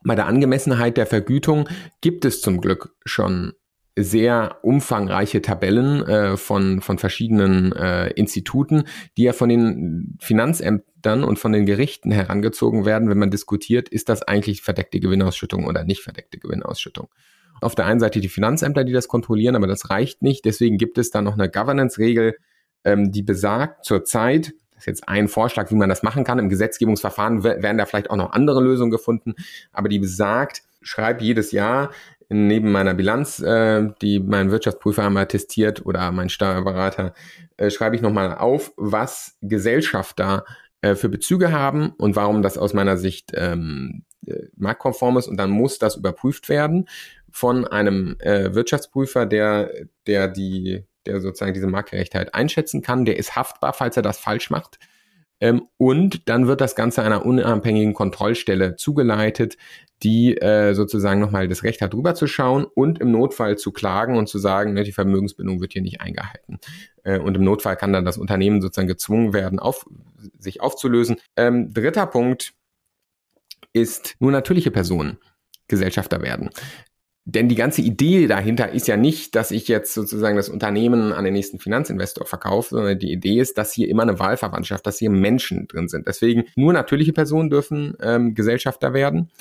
bei 0.03 0.15
der 0.15 0.27
Angemessenheit 0.27 0.97
der 0.97 1.05
Vergütung 1.05 1.69
gibt 2.01 2.25
es 2.25 2.41
zum 2.41 2.59
Glück 2.59 2.93
schon 3.05 3.53
sehr 3.95 4.57
umfangreiche 4.63 5.41
Tabellen 5.41 6.03
äh, 6.07 6.37
von, 6.37 6.81
von 6.81 6.97
verschiedenen 6.97 7.71
äh, 7.73 8.09
Instituten, 8.11 8.85
die 9.17 9.23
ja 9.23 9.33
von 9.33 9.49
den 9.49 10.17
Finanzämtern 10.19 11.23
und 11.23 11.37
von 11.37 11.51
den 11.51 11.65
Gerichten 11.65 12.11
herangezogen 12.11 12.85
werden, 12.85 13.09
wenn 13.09 13.19
man 13.19 13.29
diskutiert, 13.29 13.89
ist 13.89 14.09
das 14.09 14.23
eigentlich 14.23 14.61
verdeckte 14.61 14.99
Gewinnausschüttung 14.99 15.65
oder 15.65 15.83
nicht 15.83 16.01
verdeckte 16.01 16.39
Gewinnausschüttung. 16.39 17.09
Auf 17.61 17.75
der 17.75 17.85
einen 17.85 17.99
Seite 17.99 18.19
die 18.19 18.29
Finanzämter, 18.29 18.83
die 18.83 18.93
das 18.93 19.07
kontrollieren, 19.07 19.55
aber 19.55 19.67
das 19.67 19.89
reicht 19.89 20.21
nicht. 20.21 20.43
Deswegen 20.45 20.77
gibt 20.77 20.97
es 20.97 21.11
da 21.11 21.21
noch 21.21 21.33
eine 21.33 21.49
Governance-Regel, 21.49 22.35
ähm, 22.83 23.11
die 23.11 23.21
besagt 23.21 23.85
zurzeit, 23.85 24.53
das 24.71 24.79
ist 24.79 24.85
jetzt 24.87 25.07
ein 25.07 25.27
Vorschlag, 25.27 25.69
wie 25.71 25.75
man 25.75 25.87
das 25.87 26.03
machen 26.03 26.23
kann. 26.23 26.39
Im 26.39 26.49
Gesetzgebungsverfahren 26.49 27.43
werden 27.43 27.77
da 27.77 27.85
vielleicht 27.85 28.09
auch 28.09 28.17
noch 28.17 28.33
andere 28.33 28.61
Lösungen 28.61 28.91
gefunden, 28.91 29.35
aber 29.71 29.87
die 29.87 29.99
besagt, 29.99 30.63
schreib 30.81 31.21
jedes 31.21 31.51
Jahr 31.51 31.91
neben 32.29 32.71
meiner 32.71 32.93
Bilanz, 32.93 33.39
äh, 33.39 33.89
die 34.01 34.19
mein 34.19 34.51
Wirtschaftsprüfer 34.51 35.05
einmal 35.05 35.27
testiert 35.27 35.85
oder 35.85 36.11
mein 36.11 36.29
Steuerberater, 36.29 37.13
äh, 37.57 37.69
schreibe 37.69 37.95
ich 37.95 38.01
nochmal 38.01 38.35
auf, 38.35 38.73
was 38.77 39.37
Gesellschafter 39.41 40.45
äh, 40.81 40.95
für 40.95 41.09
Bezüge 41.09 41.51
haben 41.51 41.91
und 41.97 42.15
warum 42.15 42.41
das 42.41 42.57
aus 42.57 42.73
meiner 42.73 42.97
Sicht 42.97 43.31
ähm, 43.35 44.03
äh, 44.25 44.47
marktkonform 44.55 45.17
ist. 45.17 45.27
Und 45.27 45.37
dann 45.37 45.49
muss 45.49 45.79
das 45.79 45.95
überprüft 45.95 46.49
werden 46.49 46.89
von 47.31 47.65
einem 47.65 48.15
äh, 48.19 48.53
Wirtschaftsprüfer, 48.53 49.25
der, 49.25 49.71
der 50.07 50.27
die, 50.27 50.83
der 51.05 51.21
sozusagen 51.21 51.53
diese 51.53 51.67
Marktgerechtheit 51.67 52.33
einschätzen 52.35 52.81
kann. 52.81 53.05
Der 53.05 53.17
ist 53.17 53.35
haftbar, 53.35 53.73
falls 53.73 53.97
er 53.97 54.03
das 54.03 54.19
falsch 54.19 54.49
macht. 54.49 54.77
Ähm, 55.39 55.67
und 55.77 56.29
dann 56.29 56.47
wird 56.47 56.61
das 56.61 56.75
Ganze 56.75 57.03
einer 57.03 57.25
unabhängigen 57.25 57.93
Kontrollstelle 57.93 58.75
zugeleitet, 58.75 59.57
die 60.03 60.37
äh, 60.37 60.73
sozusagen 60.73 61.19
nochmal 61.19 61.47
das 61.47 61.63
Recht 61.63 61.81
hat, 61.81 61.93
drüber 61.93 62.15
zu 62.15 62.27
schauen 62.27 62.65
und 62.65 62.99
im 62.99 63.11
Notfall 63.11 63.57
zu 63.57 63.71
klagen 63.71 64.17
und 64.17 64.27
zu 64.27 64.37
sagen, 64.37 64.73
ne, 64.73 64.83
die 64.83 64.91
Vermögensbindung 64.91 65.61
wird 65.61 65.73
hier 65.73 65.81
nicht 65.81 66.01
eingehalten. 66.01 66.59
Äh, 67.03 67.19
und 67.19 67.35
im 67.35 67.43
Notfall 67.43 67.75
kann 67.75 67.93
dann 67.93 68.05
das 68.05 68.17
Unternehmen 68.17 68.61
sozusagen 68.61 68.87
gezwungen 68.87 69.33
werden, 69.33 69.59
auf, 69.59 69.85
sich 70.37 70.61
aufzulösen. 70.61 71.17
Ähm, 71.35 71.73
dritter 71.73 72.05
Punkt 72.05 72.53
ist 73.71 74.15
nur 74.19 74.31
natürliche 74.31 74.71
Personen 74.71 75.17
Gesellschafter 75.67 76.21
werden. 76.21 76.49
Denn 77.25 77.47
die 77.47 77.55
ganze 77.55 77.81
Idee 77.81 78.27
dahinter 78.27 78.73
ist 78.73 78.87
ja 78.87 78.97
nicht, 78.97 79.33
dass 79.35 79.51
ich 79.51 79.69
jetzt 79.69 79.93
sozusagen 79.93 80.35
das 80.35 80.49
Unternehmen 80.49 81.13
an 81.13 81.23
den 81.23 81.33
nächsten 81.33 81.57
Finanzinvestor 81.57 82.27
verkaufe, 82.27 82.71
sondern 82.71 82.99
die 82.99 83.13
Idee 83.13 83.39
ist, 83.39 83.57
dass 83.57 83.71
hier 83.71 83.87
immer 83.87 84.03
eine 84.03 84.19
Wahlverwandtschaft, 84.19 84.85
dass 84.85 84.99
hier 84.99 85.09
Menschen 85.09 85.67
drin 85.69 85.87
sind. 85.87 86.05
Deswegen 86.05 86.43
nur 86.57 86.73
natürliche 86.73 87.13
Personen 87.13 87.49
dürfen 87.49 87.95
ähm, 88.01 88.35
Gesellschafter 88.35 88.93
werden. 88.93 89.31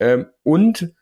Ähm, 0.00 0.26
und 0.42 0.94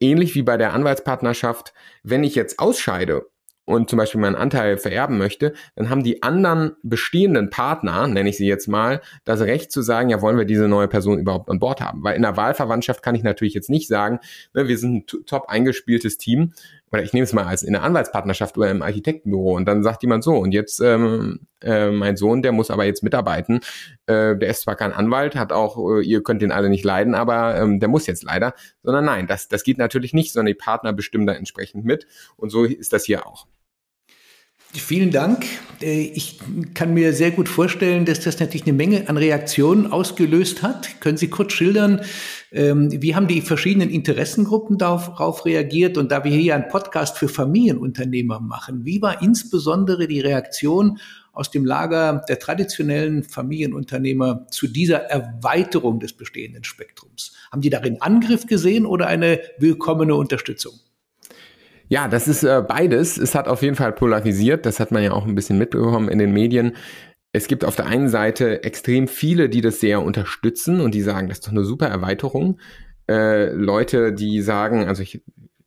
ähnlich 0.00 0.34
wie 0.34 0.42
bei 0.42 0.56
der 0.56 0.72
Anwaltspartnerschaft, 0.72 1.74
wenn 2.02 2.24
ich 2.24 2.34
jetzt 2.34 2.58
ausscheide 2.58 3.26
und 3.64 3.88
zum 3.88 3.96
Beispiel 3.96 4.20
meinen 4.20 4.36
Anteil 4.36 4.76
vererben 4.76 5.16
möchte, 5.18 5.54
dann 5.74 5.88
haben 5.88 6.02
die 6.02 6.22
anderen 6.22 6.72
bestehenden 6.82 7.50
Partner, 7.50 8.06
nenne 8.06 8.28
ich 8.28 8.36
sie 8.36 8.46
jetzt 8.46 8.68
mal, 8.68 9.00
das 9.24 9.40
Recht 9.40 9.72
zu 9.72 9.80
sagen, 9.80 10.10
ja, 10.10 10.20
wollen 10.20 10.36
wir 10.36 10.44
diese 10.44 10.68
neue 10.68 10.88
Person 10.88 11.18
überhaupt 11.18 11.48
an 11.48 11.60
Bord 11.60 11.80
haben? 11.80 12.02
Weil 12.04 12.16
in 12.16 12.22
der 12.22 12.36
Wahlverwandtschaft 12.36 13.02
kann 13.02 13.14
ich 13.14 13.22
natürlich 13.22 13.54
jetzt 13.54 13.70
nicht 13.70 13.88
sagen, 13.88 14.20
ne, 14.52 14.68
wir 14.68 14.76
sind 14.76 14.94
ein 15.14 15.24
top 15.26 15.48
eingespieltes 15.48 16.18
Team, 16.18 16.52
oder 16.94 17.02
ich 17.02 17.12
nehme 17.12 17.24
es 17.24 17.32
mal 17.32 17.44
als 17.44 17.62
in 17.62 17.72
der 17.72 17.82
Anwaltspartnerschaft 17.82 18.56
oder 18.56 18.70
im 18.70 18.82
Architektenbüro 18.82 19.56
und 19.56 19.66
dann 19.66 19.82
sagt 19.82 20.02
jemand 20.02 20.22
so, 20.22 20.36
und 20.36 20.52
jetzt 20.52 20.80
ähm, 20.80 21.40
äh, 21.60 21.90
mein 21.90 22.16
Sohn, 22.16 22.42
der 22.42 22.52
muss 22.52 22.70
aber 22.70 22.84
jetzt 22.84 23.02
mitarbeiten, 23.02 23.60
äh, 24.06 24.36
der 24.36 24.48
ist 24.48 24.62
zwar 24.62 24.76
kein 24.76 24.92
Anwalt, 24.92 25.34
hat 25.34 25.52
auch, 25.52 25.76
äh, 25.76 26.02
ihr 26.02 26.22
könnt 26.22 26.40
den 26.40 26.52
alle 26.52 26.68
nicht 26.68 26.84
leiden, 26.84 27.14
aber 27.14 27.56
ähm, 27.56 27.80
der 27.80 27.88
muss 27.88 28.06
jetzt 28.06 28.22
leider, 28.22 28.54
sondern 28.82 29.04
nein, 29.04 29.26
das, 29.26 29.48
das 29.48 29.64
geht 29.64 29.78
natürlich 29.78 30.14
nicht, 30.14 30.32
sondern 30.32 30.46
die 30.46 30.54
Partner 30.54 30.92
bestimmen 30.92 31.26
da 31.26 31.32
entsprechend 31.32 31.84
mit. 31.84 32.06
Und 32.36 32.50
so 32.50 32.64
ist 32.64 32.92
das 32.92 33.04
hier 33.04 33.26
auch. 33.26 33.46
Vielen 34.76 35.12
Dank. 35.12 35.46
Äh, 35.80 36.02
ich 36.14 36.40
kann 36.74 36.94
mir 36.94 37.12
sehr 37.12 37.30
gut 37.30 37.48
vorstellen, 37.48 38.04
dass 38.04 38.20
das 38.20 38.40
natürlich 38.40 38.66
eine 38.66 38.72
Menge 38.72 39.08
an 39.08 39.16
Reaktionen 39.16 39.86
ausgelöst 39.92 40.62
hat. 40.62 41.00
Können 41.00 41.16
Sie 41.16 41.28
kurz 41.28 41.52
schildern, 41.52 42.00
ähm, 42.50 42.90
wie 42.90 43.14
haben 43.14 43.28
die 43.28 43.40
verschiedenen 43.40 43.90
Interessengruppen 43.90 44.76
darauf 44.76 45.46
reagiert? 45.46 45.96
Und 45.96 46.10
da 46.10 46.24
wir 46.24 46.32
hier 46.32 46.54
einen 46.54 46.68
Podcast 46.68 47.18
für 47.18 47.28
Familienunternehmer 47.28 48.40
machen, 48.40 48.84
wie 48.84 49.00
war 49.00 49.22
insbesondere 49.22 50.08
die 50.08 50.20
Reaktion 50.20 50.98
aus 51.32 51.50
dem 51.50 51.64
Lager 51.64 52.24
der 52.28 52.38
traditionellen 52.38 53.22
Familienunternehmer 53.24 54.46
zu 54.50 54.66
dieser 54.68 55.04
Erweiterung 55.04 56.00
des 56.00 56.12
bestehenden 56.12 56.64
Spektrums? 56.64 57.32
Haben 57.52 57.62
die 57.62 57.70
darin 57.70 58.00
Angriff 58.00 58.46
gesehen 58.46 58.86
oder 58.86 59.06
eine 59.06 59.40
willkommene 59.58 60.14
Unterstützung? 60.14 60.74
Ja, 61.88 62.08
das 62.08 62.28
ist 62.28 62.42
äh, 62.42 62.62
beides. 62.66 63.18
Es 63.18 63.34
hat 63.34 63.48
auf 63.48 63.62
jeden 63.62 63.76
Fall 63.76 63.92
polarisiert. 63.92 64.66
Das 64.66 64.80
hat 64.80 64.90
man 64.90 65.02
ja 65.02 65.12
auch 65.12 65.26
ein 65.26 65.34
bisschen 65.34 65.58
mitbekommen 65.58 66.08
in 66.08 66.18
den 66.18 66.32
Medien. 66.32 66.76
Es 67.32 67.48
gibt 67.48 67.64
auf 67.64 67.76
der 67.76 67.86
einen 67.86 68.08
Seite 68.08 68.62
extrem 68.62 69.08
viele, 69.08 69.48
die 69.48 69.60
das 69.60 69.80
sehr 69.80 70.02
unterstützen 70.02 70.80
und 70.80 70.94
die 70.94 71.02
sagen, 71.02 71.28
das 71.28 71.38
ist 71.38 71.46
doch 71.46 71.52
eine 71.52 71.64
super 71.64 71.86
Erweiterung. 71.86 72.60
Äh, 73.08 73.50
Leute, 73.50 74.12
die 74.12 74.40
sagen, 74.40 74.86
also 74.88 75.02
ich, 75.02 75.22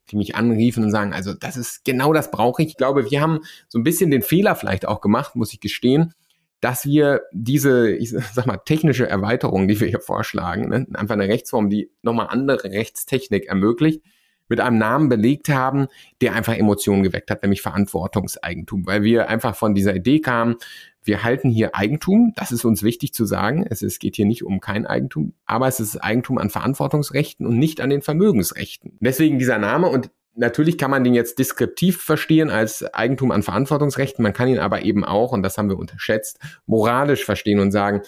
die 0.09 0.15
mich 0.15 0.35
anriefen 0.35 0.85
und 0.85 0.91
sagen, 0.91 1.13
also 1.13 1.33
das 1.33 1.57
ist 1.57 1.83
genau 1.83 2.13
das 2.13 2.31
brauche 2.31 2.63
ich. 2.63 2.69
Ich 2.69 2.77
glaube, 2.77 3.11
wir 3.11 3.21
haben 3.21 3.41
so 3.67 3.77
ein 3.77 3.83
bisschen 3.83 4.11
den 4.11 4.21
Fehler 4.21 4.55
vielleicht 4.55 4.87
auch 4.87 5.01
gemacht, 5.01 5.35
muss 5.35 5.53
ich 5.53 5.59
gestehen, 5.59 6.13
dass 6.61 6.85
wir 6.85 7.21
diese, 7.33 7.91
ich 7.91 8.11
sag 8.33 8.47
mal, 8.47 8.57
technische 8.57 9.07
Erweiterung, 9.07 9.67
die 9.67 9.79
wir 9.79 9.87
hier 9.87 9.99
vorschlagen, 9.99 10.69
ne, 10.69 10.87
einfach 10.93 11.13
eine 11.13 11.27
Rechtsform, 11.27 11.69
die 11.69 11.91
nochmal 12.01 12.27
andere 12.29 12.71
Rechtstechnik 12.71 13.45
ermöglicht, 13.45 14.01
mit 14.49 14.59
einem 14.59 14.77
Namen 14.77 15.09
belegt 15.09 15.49
haben, 15.49 15.87
der 16.21 16.33
einfach 16.33 16.55
Emotionen 16.55 17.03
geweckt 17.03 17.31
hat, 17.31 17.43
nämlich 17.43 17.61
Verantwortungseigentum, 17.61 18.85
weil 18.85 19.03
wir 19.03 19.29
einfach 19.29 19.55
von 19.55 19.75
dieser 19.75 19.95
Idee 19.95 20.19
kamen, 20.19 20.55
wir 21.03 21.23
halten 21.23 21.49
hier 21.49 21.73
Eigentum, 21.73 22.33
das 22.35 22.51
ist 22.51 22.65
uns 22.65 22.83
wichtig 22.83 23.13
zu 23.13 23.25
sagen. 23.25 23.65
Es, 23.67 23.81
es 23.81 23.97
geht 23.97 24.17
hier 24.17 24.25
nicht 24.25 24.43
um 24.43 24.59
kein 24.59 24.85
Eigentum, 24.85 25.33
aber 25.45 25.67
es 25.67 25.79
ist 25.79 25.97
Eigentum 25.97 26.37
an 26.37 26.49
Verantwortungsrechten 26.49 27.47
und 27.47 27.57
nicht 27.57 27.79
an 27.79 27.89
den 27.89 28.01
Vermögensrechten. 28.01 28.97
Deswegen 28.99 29.39
dieser 29.39 29.57
Name 29.57 29.87
und 29.87 30.11
natürlich 30.35 30.77
kann 30.77 30.91
man 30.91 31.03
den 31.03 31.13
jetzt 31.13 31.39
deskriptiv 31.39 32.01
verstehen 32.01 32.49
als 32.49 32.83
Eigentum 32.93 33.31
an 33.31 33.41
Verantwortungsrechten, 33.43 34.21
man 34.21 34.33
kann 34.33 34.49
ihn 34.49 34.59
aber 34.59 34.83
eben 34.83 35.03
auch, 35.05 35.31
und 35.31 35.43
das 35.43 35.57
haben 35.57 35.69
wir 35.69 35.79
unterschätzt, 35.79 36.39
moralisch 36.65 37.25
verstehen 37.25 37.59
und 37.59 37.71
sagen, 37.71 38.01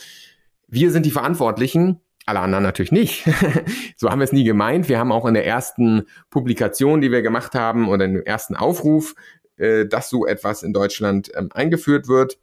wir 0.67 0.91
sind 0.91 1.05
die 1.05 1.11
Verantwortlichen, 1.11 2.01
alle 2.29 2.39
anderen 2.39 2.63
natürlich 2.63 2.91
nicht. 2.91 3.25
so 3.97 4.09
haben 4.09 4.19
wir 4.19 4.23
es 4.23 4.31
nie 4.31 4.43
gemeint. 4.43 4.87
Wir 4.87 4.99
haben 4.99 5.11
auch 5.11 5.25
in 5.25 5.33
der 5.33 5.45
ersten 5.45 6.05
Publikation, 6.29 7.01
die 7.01 7.11
wir 7.11 7.21
gemacht 7.21 7.55
haben, 7.55 7.89
oder 7.89 8.05
im 8.05 8.23
ersten 8.23 8.55
Aufruf, 8.55 9.15
äh, 9.57 9.85
dass 9.85 10.09
so 10.09 10.25
etwas 10.25 10.63
in 10.63 10.71
Deutschland 10.71 11.31
ähm, 11.35 11.49
eingeführt 11.53 12.07
wird, 12.07 12.37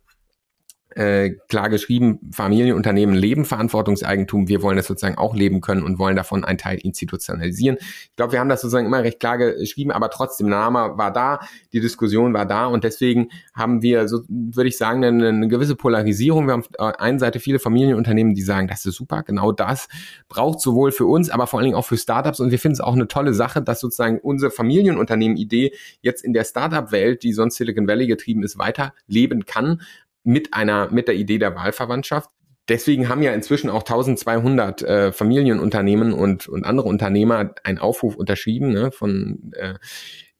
äh, 0.96 1.32
klar 1.48 1.68
geschrieben, 1.68 2.20
Familienunternehmen 2.32 3.14
leben 3.14 3.44
Verantwortungseigentum. 3.44 4.48
Wir 4.48 4.62
wollen 4.62 4.78
das 4.78 4.86
sozusagen 4.86 5.18
auch 5.18 5.34
leben 5.34 5.60
können 5.60 5.82
und 5.82 5.98
wollen 5.98 6.16
davon 6.16 6.42
einen 6.42 6.56
Teil 6.56 6.78
institutionalisieren. 6.78 7.76
Ich 7.80 8.16
glaube, 8.16 8.32
wir 8.32 8.40
haben 8.40 8.48
das 8.48 8.62
sozusagen 8.62 8.86
immer 8.86 9.02
recht 9.02 9.20
klar 9.20 9.36
geschrieben, 9.36 9.90
aber 9.90 10.08
trotzdem, 10.08 10.48
Name 10.48 10.96
war 10.96 11.12
da, 11.12 11.40
die 11.74 11.80
Diskussion 11.80 12.32
war 12.32 12.46
da 12.46 12.66
und 12.66 12.82
deswegen 12.82 13.28
haben 13.54 13.82
wir, 13.82 14.08
so 14.08 14.22
würde 14.28 14.68
ich 14.68 14.78
sagen, 14.78 15.04
eine, 15.04 15.28
eine 15.28 15.48
gewisse 15.48 15.76
Polarisierung. 15.76 16.46
Wir 16.46 16.54
haben 16.54 16.62
auf 16.62 16.94
der 16.94 17.00
einen 17.00 17.18
Seite 17.18 17.40
viele 17.40 17.58
Familienunternehmen, 17.58 18.34
die 18.34 18.42
sagen, 18.42 18.66
das 18.66 18.86
ist 18.86 18.94
super, 18.94 19.22
genau 19.22 19.52
das 19.52 19.88
braucht 20.28 20.60
sowohl 20.60 20.92
für 20.92 21.04
uns, 21.04 21.28
aber 21.28 21.46
vor 21.46 21.58
allen 21.58 21.66
Dingen 21.66 21.76
auch 21.76 21.84
für 21.84 21.98
Startups 21.98 22.40
und 22.40 22.50
wir 22.50 22.58
finden 22.58 22.74
es 22.74 22.80
auch 22.80 22.94
eine 22.94 23.06
tolle 23.06 23.34
Sache, 23.34 23.60
dass 23.60 23.80
sozusagen 23.80 24.18
unsere 24.18 24.50
Familienunternehmen-Idee 24.50 25.72
jetzt 26.00 26.24
in 26.24 26.32
der 26.32 26.44
Startup-Welt, 26.44 27.22
die 27.22 27.34
sonst 27.34 27.56
Silicon 27.56 27.86
Valley 27.86 28.06
getrieben 28.06 28.42
ist, 28.42 28.56
weiter 28.56 28.94
leben 29.06 29.44
kann 29.44 29.82
mit 30.26 30.54
einer, 30.54 30.90
mit 30.90 31.06
der 31.06 31.14
Idee 31.14 31.38
der 31.38 31.54
Wahlverwandtschaft. 31.54 32.30
Deswegen 32.68 33.08
haben 33.08 33.22
ja 33.22 33.32
inzwischen 33.32 33.70
auch 33.70 33.82
1200 33.82 34.82
äh, 34.82 35.12
Familienunternehmen 35.12 36.12
und, 36.12 36.48
und 36.48 36.64
andere 36.64 36.88
Unternehmer 36.88 37.54
einen 37.62 37.78
Aufruf 37.78 38.16
unterschrieben, 38.16 38.72
ne, 38.72 38.90
von, 38.90 39.52
äh, 39.54 39.74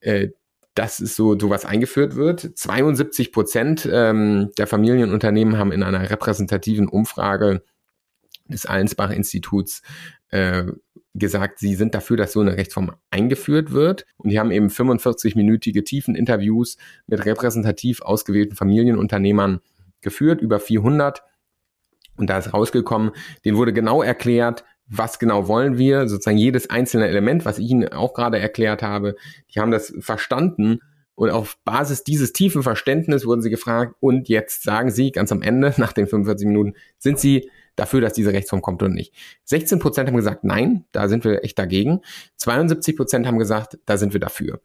äh, 0.00 0.30
dass 0.74 0.98
es 0.98 1.14
so 1.14 1.38
sowas 1.38 1.64
eingeführt 1.64 2.16
wird. 2.16 2.58
72 2.58 3.30
Prozent 3.30 3.88
ähm, 3.90 4.50
der 4.58 4.66
Familienunternehmen 4.66 5.56
haben 5.56 5.70
in 5.70 5.84
einer 5.84 6.10
repräsentativen 6.10 6.88
Umfrage 6.88 7.62
des 8.48 8.66
Allensbach-Instituts 8.66 9.82
äh, 10.30 10.64
gesagt, 11.14 11.60
sie 11.60 11.76
sind 11.76 11.94
dafür, 11.94 12.16
dass 12.16 12.32
so 12.32 12.40
eine 12.40 12.56
Rechtsform 12.56 12.92
eingeführt 13.10 13.70
wird. 13.70 14.04
Und 14.16 14.30
die 14.30 14.40
haben 14.40 14.50
eben 14.50 14.66
45-minütige 14.66 15.84
tiefen 15.84 16.16
Interviews 16.16 16.76
mit 17.06 17.24
repräsentativ 17.24 18.02
ausgewählten 18.02 18.56
Familienunternehmern 18.56 19.60
geführt, 20.06 20.40
über 20.40 20.58
400. 20.58 21.22
Und 22.16 22.30
da 22.30 22.38
ist 22.38 22.54
rausgekommen, 22.54 23.10
denen 23.44 23.58
wurde 23.58 23.74
genau 23.74 24.02
erklärt, 24.02 24.64
was 24.88 25.18
genau 25.18 25.48
wollen 25.48 25.76
wir, 25.76 26.08
sozusagen 26.08 26.38
jedes 26.38 26.70
einzelne 26.70 27.08
Element, 27.08 27.44
was 27.44 27.58
ich 27.58 27.68
Ihnen 27.68 27.92
auch 27.92 28.14
gerade 28.14 28.38
erklärt 28.38 28.82
habe. 28.82 29.16
Die 29.50 29.60
haben 29.60 29.70
das 29.70 29.92
verstanden 29.98 30.80
und 31.16 31.30
auf 31.30 31.58
Basis 31.64 32.04
dieses 32.04 32.32
tiefen 32.34 32.62
Verständnisses 32.62 33.26
wurden 33.26 33.40
sie 33.40 33.50
gefragt 33.50 33.96
und 34.00 34.28
jetzt 34.28 34.62
sagen 34.62 34.90
sie 34.90 35.10
ganz 35.10 35.32
am 35.32 35.42
Ende, 35.42 35.74
nach 35.78 35.92
den 35.92 36.06
45 36.06 36.46
Minuten, 36.46 36.74
sind 36.98 37.18
sie 37.18 37.50
dafür, 37.74 38.02
dass 38.02 38.12
diese 38.12 38.32
Rechtsform 38.32 38.62
kommt 38.62 38.82
oder 38.82 38.92
nicht. 38.92 39.14
16 39.44 39.78
Prozent 39.78 40.08
haben 40.08 40.16
gesagt, 40.16 40.44
nein, 40.44 40.84
da 40.92 41.08
sind 41.08 41.24
wir 41.24 41.42
echt 41.42 41.58
dagegen. 41.58 42.02
72 42.36 42.96
Prozent 42.96 43.26
haben 43.26 43.38
gesagt, 43.38 43.78
da 43.86 43.96
sind 43.96 44.12
wir 44.12 44.20
dafür. 44.20 44.60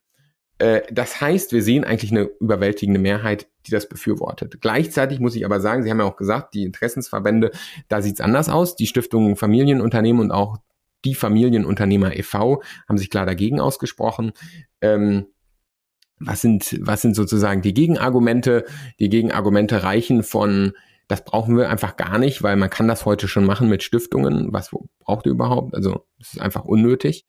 Äh, 0.57 0.81
das 0.91 1.21
heißt, 1.21 1.53
wir 1.53 1.63
sehen 1.63 1.83
eigentlich 1.83 2.11
eine 2.11 2.29
überwältigende 2.39 2.99
Mehrheit, 2.99 3.47
die 3.65 3.71
das 3.71 3.87
befürwortet. 3.87 4.61
Gleichzeitig 4.61 5.19
muss 5.19 5.35
ich 5.35 5.45
aber 5.45 5.59
sagen, 5.59 5.83
Sie 5.83 5.89
haben 5.89 5.99
ja 5.99 6.05
auch 6.05 6.17
gesagt, 6.17 6.53
die 6.53 6.63
Interessensverbände, 6.63 7.51
da 7.87 8.01
sieht 8.01 8.15
es 8.15 8.21
anders 8.21 8.49
aus. 8.49 8.75
Die 8.75 8.87
Stiftung 8.87 9.35
Familienunternehmen 9.35 10.21
und 10.21 10.31
auch 10.31 10.57
die 11.05 11.15
Familienunternehmer 11.15 12.15
e.V. 12.15 12.61
haben 12.87 12.97
sich 12.97 13.09
klar 13.09 13.25
dagegen 13.25 13.59
ausgesprochen. 13.59 14.33
Ähm, 14.81 15.27
was 16.19 16.41
sind, 16.41 16.77
was 16.81 17.01
sind 17.01 17.15
sozusagen 17.15 17.61
die 17.61 17.73
Gegenargumente? 17.73 18.65
Die 18.99 19.09
Gegenargumente 19.09 19.83
reichen 19.83 20.21
von, 20.23 20.73
das 21.07 21.25
brauchen 21.25 21.57
wir 21.57 21.69
einfach 21.69 21.97
gar 21.97 22.19
nicht, 22.19 22.43
weil 22.43 22.55
man 22.55 22.69
kann 22.69 22.87
das 22.87 23.05
heute 23.05 23.27
schon 23.27 23.45
machen 23.45 23.67
mit 23.67 23.83
Stiftungen. 23.83 24.53
Was 24.53 24.69
braucht 24.99 25.25
ihr 25.25 25.31
überhaupt? 25.31 25.73
Also, 25.73 26.05
es 26.19 26.33
ist 26.33 26.41
einfach 26.41 26.63
unnötig. 26.63 27.25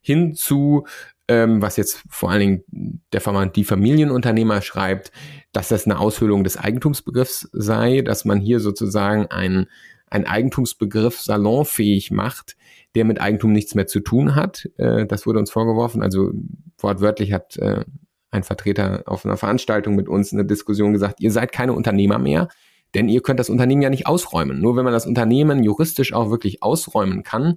Hin 0.00 0.34
zu, 0.34 0.86
ähm, 1.28 1.60
was 1.60 1.76
jetzt 1.76 2.02
vor 2.08 2.30
allen 2.30 2.40
Dingen 2.40 3.02
der 3.12 3.46
die 3.46 3.64
Familienunternehmer 3.64 4.62
schreibt, 4.62 5.10
dass 5.52 5.68
das 5.68 5.86
eine 5.86 5.98
Aushöhlung 5.98 6.44
des 6.44 6.56
Eigentumsbegriffs 6.56 7.48
sei, 7.52 8.02
dass 8.02 8.24
man 8.24 8.40
hier 8.40 8.60
sozusagen 8.60 9.26
einen, 9.26 9.66
einen 10.08 10.26
Eigentumsbegriff 10.26 11.20
salonfähig 11.20 12.10
macht, 12.10 12.56
der 12.94 13.04
mit 13.04 13.20
Eigentum 13.20 13.52
nichts 13.52 13.74
mehr 13.74 13.86
zu 13.86 14.00
tun 14.00 14.34
hat. 14.34 14.68
Äh, 14.76 15.06
das 15.06 15.26
wurde 15.26 15.40
uns 15.40 15.50
vorgeworfen. 15.50 16.02
Also 16.02 16.32
wortwörtlich 16.78 17.32
hat 17.32 17.56
äh, 17.56 17.84
ein 18.30 18.42
Vertreter 18.44 19.02
auf 19.06 19.24
einer 19.24 19.36
Veranstaltung 19.36 19.96
mit 19.96 20.08
uns 20.08 20.32
eine 20.32 20.44
Diskussion 20.44 20.92
gesagt, 20.92 21.20
ihr 21.20 21.32
seid 21.32 21.52
keine 21.52 21.72
Unternehmer 21.72 22.18
mehr, 22.18 22.48
denn 22.94 23.08
ihr 23.08 23.22
könnt 23.22 23.40
das 23.40 23.50
Unternehmen 23.50 23.82
ja 23.82 23.90
nicht 23.90 24.06
ausräumen. 24.06 24.60
Nur 24.60 24.76
wenn 24.76 24.84
man 24.84 24.92
das 24.92 25.06
Unternehmen 25.06 25.64
juristisch 25.64 26.12
auch 26.12 26.30
wirklich 26.30 26.62
ausräumen 26.62 27.22
kann, 27.22 27.56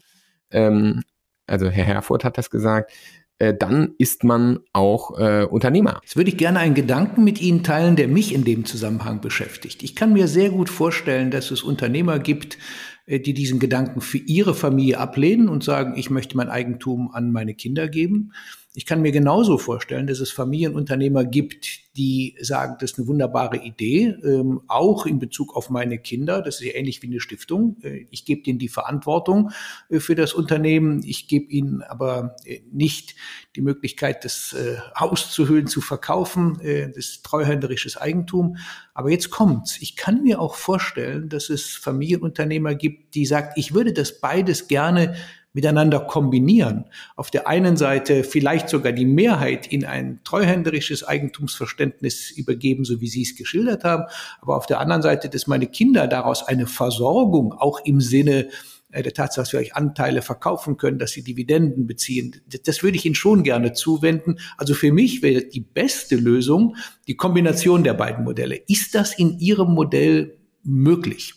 ähm, 0.52 1.04
also 1.48 1.70
Herr 1.70 1.86
Herfurth 1.86 2.24
hat 2.24 2.38
das 2.38 2.50
gesagt, 2.50 2.92
äh, 3.40 3.54
dann 3.58 3.96
ist 3.98 4.24
man 4.24 4.60
auch 4.74 5.18
äh, 5.18 5.46
Unternehmer. 5.46 6.00
Jetzt 6.04 6.18
würde 6.18 6.30
ich 6.30 6.38
gerne 6.38 6.60
einen 6.60 6.76
Gedanken 6.76 7.24
mit 7.24 7.42
Ihnen 7.42 7.64
teilen, 7.64 7.96
der 7.96 8.10
mich 8.10 8.34
in 8.34 8.44
dem 8.44 8.66
Zusammenhang 8.66 9.22
beschäftigt. 9.22 9.82
Ich 9.82 9.96
kann 9.96 10.14
mir 10.14 10.28
sehr 10.28 10.50
gut 10.50 10.70
vorstellen, 10.70 11.32
dass 11.32 11.50
es 11.50 11.64
Unternehmer 11.64 12.20
gibt, 12.20 12.58
äh, 13.06 13.20
die 13.20 13.34
diesen 13.34 13.60
Gedanken 13.60 14.02
für 14.02 14.18
ihre 14.18 14.54
Familie 14.54 15.00
ablehnen 15.00 15.50
und 15.50 15.64
sagen, 15.64 15.94
ich 15.96 16.10
möchte 16.10 16.38
mein 16.38 16.50
Eigentum 16.50 17.12
an 17.12 17.32
meine 17.32 17.56
Kinder 17.56 17.88
geben. 17.88 18.34
Ich 18.80 18.86
kann 18.86 19.02
mir 19.02 19.12
genauso 19.12 19.58
vorstellen, 19.58 20.08
dass 20.08 20.22
es 20.22 20.32
Familienunternehmer 20.32 21.26
gibt, 21.26 21.98
die 21.98 22.38
sagen, 22.40 22.78
das 22.80 22.92
ist 22.92 22.98
eine 22.98 23.08
wunderbare 23.10 23.58
Idee, 23.58 24.16
ähm, 24.24 24.62
auch 24.70 25.06
in 25.06 25.20
Bezug 25.20 25.54
auf 25.54 25.70
meine 25.70 25.98
Kinder. 25.98 26.42
Das 26.42 26.62
ist 26.62 26.66
ja 26.66 26.76
ähnlich 26.76 27.02
wie 27.02 27.08
eine 27.08 27.20
Stiftung. 27.20 27.76
Äh, 27.84 28.08
ich 28.10 28.24
gebe 28.24 28.50
ihnen 28.50 28.58
die 28.58 28.70
Verantwortung 28.70 29.52
äh, 29.90 30.00
für 30.00 30.16
das 30.16 30.34
Unternehmen. 30.34 31.04
Ich 31.04 31.28
gebe 31.28 31.52
ihnen 31.52 31.82
aber 31.82 32.38
äh, 32.46 32.62
nicht 32.72 33.16
die 33.58 33.62
Möglichkeit, 33.62 34.24
das 34.24 34.54
äh, 34.54 34.78
auszuhöhlen, 34.96 35.68
zu 35.68 35.82
verkaufen, 35.82 36.62
äh, 36.62 36.90
das 36.90 37.22
treuhänderisches 37.22 37.98
Eigentum. 37.98 38.56
Aber 38.94 39.12
jetzt 39.12 39.30
kommt's. 39.30 39.78
Ich 39.82 39.98
kann 39.98 40.24
mir 40.24 40.40
auch 40.40 40.56
vorstellen, 40.56 41.28
dass 41.28 41.50
es 41.50 41.76
Familienunternehmer 41.76 42.76
gibt, 42.76 43.14
die 43.16 43.26
sagt, 43.26 43.58
ich 43.58 43.74
würde 43.74 43.92
das 43.92 44.22
beides 44.22 44.70
gerne 44.70 45.18
miteinander 45.54 46.00
kombinieren. 46.00 46.86
Auf 47.16 47.32
der 47.32 47.48
einen 47.48 47.76
Seite 47.76 48.24
vielleicht 48.24 48.70
sogar 48.70 48.92
die 48.92 49.06
Mehrheit 49.06 49.68
in 49.68 49.86
ein 49.86 50.20
treuhänderisches 50.24 51.04
Eigentumsverständnis 51.04 52.32
übergeben, 52.32 52.86
so 52.86 53.02
wie 53.02 53.08
Sie 53.08 53.24
es 53.24 53.36
geschildert 53.36 53.84
haben, 53.84 54.04
aber 54.42 54.56
auf 54.56 54.68
der 54.68 54.80
anderen 54.80 55.02
Seite, 55.02 55.30
dass 55.30 55.48
meine 55.48 55.68
Kinder 55.68 56.08
daraus 56.08 56.48
eine 56.48 56.68
Versorgung 56.68 57.54
auch 57.54 57.80
im 57.84 58.00
Sinne 58.00 58.50
äh, 58.92 59.04
der 59.04 59.14
Tatsache, 59.14 59.42
dass 59.42 59.54
wir 59.54 59.60
euch 59.60 59.76
Anteile 59.76 60.22
verkaufen 60.22 60.78
können, 60.78 61.00
dass 61.00 61.12
sie 61.12 61.24
Dividenden 61.24 61.88
beziehen. 61.88 62.42
Das 62.66 62.84
würde 62.84 62.98
ich 62.98 63.06
Ihnen 63.06 63.16
schon 63.16 63.44
gerne 63.44 63.74
zuwenden. 63.74 64.38
Also 64.58 64.74
für 64.74 64.92
mich 64.92 65.22
wäre 65.22 65.44
die 65.44 65.62
beste 65.62 66.16
Lösung 66.16 66.76
die 67.08 67.16
Kombination 67.16 67.84
der 67.84 67.94
beiden 67.94 68.24
Modelle. 68.24 68.56
Ist 68.68 68.96
das 68.96 69.18
in 69.18 69.40
Ihrem 69.40 69.74
Modell 69.74 70.38
möglich? 70.64 71.36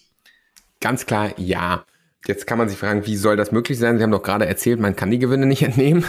Ganz 0.81 1.07
klar 1.07 1.39
ja. 1.39 1.85
Jetzt 2.27 2.47
kann 2.47 2.59
man 2.59 2.69
sich 2.69 2.79
fragen, 2.79 3.05
wie 3.07 3.17
soll 3.17 3.37
das 3.37 3.51
möglich 3.51 3.79
sein? 3.79 3.99
Sie 3.99 4.05
haben 4.05 4.13
doch 4.13 4.23
gerade 4.23 4.47
erzählt, 4.47 4.79
man 4.79 4.95
kann 4.95 5.11
die 5.11 5.19
Gewinne 5.19 5.47
nicht 5.47 5.63
entnehmen. 5.63 6.05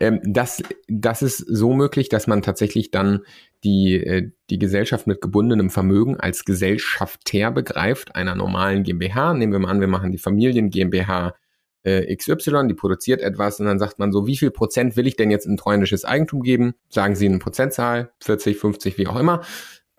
Ähm, 0.00 0.20
das, 0.24 0.62
das 0.86 1.22
ist 1.22 1.38
so 1.38 1.72
möglich, 1.74 2.08
dass 2.08 2.26
man 2.26 2.42
tatsächlich 2.42 2.90
dann 2.90 3.20
die, 3.64 3.94
äh, 3.94 4.30
die 4.48 4.58
Gesellschaft 4.58 5.06
mit 5.06 5.20
gebundenem 5.20 5.70
Vermögen 5.70 6.18
als 6.18 6.44
Gesellschafter 6.44 7.50
begreift, 7.50 8.14
einer 8.14 8.34
normalen 8.34 8.84
GmbH. 8.84 9.34
Nehmen 9.34 9.52
wir 9.52 9.58
mal 9.58 9.70
an, 9.70 9.80
wir 9.80 9.88
machen 9.88 10.12
die 10.12 10.18
Familien 10.18 10.70
GmbH 10.70 11.34
äh, 11.82 12.14
XY, 12.14 12.68
die 12.68 12.74
produziert 12.74 13.20
etwas 13.20 13.60
und 13.60 13.66
dann 13.66 13.78
sagt 13.78 13.98
man 13.98 14.12
so, 14.12 14.26
wie 14.26 14.36
viel 14.36 14.50
Prozent 14.50 14.96
will 14.96 15.06
ich 15.06 15.16
denn 15.16 15.30
jetzt 15.30 15.46
in 15.46 15.56
treuhändisches 15.56 16.04
Eigentum 16.04 16.42
geben? 16.42 16.74
Sagen 16.88 17.16
Sie 17.16 17.26
eine 17.26 17.38
Prozentzahl, 17.38 18.12
40, 18.22 18.56
50, 18.56 18.98
wie 18.98 19.06
auch 19.06 19.16
immer 19.16 19.42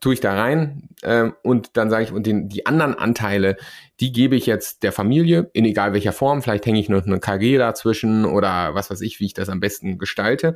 tue 0.01 0.13
ich 0.13 0.21
da 0.21 0.33
rein 0.33 0.89
äh, 1.01 1.29
und 1.43 1.77
dann 1.77 1.89
sage 1.89 2.05
ich, 2.05 2.11
und 2.11 2.25
den, 2.25 2.49
die 2.49 2.65
anderen 2.65 2.95
Anteile, 2.95 3.57
die 3.99 4.11
gebe 4.11 4.35
ich 4.35 4.45
jetzt 4.45 4.83
der 4.83 4.91
Familie, 4.91 5.49
in 5.53 5.65
egal 5.65 5.93
welcher 5.93 6.13
Form, 6.13 6.41
vielleicht 6.41 6.65
hänge 6.65 6.79
ich 6.79 6.87
noch 6.89 7.05
eine 7.05 7.19
KG 7.19 7.57
dazwischen 7.57 8.25
oder 8.25 8.73
was 8.73 8.89
weiß 8.89 9.01
ich, 9.01 9.19
wie 9.19 9.25
ich 9.25 9.33
das 9.33 9.49
am 9.49 9.59
besten 9.59 9.97
gestalte. 9.97 10.55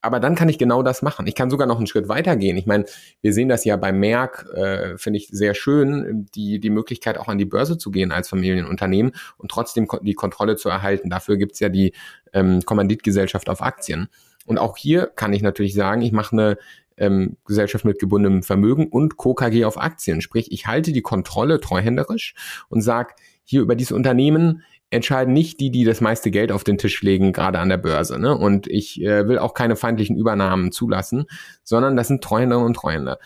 Aber 0.00 0.20
dann 0.20 0.34
kann 0.34 0.48
ich 0.48 0.58
genau 0.58 0.82
das 0.82 1.02
machen. 1.02 1.26
Ich 1.26 1.34
kann 1.34 1.50
sogar 1.50 1.66
noch 1.66 1.78
einen 1.78 1.86
Schritt 1.86 2.08
weiter 2.08 2.36
gehen. 2.36 2.56
Ich 2.56 2.66
meine, 2.66 2.84
wir 3.20 3.32
sehen 3.32 3.48
das 3.48 3.64
ja 3.64 3.76
bei 3.76 3.90
Merck, 3.90 4.46
äh, 4.54 4.96
finde 4.98 5.18
ich 5.18 5.28
sehr 5.28 5.54
schön, 5.54 6.26
die, 6.34 6.60
die 6.60 6.70
Möglichkeit 6.70 7.18
auch 7.18 7.28
an 7.28 7.38
die 7.38 7.46
Börse 7.46 7.78
zu 7.78 7.90
gehen 7.90 8.12
als 8.12 8.28
Familienunternehmen 8.28 9.12
und 9.38 9.50
trotzdem 9.50 9.88
die 10.02 10.14
Kontrolle 10.14 10.56
zu 10.56 10.68
erhalten. 10.68 11.10
Dafür 11.10 11.36
gibt's 11.36 11.58
ja 11.58 11.68
die 11.68 11.94
ähm, 12.32 12.60
Kommanditgesellschaft 12.64 13.48
auf 13.48 13.62
Aktien. 13.62 14.08
Und 14.46 14.58
auch 14.58 14.76
hier 14.76 15.06
kann 15.06 15.32
ich 15.32 15.42
natürlich 15.42 15.74
sagen, 15.74 16.02
ich 16.02 16.12
mache 16.12 16.32
eine 16.32 16.58
ähm, 16.96 17.36
Gesellschaft 17.44 17.84
mit 17.84 17.98
gebundenem 17.98 18.42
Vermögen 18.42 18.88
und 18.88 19.16
KKG 19.16 19.64
auf 19.64 19.80
Aktien. 19.80 20.20
Sprich, 20.20 20.52
ich 20.52 20.66
halte 20.66 20.92
die 20.92 21.02
Kontrolle 21.02 21.60
treuhänderisch 21.60 22.34
und 22.68 22.82
sage, 22.82 23.14
hier 23.42 23.62
über 23.62 23.76
dieses 23.76 23.92
Unternehmen 23.92 24.62
entscheiden 24.90 25.34
nicht 25.34 25.60
die, 25.60 25.70
die 25.70 25.84
das 25.84 26.00
meiste 26.00 26.30
Geld 26.30 26.52
auf 26.52 26.64
den 26.64 26.78
Tisch 26.78 27.02
legen, 27.02 27.32
gerade 27.32 27.58
an 27.58 27.68
der 27.68 27.78
Börse. 27.78 28.18
Ne? 28.18 28.36
Und 28.36 28.66
ich 28.68 29.02
äh, 29.02 29.26
will 29.28 29.38
auch 29.38 29.54
keine 29.54 29.76
feindlichen 29.76 30.16
Übernahmen 30.16 30.72
zulassen, 30.72 31.24
sondern 31.62 31.96
das 31.96 32.08
sind 32.08 32.22
Treuhänderinnen 32.22 32.68
und 32.68 32.74
Treuhänder. 32.76 33.18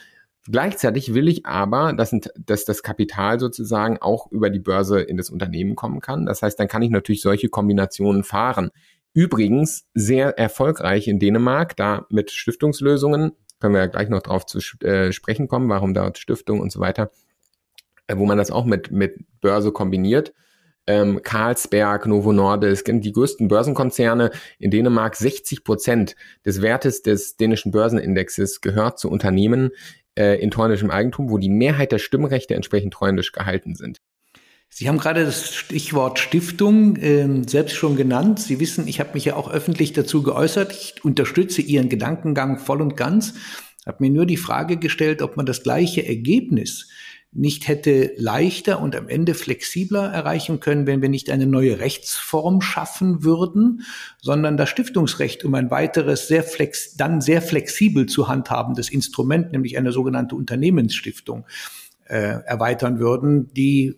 Gleichzeitig 0.50 1.12
will 1.12 1.28
ich 1.28 1.44
aber, 1.44 1.92
dass, 1.92 2.14
dass 2.38 2.64
das 2.64 2.82
Kapital 2.82 3.38
sozusagen 3.38 3.98
auch 3.98 4.32
über 4.32 4.48
die 4.48 4.60
Börse 4.60 5.02
in 5.02 5.18
das 5.18 5.28
Unternehmen 5.28 5.76
kommen 5.76 6.00
kann. 6.00 6.24
Das 6.24 6.40
heißt, 6.40 6.58
dann 6.58 6.68
kann 6.68 6.80
ich 6.80 6.90
natürlich 6.90 7.20
solche 7.20 7.50
Kombinationen 7.50 8.24
fahren. 8.24 8.70
Übrigens 9.12 9.86
sehr 9.92 10.38
erfolgreich 10.38 11.06
in 11.06 11.18
Dänemark, 11.18 11.76
da 11.76 12.06
mit 12.08 12.30
Stiftungslösungen, 12.30 13.32
können 13.60 13.74
wir 13.74 13.80
ja 13.80 13.86
gleich 13.86 14.08
noch 14.08 14.22
drauf 14.22 14.46
zu 14.46 14.58
äh, 14.84 15.12
sprechen 15.12 15.48
kommen, 15.48 15.68
warum 15.68 15.94
dort 15.94 16.18
Stiftung 16.18 16.60
und 16.60 16.72
so 16.72 16.80
weiter, 16.80 17.10
äh, 18.06 18.16
wo 18.16 18.26
man 18.26 18.38
das 18.38 18.50
auch 18.50 18.64
mit, 18.64 18.90
mit 18.90 19.16
Börse 19.40 19.72
kombiniert 19.72 20.32
ähm, 20.88 21.20
Carlsberg, 21.22 22.06
Novo 22.06 22.32
Nordisk, 22.32 22.90
die 22.90 23.12
größten 23.12 23.46
Börsenkonzerne 23.46 24.30
in 24.58 24.70
Dänemark, 24.70 25.14
60 25.14 25.62
Prozent 25.62 26.16
des 26.44 26.62
Wertes 26.62 27.02
des 27.02 27.36
dänischen 27.36 27.70
Börsenindexes 27.70 28.62
gehört 28.62 28.98
zu 28.98 29.10
Unternehmen 29.10 29.70
äh, 30.16 30.40
in 30.40 30.50
treuhändischem 30.50 30.90
Eigentum, 30.90 31.30
wo 31.30 31.36
die 31.36 31.50
Mehrheit 31.50 31.92
der 31.92 31.98
Stimmrechte 31.98 32.54
entsprechend 32.54 32.94
treuhändisch 32.94 33.32
gehalten 33.32 33.74
sind. 33.74 33.98
Sie 34.70 34.88
haben 34.88 34.98
gerade 34.98 35.24
das 35.24 35.54
Stichwort 35.54 36.18
Stiftung 36.18 36.96
äh, 36.96 37.42
selbst 37.48 37.74
schon 37.74 37.96
genannt. 37.96 38.38
Sie 38.38 38.60
wissen, 38.60 38.86
ich 38.86 39.00
habe 39.00 39.14
mich 39.14 39.24
ja 39.24 39.36
auch 39.36 39.50
öffentlich 39.50 39.92
dazu 39.92 40.22
geäußert. 40.22 40.72
Ich 40.72 41.04
unterstütze 41.04 41.62
Ihren 41.62 41.88
Gedankengang 41.88 42.58
voll 42.58 42.80
und 42.80 42.96
ganz. 42.96 43.34
Habe 43.86 43.98
mir 44.00 44.10
nur 44.10 44.26
die 44.26 44.36
Frage 44.36 44.76
gestellt, 44.76 45.22
ob 45.22 45.36
man 45.36 45.46
das 45.46 45.62
gleiche 45.62 46.06
Ergebnis 46.06 46.88
nicht 47.32 47.68
hätte 47.68 48.12
leichter 48.16 48.80
und 48.80 48.96
am 48.96 49.08
Ende 49.08 49.34
flexibler 49.34 50.10
erreichen 50.10 50.60
können, 50.60 50.86
wenn 50.86 51.02
wir 51.02 51.08
nicht 51.08 51.30
eine 51.30 51.46
neue 51.46 51.78
Rechtsform 51.78 52.62
schaffen 52.62 53.22
würden, 53.22 53.82
sondern 54.20 54.56
das 54.56 54.70
Stiftungsrecht 54.70 55.44
um 55.44 55.54
ein 55.54 55.70
weiteres, 55.70 56.26
sehr 56.26 56.42
flex, 56.42 56.96
dann 56.96 57.20
sehr 57.20 57.42
flexibel 57.42 58.06
zu 58.06 58.28
handhabendes 58.28 58.88
Instrument, 58.88 59.52
nämlich 59.52 59.76
eine 59.76 59.92
sogenannte 59.92 60.36
Unternehmensstiftung, 60.36 61.46
äh, 62.08 62.42
erweitern 62.44 62.98
würden, 62.98 63.52
die 63.52 63.96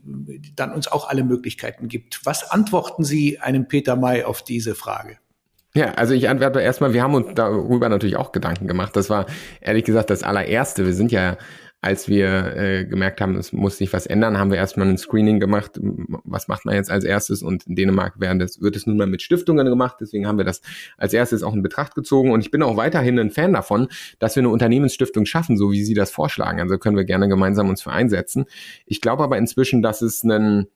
dann 0.57 0.73
uns 0.73 0.89
auch 0.89 1.09
alle 1.09 1.25
Möglichkeiten 1.25 1.89
gibt. 1.89 2.25
Was 2.25 2.51
antworten 2.51 3.05
Sie 3.05 3.39
einem 3.39 3.69
Peter 3.69 3.97
May 3.97 4.25
auf 4.25 4.43
diese 4.43 4.75
Frage? 4.75 5.19
Ja, 5.75 5.93
also 5.93 6.15
ich 6.15 6.29
antworte 6.29 6.61
erstmal, 6.61 6.93
wir 6.93 7.03
haben 7.03 7.15
uns 7.15 7.29
darüber 7.35 7.89
natürlich 7.89 8.17
auch 8.17 8.33
Gedanken 8.33 8.67
gemacht. 8.67 8.97
Das 8.97 9.09
war 9.09 9.27
ehrlich 9.61 9.85
gesagt 9.85 10.11
das 10.11 10.25
allererste. 10.25 10.85
Wir 10.85 10.95
sind 10.95 11.13
ja 11.13 11.37
als 11.83 12.09
wir 12.09 12.57
äh, 12.57 12.85
gemerkt 12.85 13.21
haben, 13.21 13.37
es 13.37 13.53
muss 13.53 13.79
sich 13.79 13.93
was 13.93 14.07
ändern, 14.07 14.39
haben 14.39 14.51
wir 14.51 14.59
erstmal 14.59 14.89
ein 14.89 14.99
Screening 14.99 15.41
gemacht, 15.41 15.79
was 15.81 16.47
macht 16.47 16.67
man 16.67 16.75
jetzt 16.75 16.91
als 16.91 17.05
erstes 17.05 17.43
und 17.43 17.67
in 17.67 17.75
Dänemark 17.75 18.21
werden 18.21 18.39
das, 18.39 18.61
wird 18.61 18.77
es 18.77 18.87
nun 18.87 18.99
mal 18.99 19.07
mit 19.07 19.23
Stiftungen 19.23 19.67
gemacht, 19.67 19.97
deswegen 20.01 20.27
haben 20.27 20.37
wir 20.37 20.45
das 20.45 20.61
als 20.99 21.15
erstes 21.15 21.43
auch 21.43 21.55
in 21.55 21.63
Betracht 21.63 21.95
gezogen 21.95 22.33
und 22.33 22.41
ich 22.41 22.51
bin 22.51 22.63
auch 22.63 22.77
weiterhin 22.77 23.19
ein 23.19 23.31
Fan 23.31 23.55
davon, 23.55 23.89
dass 24.19 24.37
wir 24.37 24.43
eine 24.43 24.51
Unternehmensstiftung 24.51 25.25
schaffen, 25.25 25.57
so 25.57 25.73
wie 25.73 25.83
Sie 25.83 25.95
das 25.95 26.11
vorschlagen, 26.11 26.61
also 26.61 26.77
können 26.77 26.97
wir 26.97 27.05
gerne 27.05 27.29
gemeinsam 27.29 27.71
uns 27.71 27.83
für 27.83 27.93
einsetzen. 27.93 28.45
Ich 28.85 29.01
glaube 29.01 29.23
aber 29.23 29.39
inzwischen, 29.39 29.81
dass 29.81 30.03
es 30.03 30.23
einen 30.23 30.67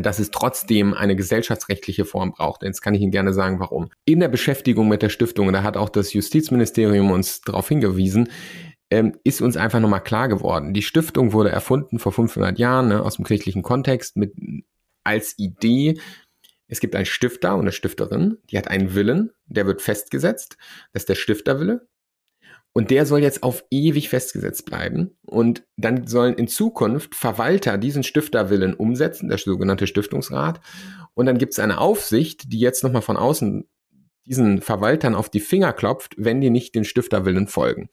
dass 0.00 0.20
es 0.20 0.30
trotzdem 0.30 0.94
eine 0.94 1.16
gesellschaftsrechtliche 1.16 2.04
Form 2.04 2.30
braucht. 2.30 2.62
Jetzt 2.62 2.82
kann 2.82 2.94
ich 2.94 3.00
Ihnen 3.00 3.10
gerne 3.10 3.32
sagen, 3.32 3.58
warum. 3.58 3.90
In 4.04 4.20
der 4.20 4.28
Beschäftigung 4.28 4.88
mit 4.88 5.02
der 5.02 5.08
Stiftung, 5.08 5.52
da 5.52 5.64
hat 5.64 5.76
auch 5.76 5.88
das 5.88 6.12
Justizministerium 6.12 7.10
uns 7.10 7.40
darauf 7.40 7.68
hingewiesen, 7.68 8.28
ähm, 8.92 9.16
ist 9.24 9.40
uns 9.40 9.56
einfach 9.56 9.80
nochmal 9.80 10.02
klar 10.02 10.28
geworden. 10.28 10.74
Die 10.74 10.82
Stiftung 10.82 11.32
wurde 11.32 11.48
erfunden 11.48 11.98
vor 11.98 12.12
500 12.12 12.58
Jahren 12.58 12.88
ne, 12.88 13.02
aus 13.02 13.16
dem 13.16 13.24
kirchlichen 13.24 13.62
Kontext 13.62 14.18
mit 14.18 14.34
als 15.02 15.38
Idee, 15.38 15.98
es 16.68 16.78
gibt 16.78 16.94
einen 16.94 17.06
Stifter 17.06 17.54
und 17.54 17.62
eine 17.62 17.72
Stifterin, 17.72 18.36
die 18.50 18.58
hat 18.58 18.68
einen 18.68 18.94
Willen, 18.94 19.30
der 19.46 19.66
wird 19.66 19.80
festgesetzt, 19.80 20.58
das 20.92 21.02
ist 21.02 21.08
der 21.08 21.14
Stifterwille. 21.14 21.88
Und 22.74 22.90
der 22.90 23.04
soll 23.04 23.20
jetzt 23.20 23.42
auf 23.42 23.64
ewig 23.70 24.08
festgesetzt 24.08 24.64
bleiben. 24.64 25.16
Und 25.26 25.64
dann 25.76 26.06
sollen 26.06 26.34
in 26.34 26.48
Zukunft 26.48 27.14
Verwalter 27.14 27.76
diesen 27.76 28.02
Stifterwillen 28.02 28.72
umsetzen, 28.72 29.28
der 29.28 29.36
sogenannte 29.36 29.86
Stiftungsrat. 29.86 30.60
Und 31.12 31.26
dann 31.26 31.36
gibt 31.36 31.52
es 31.52 31.58
eine 31.58 31.78
Aufsicht, 31.78 32.50
die 32.52 32.60
jetzt 32.60 32.82
nochmal 32.82 33.02
von 33.02 33.18
außen 33.18 33.68
diesen 34.24 34.62
Verwaltern 34.62 35.14
auf 35.14 35.28
die 35.28 35.40
Finger 35.40 35.74
klopft, 35.74 36.14
wenn 36.16 36.40
die 36.40 36.48
nicht 36.50 36.74
den 36.74 36.84
Stifterwillen 36.84 37.46
folgen. 37.46 37.90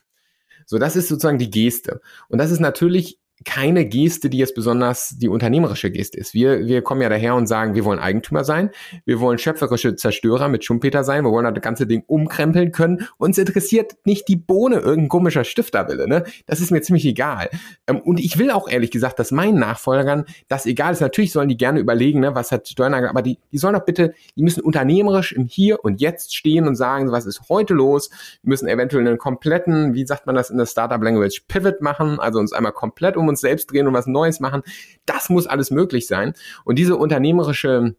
So, 0.69 0.77
das 0.77 0.95
ist 0.95 1.07
sozusagen 1.07 1.39
die 1.39 1.49
Geste. 1.49 1.99
Und 2.27 2.37
das 2.37 2.51
ist 2.51 2.59
natürlich 2.59 3.17
keine 3.45 3.85
Geste, 3.85 4.29
die 4.29 4.37
jetzt 4.37 4.55
besonders 4.55 5.15
die 5.17 5.29
unternehmerische 5.29 5.91
Geste 5.91 6.19
ist. 6.19 6.33
Wir, 6.33 6.65
wir 6.65 6.81
kommen 6.81 7.01
ja 7.01 7.09
daher 7.09 7.35
und 7.35 7.47
sagen, 7.47 7.75
wir 7.75 7.85
wollen 7.85 7.99
Eigentümer 7.99 8.43
sein, 8.43 8.69
wir 9.05 9.19
wollen 9.19 9.37
schöpferische 9.37 9.95
Zerstörer 9.95 10.49
mit 10.49 10.65
Schumpeter 10.65 11.03
sein, 11.03 11.23
wir 11.23 11.31
wollen 11.31 11.53
das 11.53 11.63
ganze 11.63 11.87
Ding 11.87 12.03
umkrempeln 12.05 12.71
können. 12.71 13.07
Uns 13.17 13.37
interessiert 13.37 13.95
nicht 14.03 14.27
die 14.27 14.35
Bohne 14.35 14.77
irgendein 14.77 15.09
komischer 15.09 15.43
Stifterwille, 15.43 16.07
ne? 16.07 16.23
Das 16.45 16.59
ist 16.59 16.71
mir 16.71 16.81
ziemlich 16.81 17.05
egal. 17.05 17.49
Ähm, 17.87 17.99
und 17.99 18.19
ich 18.19 18.37
will 18.37 18.51
auch 18.51 18.67
ehrlich 18.67 18.91
gesagt, 18.91 19.19
dass 19.19 19.31
meinen 19.31 19.59
Nachfolgern 19.59 20.25
das 20.47 20.65
egal 20.65 20.93
ist. 20.93 21.01
Natürlich 21.01 21.31
sollen 21.31 21.49
die 21.49 21.57
gerne 21.57 21.79
überlegen, 21.79 22.19
ne, 22.19 22.35
was 22.35 22.51
hat 22.51 22.67
Steuernagel, 22.67 23.09
aber 23.09 23.21
die, 23.21 23.37
die 23.51 23.57
sollen 23.57 23.73
doch 23.73 23.85
bitte, 23.85 24.13
die 24.35 24.43
müssen 24.43 24.61
unternehmerisch 24.61 25.31
im 25.31 25.45
Hier 25.45 25.83
und 25.83 26.01
Jetzt 26.01 26.35
stehen 26.35 26.67
und 26.67 26.75
sagen, 26.75 27.11
was 27.11 27.25
ist 27.25 27.49
heute 27.49 27.73
los? 27.73 28.09
Wir 28.41 28.49
müssen 28.49 28.67
eventuell 28.67 29.07
einen 29.07 29.17
kompletten, 29.17 29.93
wie 29.93 30.05
sagt 30.05 30.25
man 30.25 30.35
das 30.35 30.49
in 30.49 30.57
der 30.57 30.65
Startup 30.65 31.01
Language, 31.01 31.43
Pivot 31.47 31.81
machen, 31.81 32.19
also 32.19 32.39
uns 32.39 32.53
einmal 32.53 32.73
komplett 32.73 33.15
um 33.15 33.28
uns 33.29 33.41
selbst 33.41 33.71
drehen 33.71 33.87
und 33.87 33.93
was 33.93 34.07
Neues 34.07 34.39
machen. 34.39 34.63
Das 35.05 35.29
muss 35.29 35.47
alles 35.47 35.71
möglich 35.71 36.07
sein. 36.07 36.33
Und 36.65 36.77
diese 36.77 36.95
unternehmerische 36.95 37.95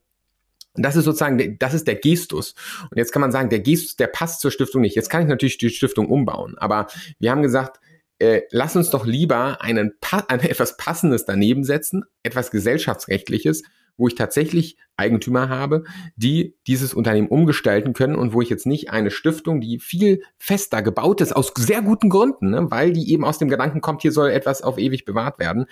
das 0.75 0.95
ist 0.95 1.05
sozusagen, 1.05 1.59
das 1.59 1.75
ist 1.75 1.88
der 1.88 1.97
Gestus. 1.97 2.55
Und 2.90 2.97
jetzt 2.97 3.11
kann 3.12 3.21
man 3.21 3.33
sagen, 3.33 3.51
der 3.51 3.59
Gestus, 3.59 3.97
der 3.97 4.07
passt 4.07 4.40
zur 4.40 4.53
Stiftung 4.53 4.83
nicht. 4.83 4.95
Jetzt 4.95 5.11
kann 5.11 5.23
ich 5.23 5.29
natürlich 5.29 5.59
die 5.59 5.71
Stiftung 5.71 6.09
umbauen. 6.09 6.57
Aber 6.59 6.87
wir 7.19 7.33
haben 7.33 7.43
gesagt, 7.43 7.81
äh, 8.21 8.43
lass 8.51 8.77
uns 8.77 8.90
doch 8.90 9.05
lieber 9.07 9.62
einen, 9.62 9.95
ein 10.29 10.40
etwas 10.40 10.77
Passendes 10.77 11.25
daneben 11.25 11.64
setzen, 11.64 12.05
etwas 12.23 12.51
Gesellschaftsrechtliches, 12.51 13.62
wo 14.00 14.08
ich 14.08 14.14
tatsächlich 14.14 14.78
Eigentümer 14.96 15.48
habe, 15.48 15.84
die 16.16 16.56
dieses 16.66 16.94
Unternehmen 16.94 17.28
umgestalten 17.28 17.92
können 17.92 18.16
und 18.16 18.32
wo 18.32 18.40
ich 18.40 18.48
jetzt 18.48 18.66
nicht 18.66 18.90
eine 18.90 19.10
Stiftung, 19.10 19.60
die 19.60 19.78
viel 19.78 20.22
fester 20.38 20.82
gebaut 20.82 21.20
ist, 21.20 21.36
aus 21.36 21.52
sehr 21.56 21.82
guten 21.82 22.08
Gründen, 22.08 22.50
ne, 22.50 22.70
weil 22.70 22.92
die 22.92 23.12
eben 23.12 23.24
aus 23.24 23.38
dem 23.38 23.48
Gedanken 23.48 23.80
kommt, 23.80 24.02
hier 24.02 24.12
soll 24.12 24.30
etwas 24.30 24.62
auf 24.62 24.78
ewig 24.78 25.04
bewahrt 25.04 25.38
werden. 25.38 25.66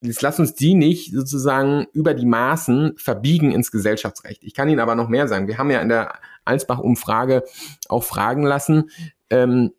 Jetzt 0.00 0.22
lass 0.22 0.38
uns 0.38 0.54
die 0.54 0.74
nicht 0.74 1.12
sozusagen 1.12 1.86
über 1.92 2.14
die 2.14 2.26
Maßen 2.26 2.94
verbiegen 2.98 3.50
ins 3.50 3.72
Gesellschaftsrecht. 3.72 4.44
Ich 4.44 4.54
kann 4.54 4.68
Ihnen 4.68 4.78
aber 4.78 4.94
noch 4.94 5.08
mehr 5.08 5.26
sagen. 5.26 5.48
Wir 5.48 5.58
haben 5.58 5.70
ja 5.70 5.80
in 5.80 5.88
der 5.88 6.14
Alsbach-Umfrage 6.44 7.42
auch 7.88 8.04
fragen 8.04 8.44
lassen, 8.44 8.90
ähm, 9.30 9.72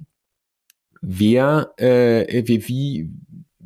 wer, 1.01 1.73
äh, 1.77 2.43
wie, 2.47 2.67
wie, 2.67 3.09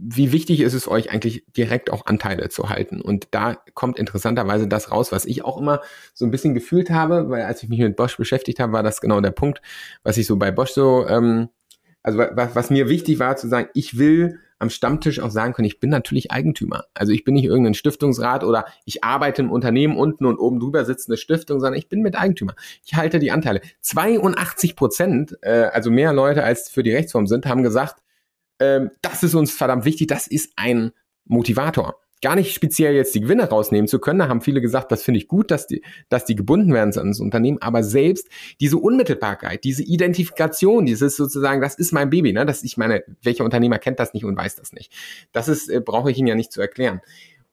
wie 0.06 0.34
wichtig 0.34 0.60
ist 0.60 0.74
es 0.74 0.88
euch 0.88 1.12
eigentlich 1.12 1.46
direkt 1.56 1.90
auch 1.90 2.06
Anteile 2.06 2.50
zu 2.50 2.70
halten? 2.70 3.02
Und 3.02 3.30
da 3.32 3.56
kommt 3.74 3.98
interessanterweise 3.98 4.68
das 4.68 4.92
raus, 4.92 5.12
was 5.14 5.26
ich 5.26 5.46
auch 5.46 5.58
immer 5.58 5.82
so 6.14 6.26
ein 6.26 6.32
bisschen 6.32 6.54
gefühlt 6.54 6.90
habe, 6.90 7.30
weil 7.30 7.44
als 7.44 7.64
ich 7.64 7.70
mich 7.70 7.80
mit 7.80 7.96
Bosch 7.96 8.18
beschäftigt 8.18 8.60
habe, 8.60 8.74
war 8.74 8.84
das 8.84 9.00
genau 9.00 9.22
der 9.22 9.32
Punkt, 9.32 9.62
was 10.04 10.18
ich 10.18 10.28
so 10.28 10.36
bei 10.36 10.52
Bosch 10.52 10.72
so, 10.72 11.08
ähm, 11.08 11.50
also 12.02 12.20
was, 12.20 12.54
was 12.54 12.70
mir 12.70 12.90
wichtig 12.90 13.20
war 13.20 13.38
zu 13.38 13.48
sagen, 13.48 13.70
ich 13.74 13.98
will 13.98 14.40
am 14.60 14.70
Stammtisch 14.70 15.20
auch 15.20 15.30
sagen 15.30 15.54
können, 15.54 15.68
ich 15.68 15.80
bin 15.80 15.90
natürlich 15.90 16.32
Eigentümer. 16.32 16.86
Also 16.94 17.12
ich 17.12 17.24
bin 17.24 17.34
nicht 17.34 17.46
irgendein 17.46 17.74
Stiftungsrat 17.74 18.44
oder 18.44 18.66
ich 18.86 19.04
arbeite 19.04 19.42
im 19.42 19.52
Unternehmen 19.52 19.96
unten 19.96 20.26
und 20.26 20.38
oben 20.38 20.60
drüber 20.60 20.86
sitzt 20.86 21.10
eine 21.10 21.18
Stiftung, 21.18 21.60
sondern 21.60 21.78
ich 21.78 21.90
bin 21.90 22.02
mit 22.02 22.18
Eigentümer. 22.18 22.56
Ich 22.86 22.96
halte 22.96 23.20
die 23.20 23.32
Anteile. 23.32 23.62
82 23.82 24.76
Prozent, 24.76 25.38
äh, 25.42 25.70
also 25.72 25.92
mehr 25.92 26.14
Leute 26.14 26.44
als 26.44 26.70
für 26.70 26.84
die 26.84 26.92
Rechtsform 26.92 27.28
sind, 27.28 27.46
haben 27.46 27.64
gesagt, 27.64 28.03
ähm, 28.64 28.92
das 29.02 29.24
ist 29.24 29.36
uns 29.36 29.52
verdammt 29.52 29.86
wichtig, 29.86 30.08
das 30.08 30.28
ist 30.28 30.54
ein 30.56 30.92
Motivator. 31.26 31.96
Gar 32.22 32.38
nicht 32.38 32.54
speziell 32.54 32.96
jetzt 32.96 33.14
die 33.14 33.20
Gewinne 33.20 33.50
rausnehmen 33.50 33.90
zu 33.90 34.00
können. 34.00 34.20
Da 34.20 34.30
haben 34.30 34.40
viele 34.40 34.62
gesagt, 34.62 34.94
das 34.94 35.04
finde 35.04 35.18
ich 35.18 35.28
gut, 35.28 35.52
dass 35.52 35.68
die, 35.68 35.84
dass 36.08 36.24
die 36.24 36.36
gebunden 36.36 36.74
werden 36.74 36.98
an 36.98 37.10
das 37.10 37.20
Unternehmen. 37.20 37.58
Aber 37.62 37.84
selbst 37.84 38.30
diese 38.62 38.78
Unmittelbarkeit, 38.78 39.66
diese 39.66 39.84
Identifikation, 39.84 40.86
dieses 40.86 41.18
sozusagen, 41.18 41.60
das 41.60 41.76
ist 41.76 41.92
mein 41.92 42.10
Baby, 42.10 42.32
ne? 42.32 42.46
Das, 42.46 42.64
ich 42.64 42.78
meine, 42.78 43.04
welcher 43.22 43.44
Unternehmer 43.44 43.78
kennt 43.78 44.00
das 44.00 44.14
nicht 44.14 44.24
und 44.24 44.38
weiß 44.38 44.56
das 44.56 44.72
nicht? 44.72 44.94
Das 45.34 45.50
ist, 45.50 45.68
äh, 45.68 45.82
brauche 45.82 46.12
ich 46.12 46.18
Ihnen 46.18 46.28
ja 46.28 46.36
nicht 46.36 46.54
zu 46.54 46.62
erklären. 46.62 47.02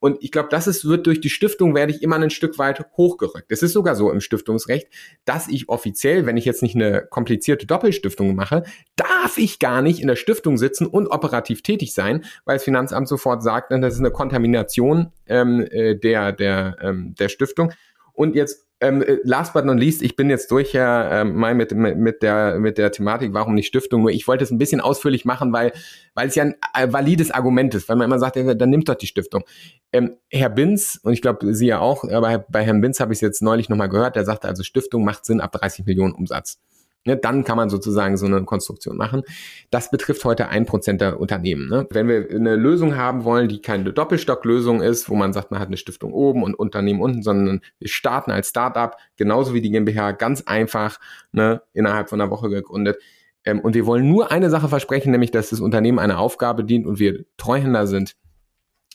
Und 0.00 0.16
ich 0.20 0.32
glaube, 0.32 0.48
das 0.50 0.66
ist, 0.66 0.86
wird 0.86 1.06
durch 1.06 1.20
die 1.20 1.28
Stiftung 1.28 1.74
werde 1.74 1.92
ich 1.92 2.02
immer 2.02 2.16
ein 2.16 2.30
Stück 2.30 2.58
weit 2.58 2.86
hochgerückt. 2.96 3.52
Es 3.52 3.62
ist 3.62 3.74
sogar 3.74 3.94
so 3.94 4.10
im 4.10 4.20
Stiftungsrecht, 4.20 4.88
dass 5.26 5.46
ich 5.46 5.68
offiziell, 5.68 6.26
wenn 6.26 6.38
ich 6.38 6.46
jetzt 6.46 6.62
nicht 6.62 6.74
eine 6.74 7.06
komplizierte 7.08 7.66
Doppelstiftung 7.66 8.34
mache, 8.34 8.64
darf 8.96 9.36
ich 9.36 9.58
gar 9.58 9.82
nicht 9.82 10.00
in 10.00 10.08
der 10.08 10.16
Stiftung 10.16 10.56
sitzen 10.56 10.86
und 10.86 11.06
operativ 11.08 11.62
tätig 11.62 11.92
sein, 11.94 12.24
weil 12.46 12.56
das 12.56 12.64
Finanzamt 12.64 13.08
sofort 13.08 13.42
sagt, 13.42 13.70
das 13.70 13.94
ist 13.94 14.00
eine 14.00 14.10
Kontamination 14.10 15.12
ähm, 15.26 15.66
äh, 15.70 15.94
der, 15.96 16.32
der, 16.32 16.76
ähm, 16.80 17.14
der 17.18 17.28
Stiftung. 17.28 17.72
Und 18.14 18.34
jetzt 18.34 18.69
ähm, 18.81 19.03
äh, 19.03 19.19
last 19.25 19.53
but 19.53 19.64
not 19.64 19.79
least, 19.79 20.03
ich 20.03 20.16
bin 20.16 20.31
jetzt 20.31 20.51
durch 20.51 20.73
ja 20.73 21.21
ähm, 21.21 21.37
mal 21.37 21.55
mit, 21.55 21.73
mit, 21.73 21.99
mit, 21.99 22.23
der, 22.23 22.59
mit 22.59 22.79
der 22.79 22.90
Thematik, 22.90 23.35
warum 23.35 23.55
nicht 23.55 23.66
Stiftung, 23.66 24.03
nur 24.03 24.11
ich 24.11 24.27
wollte 24.27 24.45
es 24.45 24.51
ein 24.51 24.59
bisschen 24.59 24.81
ausführlich 24.81 25.25
machen, 25.25 25.53
weil, 25.53 25.73
weil 26.14 26.29
es 26.29 26.35
ja 26.35 26.45
ein 26.45 26.55
äh, 26.75 26.93
valides 26.93 27.31
Argument 27.31 27.75
ist, 27.75 27.88
weil 27.88 27.97
man 27.97 28.07
immer 28.07 28.19
sagt, 28.19 28.37
ja, 28.37 28.55
dann 28.55 28.71
nimmt 28.71 28.88
doch 28.88 28.95
die 28.95 29.07
Stiftung. 29.07 29.45
Ähm, 29.93 30.16
Herr 30.31 30.51
Binz, 30.51 30.99
und 31.03 31.12
ich 31.12 31.23
glaube, 31.23 31.55
Sie 31.55 31.66
ja 31.66 31.81
auch, 31.81 32.05
aber 32.05 32.45
bei 32.49 32.64
Herrn 32.64 32.81
Binz 32.81 33.01
habe 33.01 33.12
ich 33.12 33.19
es 33.19 33.21
jetzt 33.21 33.43
neulich 33.43 33.69
nochmal 33.69 33.88
gehört, 33.88 34.16
der 34.16 34.25
sagte 34.25 34.49
also, 34.49 34.62
Stiftung 34.62 35.05
macht 35.05 35.25
Sinn 35.27 35.40
ab 35.40 35.53
30 35.53 35.85
Millionen 35.85 36.14
Umsatz. 36.14 36.59
Ne, 37.06 37.16
dann 37.16 37.44
kann 37.44 37.56
man 37.56 37.70
sozusagen 37.70 38.18
so 38.18 38.26
eine 38.26 38.44
Konstruktion 38.44 38.98
machen. 38.98 39.22
Das 39.70 39.90
betrifft 39.90 40.22
heute 40.26 40.48
ein 40.48 40.66
Prozent 40.66 41.00
der 41.00 41.18
Unternehmen. 41.18 41.66
Ne? 41.66 41.86
Wenn 41.90 42.08
wir 42.08 42.28
eine 42.28 42.56
Lösung 42.56 42.94
haben 42.94 43.24
wollen, 43.24 43.48
die 43.48 43.62
keine 43.62 43.90
Doppelstocklösung 43.90 44.82
ist, 44.82 45.08
wo 45.08 45.14
man 45.14 45.32
sagt, 45.32 45.50
man 45.50 45.60
hat 45.60 45.68
eine 45.68 45.78
Stiftung 45.78 46.12
oben 46.12 46.42
und 46.42 46.54
Unternehmen 46.54 47.00
unten, 47.00 47.22
sondern 47.22 47.62
wir 47.78 47.88
starten 47.88 48.30
als 48.30 48.50
Startup, 48.50 48.96
genauso 49.16 49.54
wie 49.54 49.62
die 49.62 49.70
GmbH, 49.70 50.12
ganz 50.12 50.42
einfach, 50.42 51.00
ne, 51.32 51.62
innerhalb 51.72 52.10
von 52.10 52.20
einer 52.20 52.30
Woche 52.30 52.50
gegründet. 52.50 52.98
Ähm, 53.44 53.60
und 53.60 53.74
wir 53.74 53.86
wollen 53.86 54.06
nur 54.06 54.30
eine 54.30 54.50
Sache 54.50 54.68
versprechen, 54.68 55.10
nämlich, 55.10 55.30
dass 55.30 55.48
das 55.48 55.60
Unternehmen 55.60 55.98
einer 55.98 56.18
Aufgabe 56.18 56.64
dient 56.64 56.86
und 56.86 56.98
wir 56.98 57.24
Treuhänder 57.38 57.86
sind 57.86 58.14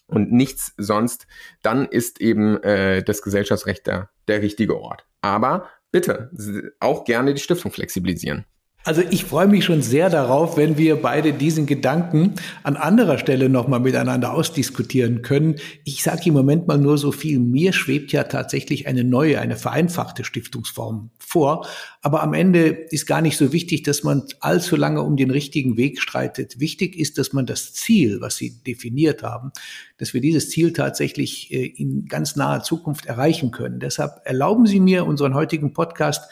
und 0.08 0.32
nichts 0.32 0.74
sonst, 0.78 1.26
dann 1.64 1.86
ist 1.86 2.22
eben 2.22 2.62
äh, 2.62 3.04
das 3.04 3.24
Gesellschaftsrecht 3.24 3.88
der, 3.88 4.10
der 4.28 4.44
richtige 4.44 4.80
Ort. 4.80 5.08
Aber 5.22 5.68
bitte 5.96 6.30
auch 6.82 7.06
gerne 7.06 7.34
die 7.34 7.40
Stiftung 7.40 7.72
flexibilisieren. 7.72 8.44
Also 8.86 9.02
ich 9.10 9.26
freue 9.26 9.48
mich 9.48 9.66
schon 9.66 9.82
sehr 9.82 10.12
darauf, 10.12 10.58
wenn 10.58 10.78
wir 10.78 11.02
beide 11.02 11.34
diesen 11.34 11.66
Gedanken 11.66 12.36
an 12.62 12.76
anderer 12.76 13.18
Stelle 13.18 13.50
nochmal 13.50 13.80
miteinander 13.80 14.32
ausdiskutieren 14.32 15.24
können. 15.24 15.56
Ich 15.86 16.04
sage 16.04 16.22
im 16.28 16.36
Moment 16.36 16.68
mal 16.68 16.78
nur 16.78 17.00
so 17.00 17.12
viel. 17.12 17.40
Mir 17.40 17.74
schwebt 17.74 18.12
ja 18.12 18.26
tatsächlich 18.26 18.86
eine 18.86 19.04
neue, 19.04 19.40
eine 19.40 19.56
vereinfachte 19.56 20.24
Stiftungsform 20.24 21.10
vor. 21.18 21.66
Aber 22.04 22.22
am 22.22 22.36
Ende 22.36 22.68
ist 22.68 23.08
gar 23.08 23.22
nicht 23.22 23.38
so 23.38 23.52
wichtig, 23.52 23.82
dass 23.82 24.04
man 24.04 24.22
allzu 24.40 24.76
lange 24.76 25.02
um 25.02 25.18
den 25.18 25.32
richtigen 25.32 25.78
Weg 25.78 26.00
streitet. 26.00 26.60
Wichtig 26.60 26.96
ist, 26.96 27.18
dass 27.18 27.34
man 27.34 27.48
das 27.48 27.74
Ziel, 27.74 28.22
was 28.22 28.36
Sie 28.36 28.62
definiert 28.62 29.24
haben, 29.24 29.52
dass 29.98 30.14
wir 30.14 30.22
dieses 30.22 30.52
Ziel 30.52 30.74
tatsächlich 30.74 31.52
äh, 31.52 31.66
in 31.66 32.06
ganz 32.06 32.36
naher 32.36 32.62
Zukunft 32.62 33.08
erreichen 33.08 33.50
können. 33.50 33.80
Deshalb 33.80 34.22
erlauben 34.26 34.68
Sie 34.68 34.80
mir 34.80 35.08
unseren 35.08 35.34
heutigen 35.34 35.74
Podcast 35.74 36.30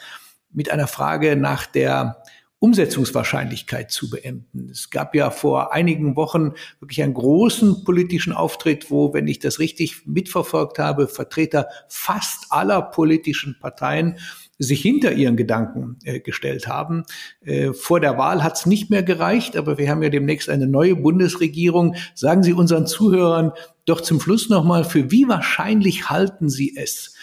mit 0.52 0.70
einer 0.70 0.86
Frage 0.86 1.34
nach 1.34 1.66
der 1.66 2.22
Umsetzungswahrscheinlichkeit 2.64 3.90
zu 3.90 4.08
beenden. 4.08 4.70
Es 4.70 4.88
gab 4.88 5.14
ja 5.14 5.30
vor 5.30 5.74
einigen 5.74 6.16
Wochen 6.16 6.52
wirklich 6.80 7.02
einen 7.02 7.12
großen 7.12 7.84
politischen 7.84 8.32
Auftritt, 8.32 8.90
wo, 8.90 9.12
wenn 9.12 9.28
ich 9.28 9.38
das 9.38 9.58
richtig 9.58 10.06
mitverfolgt 10.06 10.78
habe, 10.78 11.06
Vertreter 11.06 11.68
fast 11.88 12.46
aller 12.48 12.80
politischen 12.80 13.58
Parteien 13.60 14.16
sich 14.58 14.80
hinter 14.80 15.12
ihren 15.12 15.36
Gedanken 15.36 15.98
äh, 16.04 16.20
gestellt 16.20 16.66
haben. 16.66 17.04
Äh, 17.44 17.74
vor 17.74 18.00
der 18.00 18.16
Wahl 18.16 18.42
hat 18.42 18.56
es 18.56 18.64
nicht 18.64 18.88
mehr 18.88 19.02
gereicht, 19.02 19.58
aber 19.58 19.76
wir 19.76 19.90
haben 19.90 20.02
ja 20.02 20.08
demnächst 20.08 20.48
eine 20.48 20.66
neue 20.66 20.96
Bundesregierung. 20.96 21.96
Sagen 22.14 22.42
Sie 22.42 22.54
unseren 22.54 22.86
Zuhörern 22.86 23.52
doch 23.84 24.00
zum 24.00 24.22
Schluss 24.22 24.48
nochmal, 24.48 24.84
für 24.84 25.10
wie 25.10 25.28
wahrscheinlich 25.28 26.08
halten 26.08 26.48
Sie 26.48 26.74
es, 26.78 27.13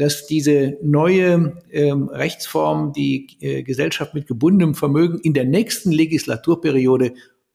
dass 0.00 0.26
diese 0.26 0.78
neue 0.82 1.62
ähm, 1.70 2.08
Rechtsform, 2.08 2.92
die 2.94 3.36
äh, 3.40 3.62
Gesellschaft 3.62 4.14
mit 4.14 4.26
gebundenem 4.26 4.74
Vermögen 4.74 5.18
in 5.18 5.34
der 5.34 5.44
nächsten 5.44 5.92
Legislaturperiode 5.92 7.12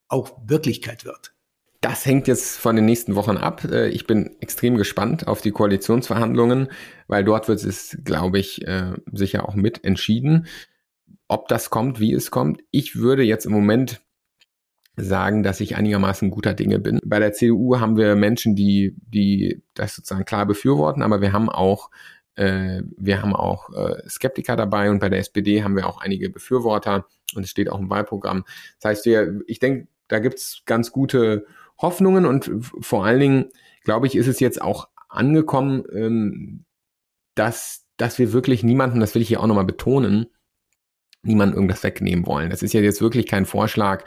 auch 0.07 0.31
Wirklichkeit 0.45 1.05
wird? 1.05 1.33
Das 1.81 2.05
hängt 2.05 2.27
jetzt 2.27 2.57
von 2.57 2.75
den 2.75 2.85
nächsten 2.85 3.15
Wochen 3.15 3.37
ab. 3.37 3.63
Äh, 3.63 3.89
ich 3.89 4.05
bin 4.05 4.35
extrem 4.41 4.75
gespannt 4.75 5.27
auf 5.27 5.41
die 5.41 5.51
Koalitionsverhandlungen, 5.51 6.69
weil 7.07 7.23
dort 7.23 7.47
wird 7.47 7.63
es, 7.63 7.97
glaube 8.03 8.37
ich, 8.37 8.67
äh, 8.67 8.93
sicher 9.11 9.49
auch 9.49 9.55
mit 9.55 9.83
entschieden, 9.83 10.45
ob 11.27 11.47
das 11.47 11.71
kommt, 11.71 11.99
wie 11.99 12.13
es 12.13 12.29
kommt. 12.29 12.61
Ich 12.69 12.95
würde 12.95 13.23
jetzt 13.23 13.47
im 13.47 13.53
Moment 13.53 14.01
sagen, 14.97 15.43
dass 15.43 15.59
ich 15.59 15.75
einigermaßen 15.75 16.29
guter 16.29 16.53
Dinge 16.53 16.79
bin. 16.79 16.99
Bei 17.03 17.19
der 17.19 17.33
CDU 17.33 17.79
haben 17.79 17.97
wir 17.97 18.15
Menschen, 18.15 18.55
die, 18.55 18.95
die 19.07 19.61
das 19.73 19.95
sozusagen 19.95 20.25
klar 20.25 20.45
befürworten, 20.45 21.01
aber 21.01 21.21
wir 21.21 21.33
haben 21.33 21.49
auch 21.49 21.89
äh, 22.35 22.81
wir 22.97 23.21
haben 23.21 23.35
auch 23.35 23.69
äh, 23.73 24.07
Skeptiker 24.09 24.55
dabei 24.55 24.89
und 24.89 24.99
bei 24.99 25.09
der 25.09 25.19
SPD 25.19 25.63
haben 25.63 25.75
wir 25.75 25.87
auch 25.87 26.01
einige 26.01 26.29
Befürworter 26.29 27.05
und 27.35 27.43
es 27.43 27.49
steht 27.49 27.69
auch 27.69 27.79
im 27.79 27.89
Wahlprogramm. 27.89 28.43
Das 28.79 28.89
heißt, 28.89 29.05
wir, 29.05 29.41
ich 29.47 29.59
denke, 29.59 29.87
da 30.07 30.19
gibt's 30.19 30.63
ganz 30.65 30.91
gute 30.91 31.45
Hoffnungen 31.77 32.25
und 32.25 32.49
vor 32.79 33.05
allen 33.05 33.19
Dingen, 33.19 33.45
glaube 33.83 34.07
ich, 34.07 34.15
ist 34.15 34.27
es 34.27 34.39
jetzt 34.39 34.61
auch 34.61 34.89
angekommen, 35.09 35.83
ähm, 35.93 36.65
dass, 37.35 37.85
dass 37.97 38.19
wir 38.19 38.33
wirklich 38.33 38.63
niemanden, 38.63 38.99
das 38.99 39.15
will 39.15 39.21
ich 39.21 39.27
hier 39.27 39.41
auch 39.41 39.47
nochmal 39.47 39.65
betonen, 39.65 40.27
niemand 41.25 41.53
irgendwas 41.53 41.83
wegnehmen 41.83 42.25
wollen. 42.25 42.49
Das 42.49 42.63
ist 42.63 42.73
ja 42.73 42.81
jetzt 42.81 43.01
wirklich 43.01 43.27
kein 43.27 43.45
Vorschlag, 43.45 44.03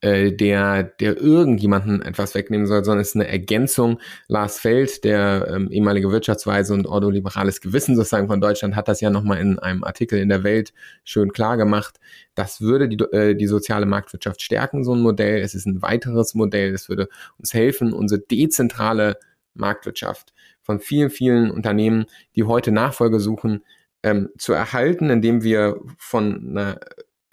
äh, 0.00 0.32
der, 0.32 0.84
der 0.84 1.16
irgendjemanden 1.18 2.02
etwas 2.02 2.34
wegnehmen 2.34 2.66
soll, 2.66 2.84
sondern 2.84 3.02
es 3.02 3.08
ist 3.08 3.16
eine 3.16 3.28
Ergänzung. 3.28 4.00
Lars 4.28 4.58
Feld, 4.58 5.04
der 5.04 5.48
ähm, 5.52 5.70
ehemalige 5.70 6.10
Wirtschaftsweise 6.10 6.72
und 6.74 6.86
ordoliberales 6.86 7.60
Gewissen 7.60 7.96
sozusagen 7.96 8.28
von 8.28 8.40
Deutschland, 8.40 8.76
hat 8.76 8.88
das 8.88 9.00
ja 9.00 9.10
nochmal 9.10 9.40
in 9.40 9.58
einem 9.58 9.84
Artikel 9.84 10.18
in 10.18 10.28
der 10.28 10.44
Welt 10.44 10.72
schön 11.04 11.32
klar 11.32 11.56
gemacht. 11.56 11.98
Das 12.34 12.60
würde 12.60 12.88
die, 12.88 13.02
äh, 13.12 13.34
die 13.34 13.46
soziale 13.46 13.86
Marktwirtschaft 13.86 14.40
stärken, 14.40 14.84
so 14.84 14.94
ein 14.94 15.02
Modell. 15.02 15.42
Es 15.42 15.54
ist 15.54 15.66
ein 15.66 15.82
weiteres 15.82 16.34
Modell. 16.34 16.72
Es 16.72 16.88
würde 16.88 17.08
uns 17.38 17.52
helfen, 17.52 17.92
unsere 17.92 18.20
dezentrale 18.20 19.18
Marktwirtschaft 19.54 20.32
von 20.62 20.80
vielen, 20.80 21.10
vielen 21.10 21.50
Unternehmen, 21.50 22.06
die 22.36 22.44
heute 22.44 22.70
Nachfolge 22.70 23.18
suchen, 23.18 23.64
ähm, 24.02 24.30
zu 24.38 24.52
erhalten, 24.52 25.10
indem 25.10 25.42
wir 25.42 25.80
von 25.98 26.50
einer, 26.50 26.80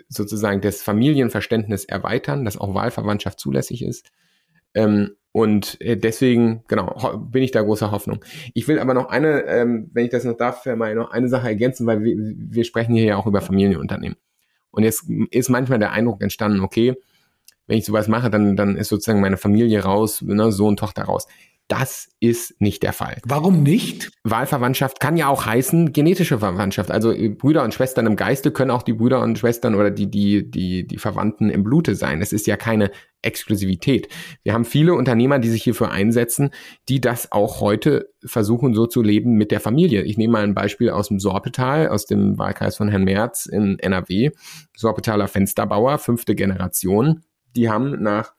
sozusagen 0.10 0.62
das 0.62 0.82
Familienverständnis 0.82 1.86
erweitern, 1.86 2.45
dass 2.45 2.58
auch 2.58 2.73
Wahlverwandtschaft 2.73 3.39
zulässig 3.39 3.84
ist. 3.84 4.10
Ähm, 4.73 5.15
und 5.32 5.80
äh, 5.82 5.97
deswegen, 5.97 6.63
genau, 6.67 7.19
bin 7.30 7.43
ich 7.43 7.51
da 7.51 7.62
großer 7.62 7.91
Hoffnung. 7.91 8.23
Ich 8.53 8.67
will 8.67 8.80
aber 8.80 8.93
noch 8.93 9.10
eine, 9.10 9.43
ähm, 9.43 9.89
wenn 9.93 10.06
ich 10.06 10.12
das 10.12 10.23
noch 10.23 10.38
darf, 10.38 10.65
mal 10.65 10.95
noch 10.95 11.12
eine 11.12 11.30
Sache 11.30 11.47
ergänzen, 11.47 11.86
weil 11.86 12.03
wir, 12.03 12.15
wir 12.17 12.63
sprechen 12.63 12.95
hier 12.95 13.03
ja 13.03 13.17
auch 13.17 13.27
über 13.27 13.41
Familienunternehmen. 13.41 14.17
Und 14.71 14.84
jetzt 14.84 15.06
ist 15.32 15.49
manchmal 15.49 15.80
der 15.80 15.91
Eindruck 15.91 16.21
entstanden, 16.21 16.62
okay, 16.62 16.95
wenn 17.67 17.77
ich 17.77 17.86
sowas 17.86 18.08
mache, 18.08 18.30
dann, 18.30 18.56
dann 18.56 18.77
ist 18.77 18.89
sozusagen 18.89 19.21
meine 19.21 19.38
Familie 19.38 19.84
raus, 19.84 20.21
ne, 20.21 20.51
Sohn, 20.51 20.77
Tochter 20.77 21.03
raus. 21.03 21.27
Das 21.67 22.08
ist 22.21 22.62
nicht 22.62 22.82
der 22.84 22.93
Fall. 22.93 23.17
Warum 23.25 23.62
nicht? 23.62 24.10
Wahlverwandtschaft 24.23 25.01
kann 25.01 25.17
ja 25.17 25.27
auch 25.27 25.45
heißen 25.45 25.91
genetische 25.91 26.39
Verwandtschaft. 26.39 26.91
Also 26.91 27.12
äh, 27.12 27.27
Brüder 27.27 27.63
und 27.63 27.73
Schwestern 27.73 28.06
im 28.06 28.15
Geiste 28.15 28.51
können 28.51 28.71
auch 28.71 28.84
die 28.84 28.93
Brüder 28.93 29.21
und 29.21 29.38
Schwestern 29.38 29.75
oder 29.75 29.91
die, 29.91 30.10
die, 30.10 30.49
die, 30.49 30.88
die 30.88 30.97
Verwandten 30.97 31.49
im 31.49 31.63
Blute 31.63 31.95
sein. 31.95 32.21
Es 32.21 32.32
ist 32.32 32.47
ja 32.47 32.56
keine 32.56 32.89
Exklusivität. 33.21 34.08
Wir 34.43 34.53
haben 34.53 34.63
viele 34.63 34.93
Unternehmer, 34.93 35.39
die 35.39 35.49
sich 35.49 35.63
hierfür 35.63 35.91
einsetzen, 35.91 36.51
die 36.88 37.01
das 37.01 37.34
auch 37.34 37.60
heute 37.60 38.13
versuchen, 38.23 38.73
so 38.73 38.86
zu 38.86 39.01
leben 39.01 39.34
mit 39.34 39.51
der 39.51 39.60
Familie. 39.60 40.03
Ich 40.03 40.17
nehme 40.17 40.34
mal 40.34 40.43
ein 40.43 40.53
Beispiel 40.53 40.89
aus 40.89 41.10
dem 41.10 41.19
Sorpetal, 41.19 41.89
aus 41.89 42.06
dem 42.06 42.38
Wahlkreis 42.38 42.77
von 42.77 42.88
Herrn 42.88 43.03
Merz 43.03 43.45
in 43.45 43.77
NRW. 43.80 44.32
Sorpetaler 44.77 45.27
Fensterbauer, 45.27 45.97
fünfte 45.97 46.34
Generation. 46.34 47.23
Die 47.58 47.69
haben 47.69 48.01
nach 48.01 48.37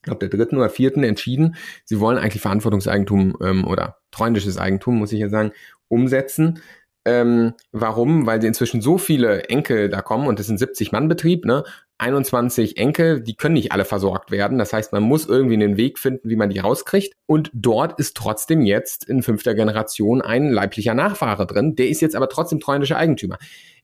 ich 0.00 0.04
glaube, 0.04 0.26
der 0.26 0.30
dritten 0.30 0.56
oder 0.56 0.70
vierten 0.70 1.02
entschieden, 1.02 1.56
sie 1.84 2.00
wollen 2.00 2.16
eigentlich 2.16 2.40
Verantwortungseigentum 2.40 3.36
ähm, 3.42 3.66
oder 3.66 3.98
treuendisches 4.10 4.56
Eigentum, 4.56 4.96
muss 4.98 5.12
ich 5.12 5.20
ja 5.20 5.28
sagen, 5.28 5.52
umsetzen. 5.88 6.62
Ähm, 7.04 7.52
warum? 7.72 8.26
Weil 8.26 8.40
sie 8.40 8.48
inzwischen 8.48 8.80
so 8.80 8.96
viele 8.96 9.44
Enkel 9.44 9.90
da 9.90 10.00
kommen 10.00 10.26
und 10.26 10.38
das 10.38 10.48
ist 10.48 10.52
ein 10.52 10.58
70-Mann-Betrieb, 10.58 11.44
ne? 11.44 11.64
21 11.98 12.78
Enkel, 12.78 13.20
die 13.20 13.36
können 13.36 13.54
nicht 13.54 13.72
alle 13.72 13.84
versorgt 13.84 14.30
werden. 14.30 14.56
Das 14.56 14.72
heißt, 14.72 14.92
man 14.92 15.02
muss 15.02 15.26
irgendwie 15.26 15.54
einen 15.54 15.76
Weg 15.76 15.98
finden, 15.98 16.30
wie 16.30 16.36
man 16.36 16.48
die 16.48 16.58
rauskriegt. 16.58 17.14
Und 17.26 17.50
dort 17.52 18.00
ist 18.00 18.16
trotzdem 18.16 18.62
jetzt 18.62 19.06
in 19.06 19.22
fünfter 19.22 19.54
Generation 19.54 20.22
ein 20.22 20.48
leiblicher 20.48 20.94
Nachfahre 20.94 21.46
drin. 21.46 21.76
Der 21.76 21.88
ist 21.88 22.00
jetzt 22.00 22.16
aber 22.16 22.30
trotzdem 22.30 22.58
treuendischer 22.58 22.96
Eigentümer 22.96 23.36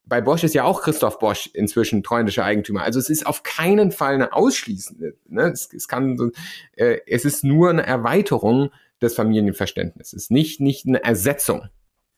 bei 0.07 0.21
Bosch 0.21 0.45
ist 0.45 0.55
ja 0.55 0.65
auch 0.65 0.83
Christoph 0.83 1.19
Bosch 1.19 1.51
inzwischen 1.53 2.03
treuendischer 2.03 2.45
Eigentümer. 2.45 2.83
Also 2.83 3.01
es 3.01 3.11
ist 3.11 3.27
auf 3.27 3.43
keinen 3.43 3.91
Fall 3.91 4.15
eine 4.15 4.33
ausschließende. 4.33 5.17
Ne? 5.29 5.43
Es, 5.53 5.69
es, 5.73 5.89
kann, 5.89 6.33
äh, 6.77 6.99
es 7.07 7.25
ist 7.25 7.45
nur 7.45 7.71
eine 7.71 7.85
Erweiterung 7.85 8.71
des 9.03 9.15
Familienverständnisses, 9.15 10.31
nicht, 10.31 10.61
nicht 10.61 10.87
eine 10.87 11.03
Ersetzung. 11.05 11.69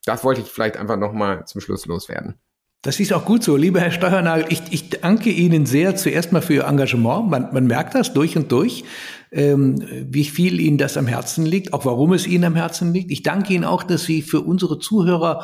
Das 0.05 0.23
wollte 0.23 0.41
ich 0.41 0.47
vielleicht 0.47 0.77
einfach 0.77 0.97
nochmal 0.97 1.45
zum 1.45 1.61
Schluss 1.61 1.85
loswerden. 1.87 2.35
Das 2.81 3.01
ist 3.01 3.11
auch 3.11 3.25
gut 3.25 3.43
so. 3.43 3.57
Lieber 3.57 3.81
Herr 3.81 3.91
Steuernagel, 3.91 4.45
ich, 4.47 4.61
ich 4.71 4.89
danke 4.89 5.29
Ihnen 5.29 5.65
sehr 5.65 5.97
zuerst 5.97 6.31
mal 6.31 6.41
für 6.41 6.53
Ihr 6.53 6.63
Engagement. 6.63 7.29
Man, 7.29 7.53
man 7.53 7.67
merkt 7.67 7.93
das 7.95 8.13
durch 8.13 8.37
und 8.37 8.53
durch, 8.53 8.85
ähm, 9.33 9.83
wie 10.09 10.23
viel 10.23 10.61
Ihnen 10.61 10.77
das 10.77 10.95
am 10.95 11.05
Herzen 11.05 11.45
liegt, 11.45 11.73
auch 11.73 11.83
warum 11.83 12.13
es 12.13 12.25
Ihnen 12.25 12.45
am 12.45 12.55
Herzen 12.55 12.93
liegt. 12.93 13.11
Ich 13.11 13.21
danke 13.21 13.53
Ihnen 13.53 13.65
auch, 13.65 13.83
dass 13.83 14.03
Sie 14.03 14.21
für 14.21 14.39
unsere 14.39 14.79
Zuhörer 14.79 15.43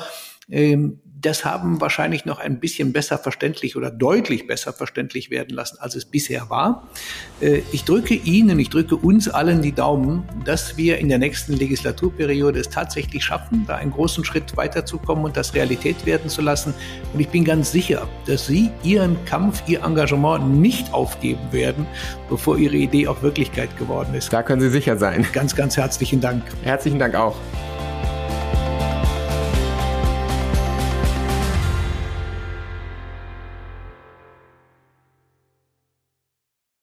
ähm, 0.49 1.01
das 1.25 1.43
haben 1.43 1.81
wahrscheinlich 1.81 2.25
noch 2.25 2.39
ein 2.39 2.59
bisschen 2.59 2.93
besser 2.93 3.17
verständlich 3.17 3.75
oder 3.75 3.89
deutlich 3.89 4.45
besser 4.45 4.73
verständlich 4.73 5.29
werden 5.31 5.55
lassen, 5.55 5.77
als 5.79 5.95
es 5.95 6.05
bisher 6.05 6.49
war. 6.49 6.87
Äh, 7.41 7.61
ich 7.71 7.83
drücke 7.83 8.13
Ihnen, 8.13 8.59
ich 8.59 8.69
drücke 8.69 8.95
uns 8.95 9.27
allen 9.27 9.61
die 9.61 9.71
Daumen, 9.71 10.23
dass 10.45 10.77
wir 10.77 10.99
in 10.99 11.09
der 11.09 11.17
nächsten 11.17 11.53
Legislaturperiode 11.53 12.59
es 12.59 12.69
tatsächlich 12.69 13.23
schaffen, 13.23 13.65
da 13.67 13.75
einen 13.75 13.91
großen 13.91 14.23
Schritt 14.23 14.55
weiterzukommen 14.55 15.25
und 15.25 15.35
das 15.35 15.53
Realität 15.55 16.05
werden 16.05 16.29
zu 16.29 16.41
lassen. 16.41 16.73
Und 17.13 17.19
ich 17.19 17.29
bin 17.29 17.43
ganz 17.43 17.71
sicher, 17.71 18.07
dass 18.27 18.45
Sie 18.45 18.69
Ihren 18.83 19.23
Kampf, 19.25 19.63
Ihr 19.67 19.83
Engagement 19.83 20.59
nicht 20.59 20.93
aufgeben 20.93 21.51
werden, 21.51 21.87
bevor 22.29 22.57
Ihre 22.57 22.75
Idee 22.75 23.07
auch 23.07 23.21
Wirklichkeit 23.23 23.75
geworden 23.77 24.13
ist. 24.13 24.31
Da 24.31 24.43
können 24.43 24.61
Sie 24.61 24.69
sicher 24.69 24.97
sein. 24.97 25.25
Ganz, 25.33 25.55
ganz 25.55 25.75
herzlichen 25.75 26.21
Dank. 26.21 26.43
Herzlichen 26.63 26.99
Dank 26.99 27.15
auch. 27.15 27.35